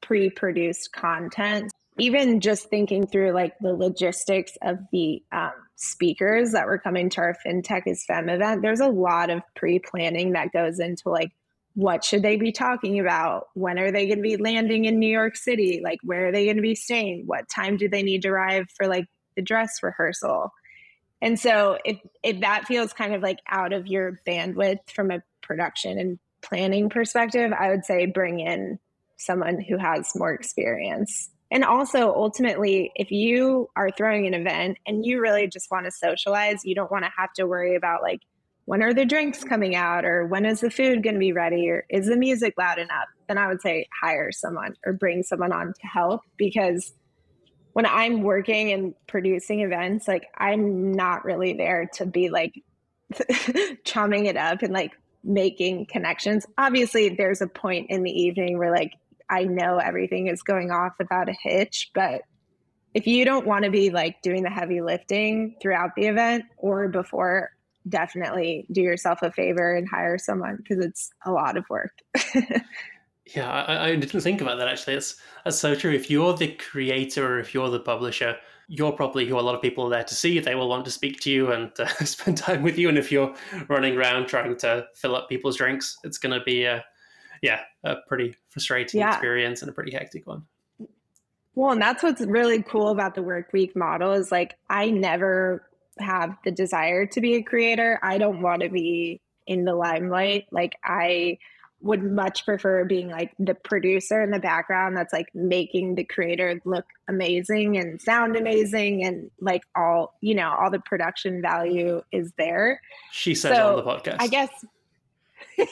pre 0.00 0.30
produced 0.30 0.92
content. 0.92 1.70
Even 1.98 2.40
just 2.40 2.68
thinking 2.68 3.06
through 3.06 3.32
like 3.32 3.54
the 3.60 3.72
logistics 3.72 4.52
of 4.62 4.78
the 4.92 5.22
um, 5.32 5.52
speakers 5.76 6.52
that 6.52 6.66
were 6.66 6.78
coming 6.78 7.08
to 7.10 7.20
our 7.20 7.36
Fintech 7.44 7.82
is 7.86 8.04
Femme 8.04 8.30
event 8.30 8.62
there's 8.62 8.80
a 8.80 8.88
lot 8.88 9.30
of 9.30 9.42
pre-planning 9.54 10.32
that 10.32 10.52
goes 10.52 10.80
into 10.80 11.10
like 11.10 11.30
what 11.74 12.02
should 12.02 12.22
they 12.22 12.36
be 12.36 12.52
talking 12.52 12.98
about? 13.00 13.48
When 13.52 13.78
are 13.78 13.92
they 13.92 14.06
going 14.06 14.16
to 14.16 14.22
be 14.22 14.38
landing 14.38 14.86
in 14.86 14.98
new 14.98 15.10
york 15.10 15.36
city? 15.36 15.82
Like 15.84 15.98
where 16.02 16.28
are 16.28 16.32
they 16.32 16.46
going 16.46 16.56
to 16.56 16.62
be 16.62 16.74
staying? 16.74 17.24
What 17.26 17.50
time 17.50 17.76
do 17.76 17.86
they 17.86 18.02
need 18.02 18.22
to 18.22 18.28
arrive 18.28 18.68
for 18.74 18.86
like 18.86 19.04
the 19.36 19.42
dress 19.42 19.82
rehearsal 19.82 20.52
and 21.20 21.38
so 21.38 21.78
if 21.84 21.98
if 22.22 22.40
that 22.40 22.66
feels 22.66 22.92
kind 22.92 23.14
of 23.14 23.22
like 23.22 23.38
out 23.48 23.72
of 23.72 23.86
your 23.86 24.20
bandwidth 24.26 24.90
from 24.94 25.10
a 25.10 25.22
production 25.42 25.98
and 25.98 26.18
planning 26.42 26.88
perspective 26.88 27.52
i 27.58 27.70
would 27.70 27.84
say 27.84 28.06
bring 28.06 28.40
in 28.40 28.78
someone 29.16 29.60
who 29.60 29.78
has 29.78 30.10
more 30.14 30.32
experience 30.32 31.30
and 31.50 31.64
also, 31.64 32.12
ultimately, 32.12 32.90
if 32.96 33.10
you 33.10 33.70
are 33.76 33.90
throwing 33.90 34.26
an 34.26 34.34
event 34.34 34.78
and 34.86 35.06
you 35.06 35.20
really 35.20 35.46
just 35.46 35.70
want 35.70 35.84
to 35.86 35.92
socialize, 35.92 36.64
you 36.64 36.74
don't 36.74 36.90
want 36.90 37.04
to 37.04 37.12
have 37.16 37.32
to 37.34 37.46
worry 37.46 37.76
about 37.76 38.02
like, 38.02 38.20
when 38.64 38.82
are 38.82 38.92
the 38.92 39.04
drinks 39.04 39.44
coming 39.44 39.76
out 39.76 40.04
or 40.04 40.26
when 40.26 40.44
is 40.44 40.60
the 40.60 40.70
food 40.70 41.04
going 41.04 41.14
to 41.14 41.20
be 41.20 41.32
ready 41.32 41.68
or 41.68 41.86
is 41.88 42.06
the 42.06 42.16
music 42.16 42.54
loud 42.58 42.78
enough? 42.78 43.06
Then 43.28 43.38
I 43.38 43.46
would 43.46 43.60
say 43.60 43.86
hire 44.02 44.32
someone 44.32 44.74
or 44.84 44.92
bring 44.92 45.22
someone 45.22 45.52
on 45.52 45.66
to 45.68 45.86
help 45.86 46.22
because 46.36 46.92
when 47.76 47.84
I'm 47.84 48.22
working 48.22 48.72
and 48.72 48.94
producing 49.06 49.60
events, 49.60 50.08
like 50.08 50.28
I'm 50.34 50.92
not 50.92 51.26
really 51.26 51.52
there 51.52 51.90
to 51.96 52.06
be 52.06 52.30
like 52.30 52.62
chumming 53.84 54.24
it 54.24 54.38
up 54.38 54.62
and 54.62 54.72
like 54.72 54.92
making 55.22 55.84
connections. 55.84 56.46
Obviously, 56.56 57.10
there's 57.10 57.42
a 57.42 57.46
point 57.46 57.90
in 57.90 58.02
the 58.02 58.10
evening 58.10 58.56
where 58.56 58.70
like 58.70 58.94
I 59.28 59.44
know 59.44 59.76
everything 59.76 60.28
is 60.28 60.40
going 60.40 60.70
off 60.70 60.94
without 60.98 61.28
a 61.28 61.34
hitch, 61.38 61.90
but 61.94 62.22
if 62.94 63.06
you 63.06 63.26
don't 63.26 63.46
want 63.46 63.66
to 63.66 63.70
be 63.70 63.90
like 63.90 64.22
doing 64.22 64.42
the 64.42 64.48
heavy 64.48 64.80
lifting 64.80 65.56
throughout 65.60 65.90
the 65.96 66.06
event 66.06 66.46
or 66.56 66.88
before, 66.88 67.50
definitely 67.86 68.66
do 68.72 68.80
yourself 68.80 69.18
a 69.20 69.30
favor 69.30 69.76
and 69.76 69.86
hire 69.86 70.16
someone 70.16 70.56
because 70.56 70.82
it's 70.82 71.10
a 71.26 71.30
lot 71.30 71.58
of 71.58 71.66
work. 71.68 71.92
yeah, 73.34 73.50
I, 73.50 73.88
I, 73.88 73.96
didn't 73.96 74.20
think 74.20 74.40
about 74.40 74.58
that 74.58 74.68
actually. 74.68 74.94
It's 74.94 75.16
that's 75.44 75.58
so 75.58 75.74
true. 75.74 75.92
If 75.92 76.10
you're 76.10 76.34
the 76.34 76.48
creator 76.48 77.34
or 77.34 77.40
if 77.40 77.54
you're 77.54 77.70
the 77.70 77.80
publisher, 77.80 78.36
you're 78.68 78.92
probably 78.92 79.26
who 79.26 79.38
a 79.38 79.40
lot 79.40 79.54
of 79.54 79.62
people 79.62 79.86
are 79.86 79.90
there 79.90 80.04
to 80.04 80.14
see. 80.14 80.38
They 80.38 80.54
will 80.54 80.68
want 80.68 80.84
to 80.84 80.90
speak 80.90 81.20
to 81.20 81.30
you 81.30 81.52
and 81.52 81.70
uh, 81.78 81.86
spend 82.04 82.38
time 82.38 82.62
with 82.62 82.78
you. 82.78 82.88
And 82.88 82.98
if 82.98 83.10
you're 83.10 83.34
running 83.68 83.96
around 83.96 84.26
trying 84.26 84.56
to 84.58 84.86
fill 84.94 85.16
up 85.16 85.28
people's 85.28 85.56
drinks, 85.56 85.98
it's 86.04 86.18
going 86.18 86.38
to 86.38 86.44
be 86.44 86.64
a 86.64 86.84
yeah 87.42 87.60
a 87.84 87.96
pretty 88.08 88.34
frustrating 88.48 89.00
yeah. 89.00 89.10
experience 89.10 89.62
and 89.62 89.70
a 89.70 89.72
pretty 89.72 89.92
hectic 89.92 90.26
one. 90.26 90.44
Well, 91.54 91.72
and 91.72 91.80
that's 91.80 92.02
what's 92.02 92.20
really 92.20 92.62
cool 92.62 92.90
about 92.90 93.14
the 93.14 93.22
Workweek 93.22 93.74
model 93.74 94.12
is 94.12 94.30
like 94.30 94.56
I 94.68 94.90
never 94.90 95.68
have 95.98 96.36
the 96.44 96.50
desire 96.50 97.06
to 97.06 97.20
be 97.20 97.36
a 97.36 97.42
creator. 97.42 97.98
I 98.02 98.18
don't 98.18 98.42
want 98.42 98.62
to 98.62 98.68
be 98.68 99.20
in 99.46 99.64
the 99.64 99.74
limelight. 99.74 100.46
Like 100.50 100.76
I 100.84 101.38
would 101.80 102.02
much 102.02 102.44
prefer 102.44 102.84
being 102.84 103.08
like 103.08 103.32
the 103.38 103.54
producer 103.54 104.22
in 104.22 104.30
the 104.30 104.38
background 104.38 104.96
that's 104.96 105.12
like 105.12 105.28
making 105.34 105.94
the 105.94 106.04
creator 106.04 106.60
look 106.64 106.86
amazing 107.08 107.76
and 107.76 108.00
sound 108.00 108.34
amazing 108.36 109.04
and 109.04 109.30
like 109.40 109.62
all 109.76 110.14
you 110.20 110.34
know 110.34 110.54
all 110.58 110.70
the 110.70 110.80
production 110.80 111.42
value 111.42 112.02
is 112.12 112.32
there 112.38 112.80
she 113.12 113.34
said 113.34 113.54
so, 113.54 113.70
on 113.70 113.76
the 113.76 113.82
podcast 113.82 114.16
i 114.18 114.26
guess 114.26 114.50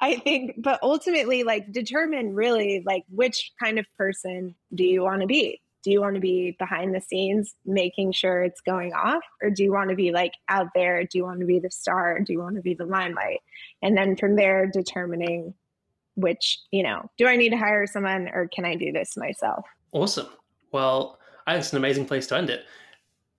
I 0.00 0.16
think, 0.16 0.54
but 0.58 0.78
ultimately, 0.82 1.42
like, 1.44 1.72
determine 1.72 2.34
really 2.34 2.82
like 2.84 3.04
which 3.08 3.52
kind 3.62 3.78
of 3.78 3.86
person 3.96 4.54
do 4.74 4.84
you 4.84 5.02
want 5.02 5.22
to 5.22 5.26
be? 5.26 5.60
Do 5.86 5.92
you 5.92 6.00
want 6.00 6.16
to 6.16 6.20
be 6.20 6.56
behind 6.58 6.96
the 6.96 7.00
scenes 7.00 7.54
making 7.64 8.10
sure 8.10 8.42
it's 8.42 8.60
going 8.60 8.92
off? 8.92 9.22
Or 9.40 9.50
do 9.50 9.62
you 9.62 9.70
want 9.70 9.90
to 9.90 9.94
be 9.94 10.10
like 10.10 10.32
out 10.48 10.66
there? 10.74 11.04
Do 11.04 11.16
you 11.16 11.22
want 11.22 11.38
to 11.38 11.46
be 11.46 11.60
the 11.60 11.70
star? 11.70 12.18
Do 12.18 12.32
you 12.32 12.40
want 12.40 12.56
to 12.56 12.60
be 12.60 12.74
the 12.74 12.84
limelight? 12.84 13.38
And 13.82 13.96
then 13.96 14.16
from 14.16 14.34
there, 14.34 14.66
determining 14.66 15.54
which, 16.16 16.58
you 16.72 16.82
know, 16.82 17.08
do 17.16 17.28
I 17.28 17.36
need 17.36 17.50
to 17.50 17.56
hire 17.56 17.86
someone 17.86 18.28
or 18.34 18.48
can 18.52 18.64
I 18.64 18.74
do 18.74 18.90
this 18.90 19.16
myself? 19.16 19.64
Awesome. 19.92 20.26
Well, 20.72 21.20
I 21.46 21.52
think 21.52 21.60
it's 21.60 21.72
an 21.72 21.78
amazing 21.78 22.06
place 22.06 22.26
to 22.26 22.36
end 22.36 22.50
it 22.50 22.64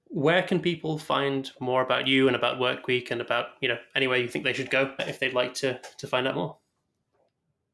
where 0.09 0.41
can 0.41 0.61
people 0.61 0.97
find 0.97 1.51
more 1.59 1.81
about 1.81 2.07
you 2.07 2.27
and 2.27 2.35
about 2.37 2.59
Workweek 2.59 3.11
and 3.11 3.19
about 3.19 3.47
you 3.59 3.67
know 3.67 3.77
anywhere 3.93 4.17
you 4.17 4.29
think 4.29 4.45
they 4.45 4.53
should 4.53 4.69
go 4.69 4.93
if 4.99 5.19
they'd 5.19 5.33
like 5.33 5.53
to 5.55 5.81
to 5.97 6.07
find 6.07 6.25
out 6.25 6.35
more? 6.35 6.55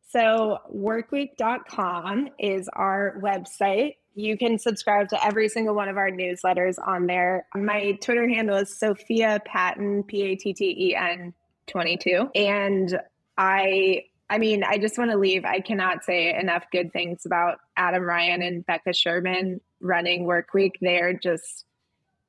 So 0.09 0.59
workweek.com 0.74 2.30
is 2.39 2.69
our 2.74 3.19
website. 3.21 3.97
You 4.16 4.38
can 4.38 4.59
subscribe 4.59 5.09
to 5.09 5.26
every 5.26 5.49
single 5.49 5.74
one 5.74 5.89
of 5.89 5.97
our 5.97 6.11
newsletters 6.11 6.76
on 6.86 7.07
there. 7.07 7.47
My 7.55 7.93
Twitter 7.93 8.28
handle 8.28 8.57
is 8.57 8.78
Sophia 8.78 9.39
Patten, 9.45 10.03
P 10.03 10.22
A 10.24 10.36
T 10.36 10.53
T 10.53 10.89
E 10.89 10.95
N 10.95 11.34
22. 11.68 12.30
And 12.36 12.99
I 13.38 14.03
I 14.30 14.38
mean, 14.38 14.64
I 14.64 14.78
just 14.78 14.97
want 14.97 15.11
to 15.11 15.18
leave. 15.18 15.45
I 15.45 15.59
cannot 15.59 16.03
say 16.03 16.34
enough 16.34 16.66
good 16.72 16.91
things 16.91 17.26
about 17.26 17.59
Adam 17.78 18.03
Ryan 18.03 18.41
and 18.41 18.66
Becca 18.66 18.93
Sherman 18.93 19.61
running 19.80 20.26
Workweek. 20.26 20.72
They're 20.82 21.14
just 21.14 21.66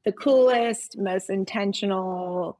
the 0.04 0.12
coolest, 0.12 0.98
most 0.98 1.30
intentional, 1.30 2.58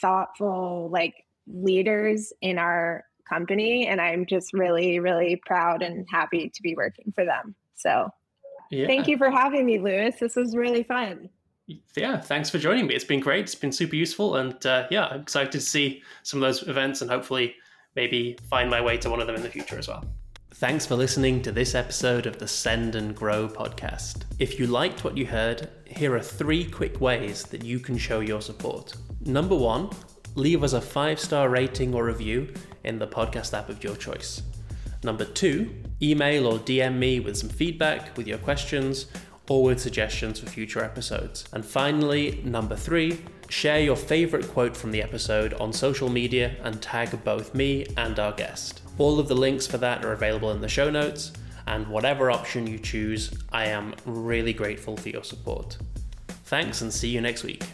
thoughtful, 0.00 0.90
like 0.92 1.24
leaders 1.46 2.32
in 2.40 2.58
our 2.58 3.04
company. 3.28 3.86
And 3.86 4.00
I'm 4.00 4.26
just 4.26 4.52
really, 4.52 5.00
really 5.00 5.40
proud 5.44 5.82
and 5.82 6.06
happy 6.08 6.50
to 6.54 6.62
be 6.62 6.76
working 6.76 7.12
for 7.14 7.24
them. 7.24 7.54
So 7.74 8.10
yeah. 8.70 8.86
thank 8.86 9.08
you 9.08 9.16
for 9.16 9.30
having 9.30 9.66
me, 9.66 9.78
Louis. 9.78 10.14
This 10.18 10.36
was 10.36 10.56
really 10.56 10.82
fun. 10.82 11.28
Yeah, 11.96 12.18
thanks 12.18 12.48
for 12.48 12.58
joining 12.58 12.86
me. 12.86 12.94
It's 12.94 13.04
been 13.04 13.20
great. 13.20 13.44
It's 13.44 13.54
been 13.54 13.72
super 13.72 13.96
useful. 13.96 14.36
And 14.36 14.64
uh, 14.64 14.86
yeah, 14.90 15.06
I'm 15.06 15.20
excited 15.20 15.52
to 15.52 15.60
see 15.60 16.02
some 16.22 16.42
of 16.42 16.48
those 16.48 16.66
events 16.66 17.02
and 17.02 17.10
hopefully 17.10 17.54
maybe 17.94 18.38
find 18.48 18.70
my 18.70 18.80
way 18.80 18.96
to 18.98 19.10
one 19.10 19.20
of 19.20 19.26
them 19.26 19.36
in 19.36 19.42
the 19.42 19.50
future 19.50 19.78
as 19.78 19.88
well. 19.88 20.04
Thanks 20.54 20.86
for 20.86 20.96
listening 20.96 21.42
to 21.42 21.52
this 21.52 21.74
episode 21.74 22.26
of 22.26 22.38
the 22.38 22.48
Send 22.48 22.96
and 22.96 23.14
Grow 23.14 23.48
podcast. 23.48 24.24
If 24.38 24.58
you 24.58 24.66
liked 24.66 25.04
what 25.04 25.16
you 25.16 25.26
heard, 25.26 25.68
here 25.86 26.16
are 26.16 26.22
three 26.22 26.64
quick 26.64 27.00
ways 27.00 27.44
that 27.44 27.64
you 27.64 27.78
can 27.78 27.98
show 27.98 28.20
your 28.20 28.40
support. 28.40 28.94
Number 29.20 29.54
one, 29.54 29.90
leave 30.34 30.64
us 30.64 30.72
a 30.72 30.80
five 30.80 31.20
star 31.20 31.48
rating 31.48 31.94
or 31.94 32.04
review 32.04 32.52
in 32.84 32.98
the 32.98 33.06
podcast 33.06 33.56
app 33.56 33.68
of 33.68 33.84
your 33.84 33.94
choice. 33.94 34.42
Number 35.02 35.24
two, 35.24 35.70
email 36.02 36.46
or 36.46 36.58
DM 36.58 36.96
me 36.96 37.20
with 37.20 37.36
some 37.36 37.48
feedback, 37.48 38.16
with 38.16 38.26
your 38.26 38.38
questions, 38.38 39.06
or 39.48 39.62
with 39.62 39.80
suggestions 39.80 40.40
for 40.40 40.46
future 40.46 40.84
episodes. 40.84 41.44
And 41.52 41.64
finally, 41.64 42.42
number 42.44 42.76
three, 42.76 43.22
share 43.48 43.80
your 43.80 43.96
favorite 43.96 44.48
quote 44.48 44.76
from 44.76 44.90
the 44.90 45.02
episode 45.02 45.54
on 45.54 45.72
social 45.72 46.08
media 46.08 46.56
and 46.62 46.82
tag 46.82 47.24
both 47.24 47.54
me 47.54 47.86
and 47.96 48.18
our 48.18 48.32
guest. 48.32 48.82
All 48.98 49.18
of 49.18 49.28
the 49.28 49.36
links 49.36 49.66
for 49.66 49.78
that 49.78 50.04
are 50.04 50.12
available 50.12 50.50
in 50.50 50.60
the 50.60 50.68
show 50.68 50.90
notes, 50.90 51.32
and 51.66 51.86
whatever 51.88 52.30
option 52.30 52.66
you 52.66 52.78
choose, 52.78 53.30
I 53.52 53.66
am 53.66 53.94
really 54.04 54.52
grateful 54.52 54.96
for 54.96 55.08
your 55.08 55.24
support. 55.24 55.76
Thanks 56.44 56.80
and 56.80 56.92
see 56.92 57.08
you 57.08 57.20
next 57.20 57.44
week. 57.44 57.64